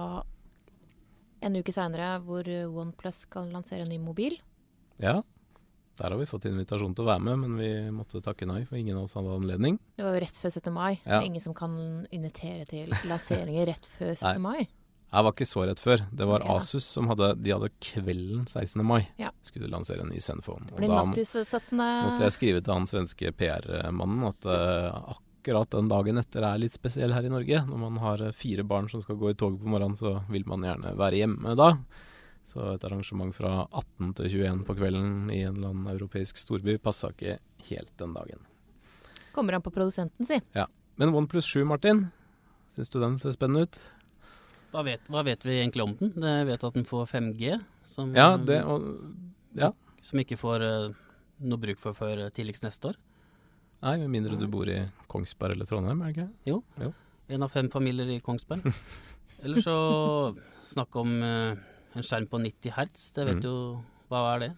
en 1.44 1.58
uke 1.58 1.74
seinere, 1.74 2.16
hvor 2.24 2.46
OnePlus 2.48 3.24
skal 3.28 3.50
lansere 3.54 3.84
en 3.84 3.92
ny 3.92 3.98
mobil? 4.02 4.38
Ja, 5.02 5.20
der 5.98 6.10
har 6.10 6.18
vi 6.18 6.26
fått 6.30 6.46
invitasjon 6.46 6.94
til 6.94 7.06
å 7.06 7.10
være 7.10 7.22
med, 7.26 7.40
men 7.42 7.54
vi 7.58 7.70
måtte 7.90 8.22
takke 8.22 8.46
nei, 8.46 8.60
for 8.68 8.78
ingen 8.78 8.98
av 9.00 9.08
oss 9.08 9.16
hadde 9.18 9.34
anledning. 9.34 9.78
Det 9.98 10.06
var 10.06 10.14
jo 10.14 10.22
rett 10.22 10.36
før 10.38 10.52
17. 10.54 10.68
mai. 10.74 11.00
Ja. 11.02 11.22
Ingen 11.26 11.42
som 11.42 11.56
kan 11.58 11.74
invitere 12.14 12.66
til 12.70 12.92
lanseringer 13.10 13.66
rett 13.72 13.88
før 13.96 14.12
17. 14.14 14.38
mai. 14.44 14.68
Jeg 15.08 15.24
var 15.24 15.32
ikke 15.32 15.48
så 15.48 15.64
rett 15.64 15.80
før. 15.80 16.04
Det 16.12 16.26
var 16.28 16.44
okay, 16.44 16.60
Asus 16.60 16.84
som 16.84 17.08
hadde 17.08 17.30
De 17.40 17.52
hadde 17.54 17.70
kvelden 17.80 18.44
16. 18.44 18.82
mai. 18.86 19.00
Ja. 19.18 19.32
Skulle 19.42 19.70
lansere 19.72 20.04
en 20.04 20.12
ny 20.12 20.20
Zenfone. 20.22 20.68
Og 20.76 20.84
da 20.84 21.00
måtte 21.08 21.24
jeg 21.24 22.36
skrive 22.36 22.60
til 22.62 22.76
han 22.76 22.86
svenske 22.90 23.32
PR-mannen 23.34 24.28
at 24.28 24.46
uh, 24.46 25.16
akkurat 25.16 25.24
den 25.48 25.88
dagen 25.88 26.18
etter 26.20 26.44
er 26.44 26.60
litt 26.60 26.74
spesiell 26.74 27.12
her 27.16 27.24
i 27.24 27.32
Norge. 27.32 27.62
Når 27.68 27.80
man 27.80 27.98
har 28.02 28.22
fire 28.36 28.64
barn 28.64 28.88
som 28.88 29.02
skal 29.02 29.18
gå 29.20 29.32
i 29.32 29.38
toget 29.38 29.60
på 29.62 29.70
morgenen, 29.70 29.96
så 29.96 30.22
vil 30.30 30.46
man 30.46 30.64
gjerne 30.66 30.94
være 30.98 31.20
hjemme 31.22 31.56
da. 31.58 31.72
Så 32.48 32.62
et 32.72 32.84
arrangement 32.84 33.34
fra 33.36 33.66
18 33.66 34.14
til 34.16 34.30
21 34.38 34.62
på 34.64 34.76
kvelden 34.78 35.28
i 35.28 35.42
en 35.44 35.58
eller 35.58 35.74
annen 35.74 35.90
europeisk 35.92 36.38
storby 36.40 36.78
passa 36.80 37.10
ikke 37.12 37.38
helt 37.68 37.92
den 38.00 38.14
dagen. 38.16 38.40
Kommer 39.36 39.58
an 39.58 39.64
på 39.64 39.72
produsenten, 39.74 40.26
si. 40.26 40.40
Ja. 40.56 40.64
Men 40.96 41.12
OnePlus 41.14 41.44
7, 41.44 41.64
Martin, 41.68 42.06
syns 42.72 42.90
du 42.90 42.98
den 43.02 43.18
ser 43.20 43.36
spennende 43.36 43.68
ut? 43.68 43.76
Hva 44.72 44.82
vet, 44.84 45.04
hva 45.12 45.22
vet, 45.24 45.44
vi 45.46 45.58
egentlig 45.60 45.84
om 45.84 45.92
den? 46.00 46.14
Jeg 46.24 46.48
vet 46.48 46.64
at 46.66 46.74
den 46.76 46.88
får 46.88 47.06
5G, 47.12 47.58
som, 47.86 48.10
ja, 48.16 48.32
det, 48.36 48.58
og, 48.68 48.88
ja. 49.56 49.70
som 50.04 50.20
ikke 50.20 50.40
får 50.40 50.64
uh, 50.64 51.04
noe 51.44 51.62
bruk 51.62 51.80
for 51.80 51.96
før 51.96 52.26
tidligst 52.34 52.66
neste 52.66 52.90
år. 52.90 52.98
Nei, 53.78 53.94
med 54.02 54.10
mindre 54.10 54.38
du 54.38 54.48
bor 54.50 54.68
i 54.70 54.78
Kongsberg 55.10 55.54
eller 55.54 55.68
Trondheim, 55.68 56.00
er 56.02 56.10
det 56.10 56.16
ikke? 56.16 56.28
Jo. 56.50 56.62
jo. 56.82 56.90
En 57.30 57.44
av 57.46 57.52
fem 57.52 57.68
familier 57.70 58.08
i 58.10 58.18
Kongsberg. 58.24 58.64
Eller 59.44 59.62
så 59.62 59.74
snakk 60.66 60.96
om 60.98 61.12
uh, 61.22 61.54
en 61.94 62.06
skjerm 62.06 62.26
på 62.26 62.40
90 62.42 62.74
hertz, 62.74 63.04
det 63.14 63.26
vet 63.28 63.38
mm. 63.38 63.44
jo 63.46 63.52
Hva 64.10 64.22
er 64.32 64.42
det? 64.42 64.48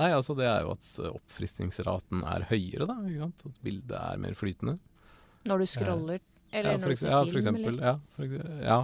Nei, 0.00 0.08
altså 0.16 0.34
det 0.34 0.48
er 0.50 0.64
jo 0.64 0.72
at 0.72 0.88
oppfriskningsraten 1.12 2.24
er 2.26 2.48
høyere, 2.48 2.88
da. 2.88 2.96
Ikke 3.06 3.28
sant? 3.28 3.44
At 3.52 3.60
bildet 3.66 3.94
er 4.00 4.22
mer 4.24 4.34
flytende. 4.38 4.78
Når 5.46 5.62
du 5.62 5.66
scroller, 5.70 6.24
eller 6.50 6.74
ja, 6.74 6.80
når 6.80 6.94
du 6.94 7.00
ser 7.00 7.14
ja, 7.14 7.20
film? 7.28 7.38
eksempel, 7.40 7.70
eller? 7.74 7.86
ja, 7.86 7.94
for, 8.16 8.34
ja, 8.64 8.80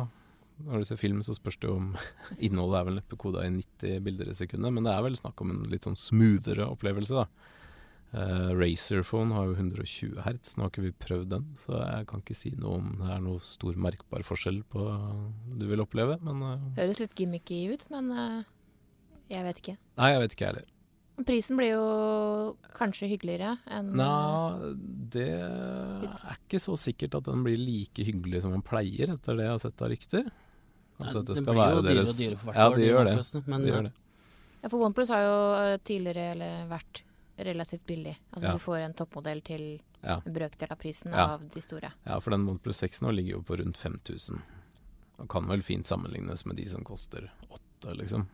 når 0.68 0.84
du 0.84 0.88
ser 0.88 1.00
film, 1.00 1.22
så 1.26 1.34
spørs 1.36 1.58
det 1.62 1.70
jo 1.70 1.76
om 1.80 1.90
innholdet 2.46 2.78
er 2.78 2.88
vel 2.90 2.98
neppe 3.00 3.18
koda 3.20 3.42
i 3.48 3.52
90 3.56 4.06
bilder 4.06 4.30
i 4.30 4.36
sekundet, 4.36 4.76
men 4.76 4.86
det 4.86 4.94
er 4.94 5.04
vel 5.08 5.18
snakk 5.18 5.42
om 5.42 5.56
en 5.56 5.66
litt 5.72 5.88
sånn 5.88 5.98
smoothere 5.98 6.68
opplevelse, 6.70 7.24
da. 7.24 7.55
Uh, 8.16 8.54
Racerphone 8.56 9.34
har 9.36 9.50
jo 9.50 9.56
120 9.58 10.22
hertz, 10.24 10.54
nå 10.56 10.64
har 10.64 10.70
ikke 10.70 10.86
vi 10.86 10.92
prøvd 11.04 11.26
den, 11.34 11.48
så 11.60 11.74
jeg 11.82 12.06
kan 12.08 12.22
ikke 12.22 12.36
si 12.38 12.54
noe 12.56 12.78
om 12.78 12.94
det 13.02 13.10
er 13.12 13.18
noe 13.20 13.42
stor 13.44 13.76
merkbar 13.76 14.24
forskjell 14.24 14.62
på 14.72 14.84
du 15.60 15.66
vil 15.68 15.82
oppleve, 15.84 16.16
men 16.24 16.40
uh, 16.40 16.62
Høres 16.78 17.02
litt 17.02 17.12
gimmicky 17.18 17.58
ut, 17.74 17.84
men 17.92 18.08
uh, 18.16 18.38
jeg 19.28 19.44
vet 19.44 19.60
ikke. 19.60 19.76
Nei, 20.00 20.08
jeg 20.14 20.22
vet 20.22 20.36
ikke 20.36 20.46
jeg 20.46 20.52
heller. 20.54 20.72
Prisen 21.28 21.60
blir 21.60 21.74
jo 21.74 21.84
kanskje 22.76 23.08
hyggeligere 23.08 23.54
enn 23.72 23.94
Nei, 23.96 24.72
det 25.12 25.28
er 25.36 26.34
ikke 26.38 26.60
så 26.60 26.76
sikkert 26.80 27.16
at 27.20 27.28
den 27.28 27.44
blir 27.44 27.60
like 27.60 28.04
hyggelig 28.04 28.44
som 28.44 28.52
man 28.56 28.64
pleier, 28.64 29.12
etter 29.12 29.36
det 29.36 29.48
jeg 29.48 29.54
har 29.54 29.62
sett 29.64 29.84
av 29.84 29.92
rykter. 29.92 30.28
At 30.96 31.10
Nei, 31.10 31.14
dette 31.18 31.36
skal 31.40 31.56
være 31.56 31.84
deres 31.84 32.16
dyrere 32.16 32.16
og 32.16 32.20
dyrere 32.20 32.40
for 32.40 32.48
hvert 32.50 32.60
ja, 32.60 32.68
de 32.72 32.88
gjør 32.88 33.08
det. 33.10 33.16
Men, 33.44 33.60
de 33.60 33.72
gjør 33.72 33.88
det. 33.88 33.92
Ja, 34.62 34.70
for 34.72 34.86
OnePlus 34.88 35.12
har 35.12 35.24
jo 35.24 35.36
tidligere 35.88 36.30
eller 36.36 36.70
vært 36.72 37.02
relativt 37.36 37.86
billig. 37.86 38.16
Altså 38.30 38.46
ja. 38.48 38.52
du 38.52 38.62
får 38.62 38.78
en 38.84 38.94
toppmodell 38.96 39.42
til 39.44 39.64
ja. 40.00 40.20
en 40.24 40.34
brøkdel 40.34 40.72
av 40.72 40.80
prisen 40.80 41.12
ja. 41.12 41.26
av 41.34 41.44
de 41.52 41.62
store. 41.62 41.92
Ja, 42.06 42.20
for 42.20 42.34
den 42.34 42.48
OnePlus 42.48 42.80
6 42.84 43.02
nå 43.04 43.12
ligger 43.16 43.38
jo 43.38 43.42
på 43.46 43.58
rundt 43.60 43.80
5000. 43.80 44.40
Og 45.16 45.28
kan 45.32 45.48
vel 45.48 45.62
fint 45.64 45.88
sammenlignes 45.88 46.46
med 46.48 46.58
de 46.60 46.66
som 46.68 46.84
koster 46.84 47.30
8, 47.48 47.94
liksom. 48.00 48.26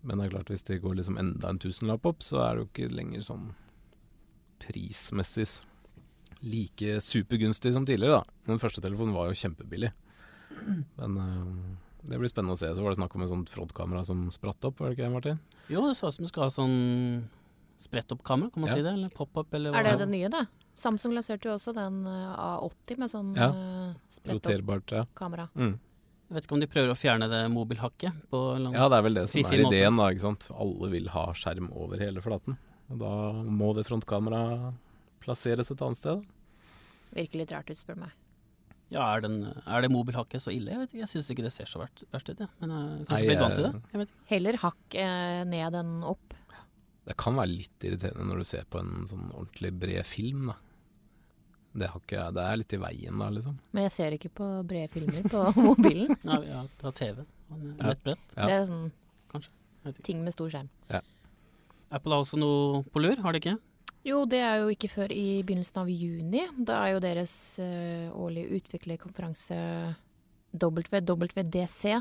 Men 0.00 0.18
det 0.18 0.28
er 0.28 0.36
klart, 0.36 0.52
hvis 0.52 0.64
det 0.68 0.80
går 0.84 0.96
liksom 0.96 1.18
enda 1.20 1.50
en 1.50 1.60
tusenlapp 1.60 2.06
opp, 2.08 2.22
så 2.24 2.40
er 2.44 2.54
det 2.54 2.62
jo 2.62 2.70
ikke 2.70 2.94
lenger 2.94 3.26
sånn 3.26 3.50
prismessig 4.60 5.48
like 6.40 7.00
supergunstig 7.04 7.74
som 7.76 7.84
tidligere, 7.88 8.20
da. 8.20 8.38
Den 8.48 8.60
første 8.60 8.80
telefonen 8.80 9.12
var 9.16 9.28
jo 9.28 9.36
kjempebillig. 9.36 9.90
Men 10.96 11.18
øh, 11.20 11.50
det 12.08 12.16
blir 12.20 12.32
spennende 12.32 12.56
å 12.56 12.60
se. 12.60 12.70
Så 12.72 12.84
var 12.84 12.94
det 12.94 13.00
snakk 13.00 13.16
om 13.16 13.24
et 13.24 13.32
sånt 13.32 13.52
frontkamera 13.52 14.02
som 14.06 14.24
spratt 14.32 14.64
opp, 14.68 14.80
var 14.80 14.90
det 14.90 14.98
ikke 14.98 15.12
Martin? 15.12 15.42
Jo, 15.68 15.84
det 15.86 15.98
så 15.98 16.08
ut 16.08 16.16
som 16.16 16.24
det 16.24 16.32
skal 16.32 16.46
ha 16.46 16.54
sånn 16.54 16.78
spredt 17.80 18.12
opp 18.14 18.24
kamera, 18.26 18.52
kan 18.54 18.64
man 18.64 18.70
ja. 18.70 18.78
si 18.78 18.84
det? 18.84 18.92
Eller 18.92 19.12
pop-up, 19.14 19.54
eller 19.56 19.72
hva? 19.72 19.80
Er 19.80 19.90
det 19.90 20.00
det 20.04 20.08
nye, 20.12 20.30
da? 20.32 20.44
Samsung 20.78 21.14
lanserte 21.16 21.48
jo 21.48 21.54
også 21.56 21.74
den 21.76 22.02
uh, 22.06 22.60
A80 22.60 23.00
med 23.00 23.12
sånn 23.12 23.30
ja. 23.36 23.50
uh, 23.52 23.94
spredt 24.12 24.50
opp 24.52 24.94
ja. 24.94 25.04
kamera. 25.18 25.48
Mm. 25.58 25.78
Jeg 26.30 26.36
vet 26.36 26.46
ikke 26.46 26.54
om 26.54 26.62
de 26.62 26.70
prøver 26.70 26.92
å 26.92 26.98
fjerne 26.98 27.26
det 27.26 27.40
mobilhakket? 27.50 28.18
På 28.30 28.40
ja, 28.54 28.86
det 28.86 29.00
er 29.00 29.02
vel 29.02 29.16
det 29.18 29.24
som 29.32 29.40
er 29.42 29.64
ideen, 29.64 29.96
da. 29.98 30.10
ikke 30.14 30.22
sant? 30.28 30.46
Alle 30.54 30.90
vil 30.92 31.10
ha 31.10 31.24
skjerm 31.34 31.72
over 31.74 31.98
hele 31.98 32.22
flaten. 32.22 32.54
Og 32.90 33.00
da 33.02 33.14
må 33.50 33.72
det 33.74 33.86
frontkameraet 33.88 34.78
plasseres 35.24 35.72
et 35.74 35.82
annet 35.82 35.98
sted. 35.98 36.22
Virker 37.16 37.42
litt 37.42 37.54
rart 37.54 37.72
ut, 37.72 37.78
spør 37.80 37.98
du 37.98 38.04
meg. 38.04 38.14
Ja, 38.90 39.04
er, 39.14 39.22
den, 39.22 39.42
er 39.46 39.84
det 39.84 39.90
mobilhakket 39.90 40.42
så 40.42 40.54
ille? 40.54 40.72
Jeg 40.72 40.82
vet 40.82 40.92
ikke, 40.94 41.02
jeg 41.04 41.10
syns 41.12 41.28
ikke 41.34 41.44
det 41.46 41.52
ser 41.54 41.68
så 41.70 41.82
verst, 41.82 42.02
ut. 42.06 42.30
Ja. 42.30 42.48
Men 42.62 42.72
jeg 42.74 42.86
er 42.86 43.10
kanskje 43.10 43.26
blitt 43.28 43.42
vant 43.44 43.58
til 43.58 43.66
det. 43.66 43.72
Jeg 43.90 44.02
vet 44.02 44.10
ikke. 44.10 44.24
Heller 44.30 44.58
hakk 44.64 44.96
eh, 45.02 45.42
ned 45.50 45.80
enn 45.82 45.92
opp. 46.10 46.38
Det 47.08 47.16
kan 47.18 47.38
være 47.38 47.52
litt 47.52 47.86
irriterende 47.86 48.26
når 48.28 48.42
du 48.42 48.48
ser 48.50 48.66
på 48.70 48.80
en 48.82 49.06
sånn 49.10 49.30
ordentlig 49.32 49.72
bred 49.82 50.06
film, 50.08 50.50
da. 50.50 50.58
Det, 51.70 51.86
ikke, 51.86 52.24
det, 52.34 52.42
er 52.42 52.58
litt 52.58 52.72
i 52.74 52.80
veien 52.82 53.20
da, 53.22 53.28
liksom. 53.30 53.54
Men 53.76 53.86
jeg 53.86 53.94
ser 53.94 54.16
ikke 54.16 54.32
på 54.40 54.48
brede 54.66 54.90
filmer 54.90 55.26
på 55.30 55.44
mobilen. 55.68 56.16
Nei, 56.26 56.40
ja, 56.48 56.64
har 56.82 56.96
TV. 56.98 57.22
Nettbrett. 57.50 58.24
Ja. 58.34 58.46
Det 58.46 58.56
er 58.56 58.68
sånn 58.68 58.88
Kanskje. 59.30 59.94
ting 60.06 60.24
med 60.26 60.34
stor 60.34 60.50
skjerm. 60.50 60.70
Ja. 60.90 61.02
Apple 61.94 62.14
har 62.14 62.24
også 62.24 62.38
noe 62.38 62.82
på 62.90 63.02
lur, 63.02 63.22
har 63.22 63.34
de 63.34 63.42
ikke? 63.42 63.56
Jo, 64.06 64.22
det 64.30 64.40
er 64.42 64.62
jo 64.62 64.70
ikke 64.72 64.88
før 64.90 65.12
i 65.12 65.42
begynnelsen 65.44 65.82
av 65.82 65.90
juni. 65.92 66.46
Da 66.56 66.78
er 66.86 66.94
jo 66.94 67.02
deres 67.04 67.34
uh, 67.62 68.08
årlige 68.16 68.60
utviklerkonferanse 68.60 69.58
WWDC 70.56 71.98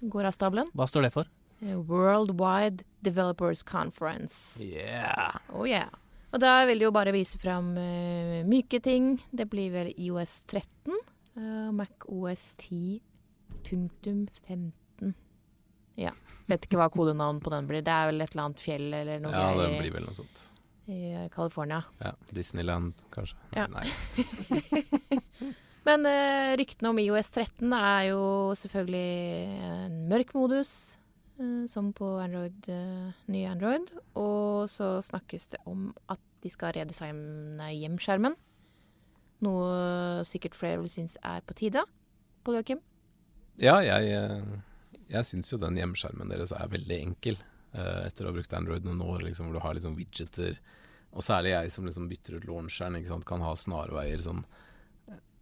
går 0.00 0.28
av 0.28 0.34
stabelen. 0.34 0.72
Hva 0.76 0.88
står 0.90 1.06
det 1.06 1.12
for? 1.14 1.30
Worldwide 1.60 2.84
Developers 3.02 3.62
Conference. 3.62 4.62
Yeah. 4.62 5.38
Oh 5.52 5.66
yeah. 5.66 5.88
Og 6.32 6.40
da 6.42 6.64
vil 6.68 6.82
de 6.82 6.84
jo 6.84 6.90
bare 6.92 7.12
vise 7.14 7.38
fram 7.40 7.70
uh, 7.78 8.44
myke 8.48 8.80
ting. 8.84 9.22
Det 9.32 9.48
blir 9.50 9.70
vel 9.72 9.92
IOS 9.96 10.42
13. 10.50 10.98
Uh, 11.38 11.70
Mac 11.74 12.04
OS 12.04 12.54
10.15. 12.60 15.14
Ja. 15.98 16.12
Vet 16.46 16.66
ikke 16.66 16.78
hva 16.78 16.88
kodenavn 16.92 17.40
på 17.42 17.50
den 17.54 17.66
blir. 17.70 17.82
Det 17.84 17.94
er 17.94 18.12
vel 18.12 18.22
et 18.22 18.34
eller 18.34 18.44
annet 18.48 18.62
fjell 18.62 18.92
eller 18.92 19.24
noe 19.24 19.34
Ja, 19.34 19.54
det 19.56 19.80
blir 19.80 19.92
vel 19.96 20.06
noe 20.06 20.18
sånt. 20.18 20.44
I 20.88 21.14
uh, 21.16 21.28
California. 21.32 21.82
Ja. 22.04 22.12
Disneyland, 22.34 22.92
kanskje. 23.14 23.36
Ja. 23.56 23.66
Nei. 23.72 23.86
Men 25.88 26.04
ryktene 26.60 26.90
om 26.92 26.98
IOS 27.00 27.30
13 27.32 27.72
er 27.72 28.02
jo 28.10 28.22
selvfølgelig 28.60 29.08
en 29.64 29.94
mørk 30.10 30.34
modus. 30.36 30.72
Eh, 31.38 31.66
som 31.70 31.92
på 31.92 32.06
Android, 32.18 32.68
eh, 32.68 33.10
nye 33.26 33.50
Android. 33.50 33.90
Og 34.14 34.68
så 34.70 34.98
snakkes 35.02 35.48
det 35.54 35.60
om 35.66 35.94
at 36.08 36.20
de 36.42 36.50
skal 36.50 36.74
redesigne 36.74 37.70
hjemskjermen. 37.74 38.34
Noe 39.46 40.24
sikkert 40.26 40.56
flere 40.58 40.80
vil 40.82 40.90
synes 40.90 41.16
er 41.22 41.40
på 41.46 41.54
tide. 41.54 41.84
Pål 42.42 42.58
Joakim? 42.58 42.80
Ja, 43.56 43.78
jeg, 43.82 44.10
eh, 44.10 44.42
jeg 45.08 45.24
syns 45.24 45.52
jo 45.52 45.58
den 45.58 45.76
hjemskjermen 45.78 46.28
deres 46.28 46.52
er 46.52 46.68
veldig 46.68 47.00
enkel. 47.02 47.38
Etter 47.78 48.24
å 48.24 48.30
ha 48.30 48.32
brukt 48.32 48.52
Android 48.54 48.82
noen 48.82 49.02
år, 49.04 49.20
liksom, 49.22 49.46
hvor 49.46 49.52
du 49.52 49.60
har 49.60 49.74
liksom 49.74 49.94
widgeter. 49.94 50.58
Og 51.12 51.22
særlig 51.22 51.52
jeg 51.52 51.70
som 51.70 51.84
liksom 51.84 52.08
bytter 52.08 52.36
ut 52.36 52.46
launcheren, 52.48 53.22
kan 53.24 53.40
ha 53.40 53.54
snarveier 53.54 54.18
sånn 54.18 54.44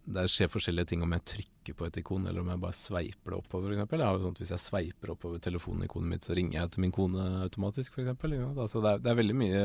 det 0.07 0.27
skjer 0.31 0.47
forskjellige 0.47 0.85
ting 0.85 1.01
om 1.03 1.11
jeg 1.11 1.25
trykker 1.25 1.56
på 1.75 1.87
et 1.87 1.97
ikon, 1.99 2.27
eller 2.29 2.43
om 2.43 2.49
jeg 2.53 2.61
bare 2.63 2.77
sveiper 2.77 3.33
det 3.33 3.39
oppover, 3.41 3.73
f.eks. 3.73 3.91
Jeg 3.91 4.05
har 4.05 4.15
jo 4.15 4.23
sånt, 4.23 4.39
Hvis 4.41 4.53
jeg 4.53 4.63
sveiper 4.63 5.13
oppover 5.13 5.41
telefonikonet 5.43 6.11
mitt, 6.13 6.27
så 6.27 6.37
ringer 6.37 6.61
jeg 6.61 6.73
til 6.73 6.85
min 6.85 6.95
kone 6.95 7.27
automatisk, 7.43 7.97
f.eks. 7.97 8.13
Altså 8.13 8.83
det, 8.83 8.91
er, 8.93 9.03
det 9.03 9.11
er 9.11 9.21
veldig 9.21 9.37
mye 9.37 9.61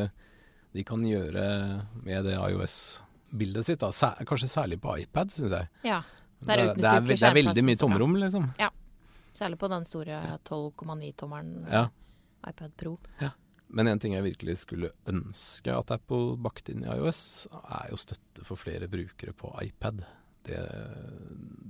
de 0.72 0.84
kan 0.88 1.02
gjøre 1.04 1.44
med 2.00 2.24
det 2.24 2.38
IOS-bildet 2.38 3.68
sitt. 3.68 3.80
Da. 3.82 3.90
Sær, 3.92 4.22
kanskje 4.28 4.48
særlig 4.48 4.80
på 4.80 4.96
iPad, 5.02 5.32
syns 5.34 5.52
jeg. 5.52 5.68
Ja, 5.84 6.00
det, 6.40 6.54
er, 6.54 6.72
det, 6.74 6.86
er, 6.88 7.04
det 7.12 7.18
er 7.20 7.36
veldig 7.36 7.66
mye 7.68 7.80
tomrom, 7.80 8.16
liksom. 8.20 8.48
Ja. 8.60 8.70
Særlig 9.36 9.58
på 9.60 9.68
den 9.72 9.84
store 9.88 10.18
12,9-tommeren 10.48 11.68
ja. 11.68 11.86
iPad 12.48 12.74
Pro. 12.80 12.96
Ja. 13.20 13.32
Men 13.72 13.88
en 13.88 14.00
ting 14.00 14.16
jeg 14.16 14.26
virkelig 14.26 14.58
skulle 14.66 14.92
ønske 15.08 15.72
at 15.72 15.92
Apple 15.94 16.36
bakte 16.40 16.74
inn 16.74 16.84
i 16.84 16.90
IOS, 16.92 17.22
er 17.62 17.92
jo 17.92 18.00
støtte 18.00 18.44
for 18.44 18.60
flere 18.60 18.88
brukere 18.92 19.32
på 19.36 19.52
iPad. 19.64 20.02
Det, 20.46 20.60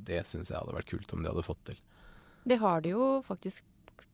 det 0.09 0.21
syns 0.29 0.51
jeg 0.51 0.59
hadde 0.59 0.77
vært 0.77 0.93
kult 0.93 1.13
om 1.15 1.21
de 1.23 1.31
hadde 1.31 1.47
fått 1.47 1.65
til. 1.71 1.79
Det 2.49 2.59
har 2.63 2.79
de 2.83 2.89
jo 2.95 3.05
faktisk 3.27 3.61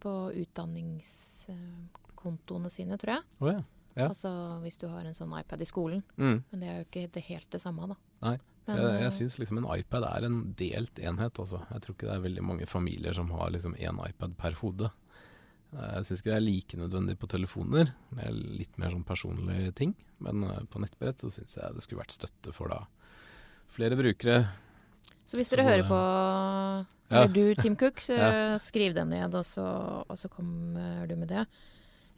på 0.03 0.13
utdanningskontoene 0.45 2.71
sine, 2.71 2.95
tror 3.01 3.13
jeg. 3.17 3.23
Oh, 3.41 3.49
ja. 3.53 3.61
Ja. 3.99 4.07
Altså 4.13 4.31
hvis 4.63 4.79
du 4.79 4.87
har 4.93 5.03
en 5.03 5.17
sånn 5.17 5.35
iPad 5.41 5.61
i 5.65 5.67
skolen. 5.67 6.03
Mm. 6.21 6.39
Men 6.51 6.57
det 6.61 6.69
er 6.69 6.77
jo 6.79 6.85
ikke 6.87 7.13
det 7.17 7.23
helt 7.33 7.51
det 7.51 7.61
samme, 7.63 7.83
da. 7.91 7.97
Nei. 8.23 8.39
Men, 8.69 8.77
jeg 8.77 8.85
jeg 9.01 9.09
eh, 9.09 9.17
syns 9.17 9.39
liksom 9.41 9.59
en 9.63 9.71
iPad 9.79 10.03
er 10.05 10.23
en 10.29 10.39
delt 10.59 10.97
enhet, 11.01 11.35
altså. 11.41 11.59
Jeg 11.73 11.81
tror 11.83 11.95
ikke 11.97 12.09
det 12.11 12.17
er 12.19 12.27
veldig 12.27 12.45
mange 12.45 12.67
familier 12.69 13.13
som 13.17 13.29
har 13.33 13.49
liksom 13.55 13.75
én 13.81 13.97
iPad 14.05 14.33
per 14.39 14.53
hode. 14.61 14.87
Eh, 15.73 15.93
Jeg 15.97 16.05
syns 16.05 16.21
ikke 16.21 16.33
det 16.35 16.37
er 16.37 16.47
like 16.47 16.75
nødvendig 16.83 17.17
på 17.19 17.31
telefoner, 17.33 17.87
med 18.15 18.29
litt 18.61 18.75
mer 18.79 18.91
sånn 18.95 19.09
personlige 19.09 19.73
ting. 19.81 19.93
Men 20.23 20.35
eh, 20.45 20.63
på 20.69 20.77
nettbrett 20.85 21.19
så 21.25 21.29
syns 21.33 21.53
jeg 21.57 21.75
det 21.75 21.83
skulle 21.87 22.05
vært 22.05 22.19
støtte 22.19 22.51
for 22.55 22.67
da 22.75 22.81
flere 23.79 23.97
brukere. 23.99 24.43
Så 25.29 25.39
hvis 25.39 25.49
Så 25.53 25.57
dere 25.57 25.69
hører 25.69 25.87
på 25.89 25.99
Ja. 27.09 27.23
Eller 27.23 27.33
du, 27.33 27.55
Tim 27.63 27.77
Cook, 27.79 28.03
så 28.05 28.17
Ja. 28.19 28.59
skriv 28.61 28.93
det 28.97 29.07
ned, 29.09 29.33
og 29.35 29.45
så, 29.47 29.65
og 30.05 30.17
så 30.19 30.29
kommer 30.29 31.07
du 31.09 31.15
med 31.17 31.29
det. 31.31 31.47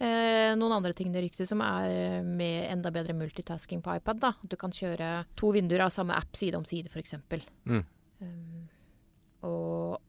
Eh, 0.01 0.55
noen 0.57 0.73
andre 0.79 0.95
ting 0.97 1.13
det 1.13 1.21
ryktes 1.27 1.51
som 1.53 1.61
er 1.61 2.23
med 2.25 2.71
enda 2.73 2.91
bedre 2.91 3.13
multitasking 3.15 3.83
på 3.85 3.93
iPad. 4.01 4.19
da. 4.23 4.33
Du 4.49 4.57
kan 4.57 4.73
kjøre 4.73 5.27
to 5.37 5.53
vinduer 5.53 5.85
av 5.85 5.91
samme 5.93 6.17
app 6.17 6.35
side 6.35 6.57
om 6.57 6.65
side, 6.65 6.89
f.eks. 6.89 7.15
Mm. 7.69 7.85
Um, 8.23 8.69
og 9.45 10.01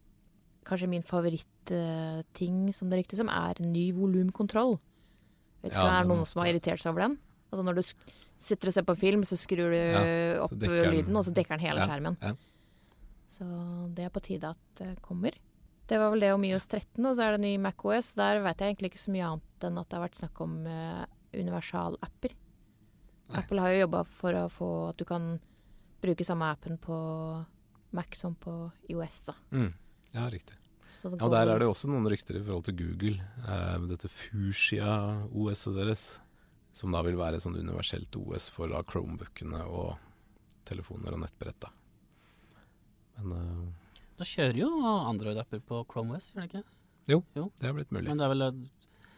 kanskje 0.66 0.88
min 0.90 1.04
favorittting 1.04 2.72
som 2.74 2.90
det 2.90 3.02
ryktes 3.04 3.20
om, 3.22 3.30
er 3.30 3.60
ny 3.62 3.92
volumkontroll. 3.94 4.80
Vet 5.62 5.74
ikke 5.74 5.78
Ja, 5.78 5.84
om 5.84 5.90
det 5.92 5.98
er 6.00 6.08
den 6.08 6.14
noen 6.16 6.26
som 6.26 6.42
har 6.42 6.50
irritert 6.54 6.82
seg 6.82 6.94
over 6.94 7.02
den? 7.06 7.18
Altså 7.52 7.66
når 7.68 7.76
du 7.76 7.84
sitter 8.42 8.72
og 8.72 8.76
ser 8.76 8.86
på 8.88 8.96
film, 8.98 9.24
så 9.28 9.38
skrur 9.40 9.70
du 9.74 9.78
Ja, 9.78 10.42
opp 10.44 10.56
lyden, 10.58 11.16
og 11.16 11.24
så 11.28 11.34
dekker 11.36 11.56
den 11.58 11.66
hele 11.68 11.84
Ja, 11.84 11.88
skjermen. 11.92 12.18
ja. 12.22 12.34
Så 13.32 13.46
det 13.96 14.06
er 14.08 14.12
på 14.12 14.22
tide 14.26 14.50
at 14.52 14.58
det 14.82 14.96
kommer. 15.06 15.38
Det 15.88 15.98
var 16.00 16.12
vel 16.14 16.24
det 16.24 16.34
om 16.34 16.44
iOS 16.44 16.66
13, 16.68 17.06
og 17.06 17.16
så 17.16 17.24
er 17.26 17.32
det 17.38 17.42
ny 17.46 17.58
MacOS. 17.60 18.14
Der 18.16 18.42
vet 18.44 18.60
jeg 18.64 18.74
egentlig 18.74 18.92
ikke 18.92 19.04
så 19.06 19.12
mye 19.14 19.28
annet 19.28 19.68
enn 19.68 19.78
at 19.80 19.90
det 19.90 19.98
har 19.98 20.04
vært 20.08 20.20
snakk 20.20 20.42
om 20.44 20.54
uh, 20.68 21.06
universalapper. 21.36 22.36
Apple 23.32 23.62
har 23.64 23.72
jo 23.76 23.84
jobba 23.86 24.04
for 24.20 24.36
å 24.36 24.46
få 24.52 24.70
at 24.90 24.98
du 25.00 25.06
kan 25.08 25.40
bruke 26.04 26.26
samme 26.28 26.50
appen 26.52 26.78
på 26.82 26.98
Mac 27.96 28.16
som 28.20 28.36
på 28.36 28.72
IOS, 28.92 29.22
da. 29.28 29.36
Mm. 29.52 29.72
Ja, 30.16 30.26
riktig. 30.32 30.58
Ja, 31.04 31.30
Der 31.30 31.48
er 31.48 31.60
det 31.60 31.68
jo 31.68 31.72
også 31.72 31.88
noen 31.88 32.08
rykter 32.12 32.36
i 32.36 32.44
forhold 32.44 32.66
til 32.68 32.76
Google. 32.82 33.22
Eh, 33.48 33.78
dette 33.88 34.10
Fushia-OS-et 34.12 35.76
deres. 35.78 36.04
Som 36.74 36.94
da 36.96 37.02
vil 37.04 37.20
være 37.20 37.38
et 37.38 37.44
sånn 37.44 37.58
universelt 37.60 38.16
OS 38.16 38.50
for 38.54 38.72
da 38.72 38.80
Chromebookene 38.88 39.64
og 39.68 39.98
telefoner 40.68 41.18
og 41.18 41.24
nettbrett. 41.26 41.60
da. 41.66 41.72
Men 43.20 43.32
uh, 43.36 43.98
Da 44.20 44.28
kjører 44.28 44.62
jo 44.62 44.70
Android-apper 44.86 45.64
på 45.68 45.82
Chrome 45.92 46.16
OS, 46.18 46.32
gjør 46.34 46.46
det 46.46 46.52
ikke? 46.52 46.64
Jo, 47.10 47.24
det 47.34 47.68
er 47.68 47.76
blitt 47.76 47.92
mulig. 47.92 48.08
Men, 48.08 48.22
det 48.22 48.30
vel, 48.32 48.46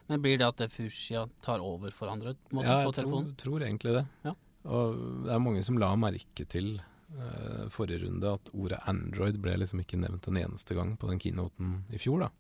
men 0.09 0.23
blir 0.23 0.39
det 0.39 0.47
at 0.47 0.63
det 0.63 0.71
Fushia 0.73 1.27
tar 1.45 1.61
over 1.61 1.93
for 1.93 2.09
Android 2.09 2.39
måten, 2.49 2.69
ja, 2.69 2.79
på 2.79 2.87
jeg 2.87 2.87
tror, 2.87 2.97
telefonen? 3.01 3.35
tror 3.43 3.67
egentlig 3.67 3.95
det. 3.99 4.05
Ja. 4.23 4.33
Og 4.63 4.97
det 5.25 5.33
er 5.35 5.43
mange 5.43 5.63
som 5.67 5.77
la 5.81 5.91
merke 5.99 6.45
til 6.49 6.77
uh, 6.79 7.65
forrige 7.73 8.05
runde 8.05 8.31
at 8.39 8.53
ordet 8.55 8.79
Android 8.89 9.37
ble 9.43 9.57
liksom 9.59 9.83
ikke 9.83 9.99
nevnt 9.99 10.29
en 10.31 10.39
eneste 10.39 10.77
gang 10.77 10.95
på 10.97 11.11
den 11.11 11.19
keynoten 11.21 11.81
i 11.93 11.99
fjor. 12.01 12.25
da. 12.25 12.31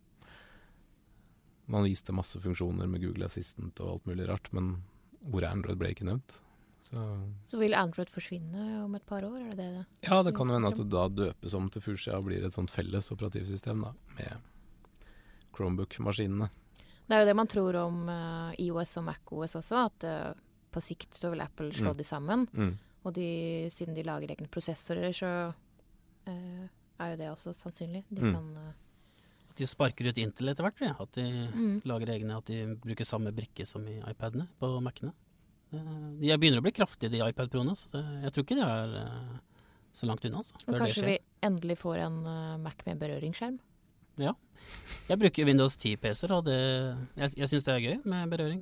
Man 1.71 1.85
viste 1.87 2.15
masse 2.15 2.39
funksjoner 2.43 2.89
med 2.91 3.03
Google 3.03 3.27
Assistant 3.27 3.79
og 3.83 3.97
alt 3.97 4.09
mulig 4.09 4.27
rart, 4.31 4.49
men 4.55 4.77
ordet 5.31 5.49
Android 5.51 5.77
ble 5.77 5.89
ikke 5.93 6.05
nevnt. 6.05 6.39
Så 6.83 6.99
Så 7.47 7.57
vil 7.57 7.73
Android 7.73 8.09
forsvinne 8.11 8.83
om 8.83 8.95
et 8.95 9.05
par 9.07 9.23
år, 9.23 9.37
er 9.39 9.55
det 9.55 9.69
det? 9.77 9.85
ja, 10.09 10.21
det 10.23 10.33
kan 10.35 10.49
hende 10.51 10.67
at 10.67 10.75
det 10.81 10.89
da 10.91 11.07
døpes 11.07 11.53
om 11.55 11.69
til 11.69 11.81
Fusia 11.81 12.17
og 12.17 12.25
blir 12.25 12.43
et 12.43 12.53
sånt 12.53 12.69
felles 12.71 13.07
operativsystem 13.11 13.81
da, 13.85 13.93
med 14.17 14.35
Chromebook-maskinene. 15.55 16.49
Det 17.07 17.15
er 17.17 17.23
jo 17.23 17.27
det 17.29 17.35
man 17.35 17.47
tror 17.51 17.75
om 17.83 18.03
uh, 18.09 18.53
IOS 18.59 18.97
og 19.01 19.05
MacOS 19.09 19.55
også, 19.59 19.81
at 19.89 20.05
uh, 20.07 20.33
på 20.73 20.81
sikt 20.81 21.17
så 21.19 21.29
vil 21.33 21.41
Apple 21.43 21.71
slå 21.75 21.91
Mm. 21.93 21.97
de 21.97 22.03
sammen. 22.03 22.47
Mm. 22.53 22.73
Og 23.05 23.13
de, 23.13 23.69
siden 23.69 23.93
de 23.95 24.03
lager 24.03 24.31
egne 24.31 24.47
prosessorer, 24.49 25.11
så 25.13 25.31
uh, 26.27 26.63
er 26.99 27.11
jo 27.11 27.17
det 27.19 27.29
også 27.31 27.53
sannsynlig. 27.53 28.03
De 28.09 28.21
Mm. 28.21 28.33
kan 28.33 28.73
At 29.53 29.61
de 29.61 29.67
sparker 29.69 30.07
ut 30.09 30.17
Intel 30.17 30.49
etter 30.49 30.65
hvert, 30.65 30.79
jeg. 30.81 30.95
At 30.97 31.11
de 31.13 31.27
mm. 31.53 31.73
lager 31.85 32.09
egne, 32.15 32.39
at 32.41 32.47
de 32.49 32.73
bruker 32.81 33.05
samme 33.05 33.29
brikke 33.37 33.67
som 33.69 33.83
i 33.85 33.99
iPadene 34.09 34.47
på 34.57 34.69
Mac-ene. 34.81 35.13
De 35.73 36.33
begynner 36.37 36.61
å 36.61 36.65
bli 36.65 36.73
kraftige, 36.73 37.11
de 37.13 37.21
iPad 37.21 37.51
Proene. 37.53 37.75
Så 37.77 37.91
det, 37.93 38.01
jeg 38.25 38.33
tror 38.33 38.47
ikke 38.47 38.57
de 38.57 38.65
er 38.65 38.95
eh, 39.03 39.35
så 39.93 40.09
langt 40.09 40.25
unna. 40.25 40.41
Altså, 40.41 40.57
det 40.65 40.81
kanskje 40.81 41.05
vi 41.05 41.19
endelig 41.45 41.77
får 41.83 42.01
en 42.07 42.17
eh, 42.33 42.57
Mac 42.65 42.81
med 42.87 43.01
berøringsskjerm. 43.01 43.61
Ja. 44.21 44.33
Jeg 45.09 45.21
bruker 45.21 45.49
Windows 45.49 45.77
10-PC-er, 45.77 46.33
og 46.33 46.45
det, 46.49 46.59
jeg, 47.17 47.37
jeg 47.43 47.51
syns 47.51 47.69
det 47.69 47.75
er 47.75 47.85
gøy 47.85 47.95
med 48.09 48.33
berøring. 48.33 48.61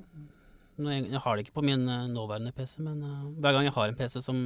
Jeg, 0.82 1.08
jeg 1.12 1.24
har 1.24 1.36
det 1.36 1.46
ikke 1.46 1.58
på 1.60 1.66
min 1.68 1.88
eh, 1.88 2.08
nåværende 2.12 2.52
PC, 2.56 2.78
men 2.84 3.00
hver 3.40 3.56
gang 3.56 3.68
jeg 3.68 3.76
har 3.76 3.92
en 3.92 4.00
PC 4.00 4.20
som 4.24 4.38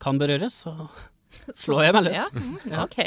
kan 0.00 0.20
berøres, 0.20 0.62
så 0.64 0.88
slår 1.62 1.84
jeg 1.84 1.96
meg 1.96 2.06
løs. 2.08 2.16
Ja, 2.16 2.26
mm, 2.34 2.56
ok. 2.84 2.98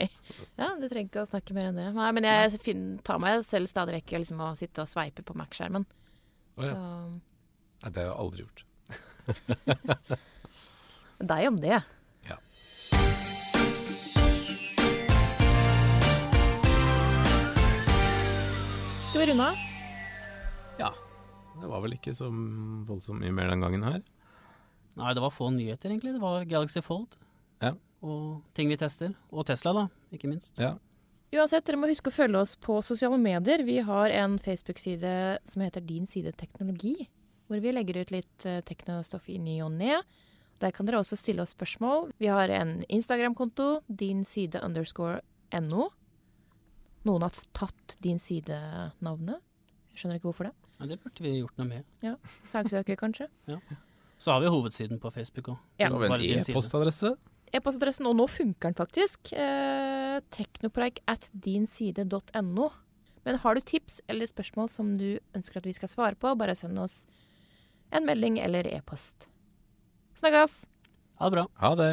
Ja, 0.59 0.69
du 0.79 0.85
trenger 0.87 1.07
ikke 1.09 1.23
å 1.23 1.29
snakke 1.29 1.55
mer 1.57 1.69
enn 1.71 1.79
det. 1.79 1.89
Nei, 1.95 2.09
men 2.15 2.27
jeg 2.27 2.61
finner, 2.63 3.01
tar 3.05 3.21
meg 3.23 3.43
selv 3.47 3.71
stadig 3.71 3.97
vekk 3.99 4.13
i 4.13 4.21
liksom, 4.23 4.43
å 4.43 4.53
sitte 4.59 4.85
og 4.85 4.91
sveipe 4.91 5.25
på 5.25 5.35
Mac-skjermen. 5.39 5.87
Oh, 6.57 6.65
ja. 6.67 6.73
Så 6.73 6.79
Nei, 7.83 7.91
det 7.91 7.99
har 7.99 8.07
jeg 8.07 8.21
aldri 8.23 8.45
gjort. 8.45 8.59
deg 11.33 11.47
om 11.49 11.59
det. 11.63 11.79
Ja. 12.29 12.37
Skal 19.09 19.21
vi 19.21 19.27
runde 19.31 19.49
av? 19.51 19.57
Ja. 20.79 20.93
Det 21.61 21.69
var 21.69 21.83
vel 21.83 21.95
ikke 21.95 22.15
så 22.17 22.27
voldsomt 22.87 23.21
mye 23.21 23.33
mer 23.35 23.51
den 23.51 23.61
gangen 23.63 23.85
her. 23.85 23.99
Nei, 24.99 25.13
det 25.15 25.21
var 25.23 25.33
få 25.33 25.49
nyheter, 25.53 25.91
egentlig. 25.91 26.15
Det 26.15 26.21
var 26.21 26.45
Galaxy 26.49 26.81
Fold 26.85 27.15
Ja. 27.63 27.73
Og 28.03 28.41
ting 28.57 28.69
vi 28.71 28.77
tester. 28.79 29.13
Og 29.31 29.47
Tesla, 29.47 29.73
da, 29.77 29.85
ikke 30.13 30.29
minst. 30.31 30.59
Ja. 30.59 30.75
Uansett, 31.33 31.65
dere 31.65 31.79
må 31.81 31.89
huske 31.89 32.11
å 32.11 32.13
følge 32.13 32.43
oss 32.43 32.53
på 32.61 32.77
sosiale 32.85 33.17
medier. 33.17 33.63
Vi 33.65 33.79
har 33.87 34.13
en 34.13 34.35
Facebook-side 34.37 35.13
som 35.49 35.63
heter 35.65 35.81
Din 35.81 36.05
side 36.09 36.35
teknologi, 36.37 37.07
hvor 37.49 37.63
vi 37.63 37.73
legger 37.73 38.03
ut 38.03 38.13
litt 38.13 38.45
eh, 38.45 38.61
teknostoff 38.67 39.31
i 39.33 39.39
ny 39.41 39.57
og 39.65 39.73
ne. 39.79 40.03
Der 40.61 40.71
kan 40.75 40.85
dere 40.85 40.99
også 41.01 41.17
stille 41.17 41.41
oss 41.41 41.55
spørsmål. 41.55 42.11
Vi 42.21 42.29
har 42.29 42.53
en 42.53 42.83
Instagram-konto, 42.85 43.81
din 43.89 44.21
side 44.29 44.61
underscore 44.61 45.23
no. 45.63 45.89
Noen 47.03 47.25
har 47.25 47.41
tatt 47.57 47.97
din 48.03 48.21
side-navnet. 48.21 49.41
Jeg 49.91 50.03
skjønner 50.03 50.21
ikke 50.21 50.29
hvorfor 50.29 50.51
det. 50.51 50.53
Ja, 50.77 50.87
det 50.91 50.99
burde 51.01 51.25
vi 51.25 51.33
gjort 51.39 51.57
noe 51.59 51.69
med. 51.69 51.89
Ja, 52.05 52.13
Saksøker, 52.49 52.97
kanskje. 52.99 53.27
Så 54.21 54.31
har 54.31 54.39
vi 54.43 54.53
hovedsiden 54.53 55.01
på 55.01 55.11
Facebook 55.11 55.49
òg. 55.55 55.59
Ja. 55.81 55.89
Har 55.89 55.99
vi 55.99 56.31
en 56.31 56.45
e-postadresse. 56.45 57.15
E-postadressen, 57.53 58.07
og 58.09 58.17
nå 58.17 58.25
funker 58.31 58.71
den 58.71 58.77
faktisk. 58.77 59.33
Eh, 59.37 60.19
teknopreik 60.33 61.03
at 61.09 61.29
dinside.no. 61.33 62.69
Men 63.23 63.39
har 63.39 63.55
du 63.55 63.61
tips 63.61 64.01
eller 64.09 64.27
spørsmål 64.27 64.71
som 64.73 64.95
du 64.99 65.19
ønsker 65.37 65.61
at 65.61 65.67
vi 65.69 65.75
skal 65.77 65.91
svare 65.91 66.19
på, 66.19 66.33
bare 66.35 66.57
send 66.57 66.79
oss 66.81 67.03
en 67.93 68.07
melding 68.09 68.39
eller 68.41 68.67
e-post. 68.73 69.29
Snakkes! 70.17 70.63
Ha 71.21 71.29
det 71.29 71.37
bra. 71.37 71.45
Ha 71.61 71.75
det. 71.79 71.91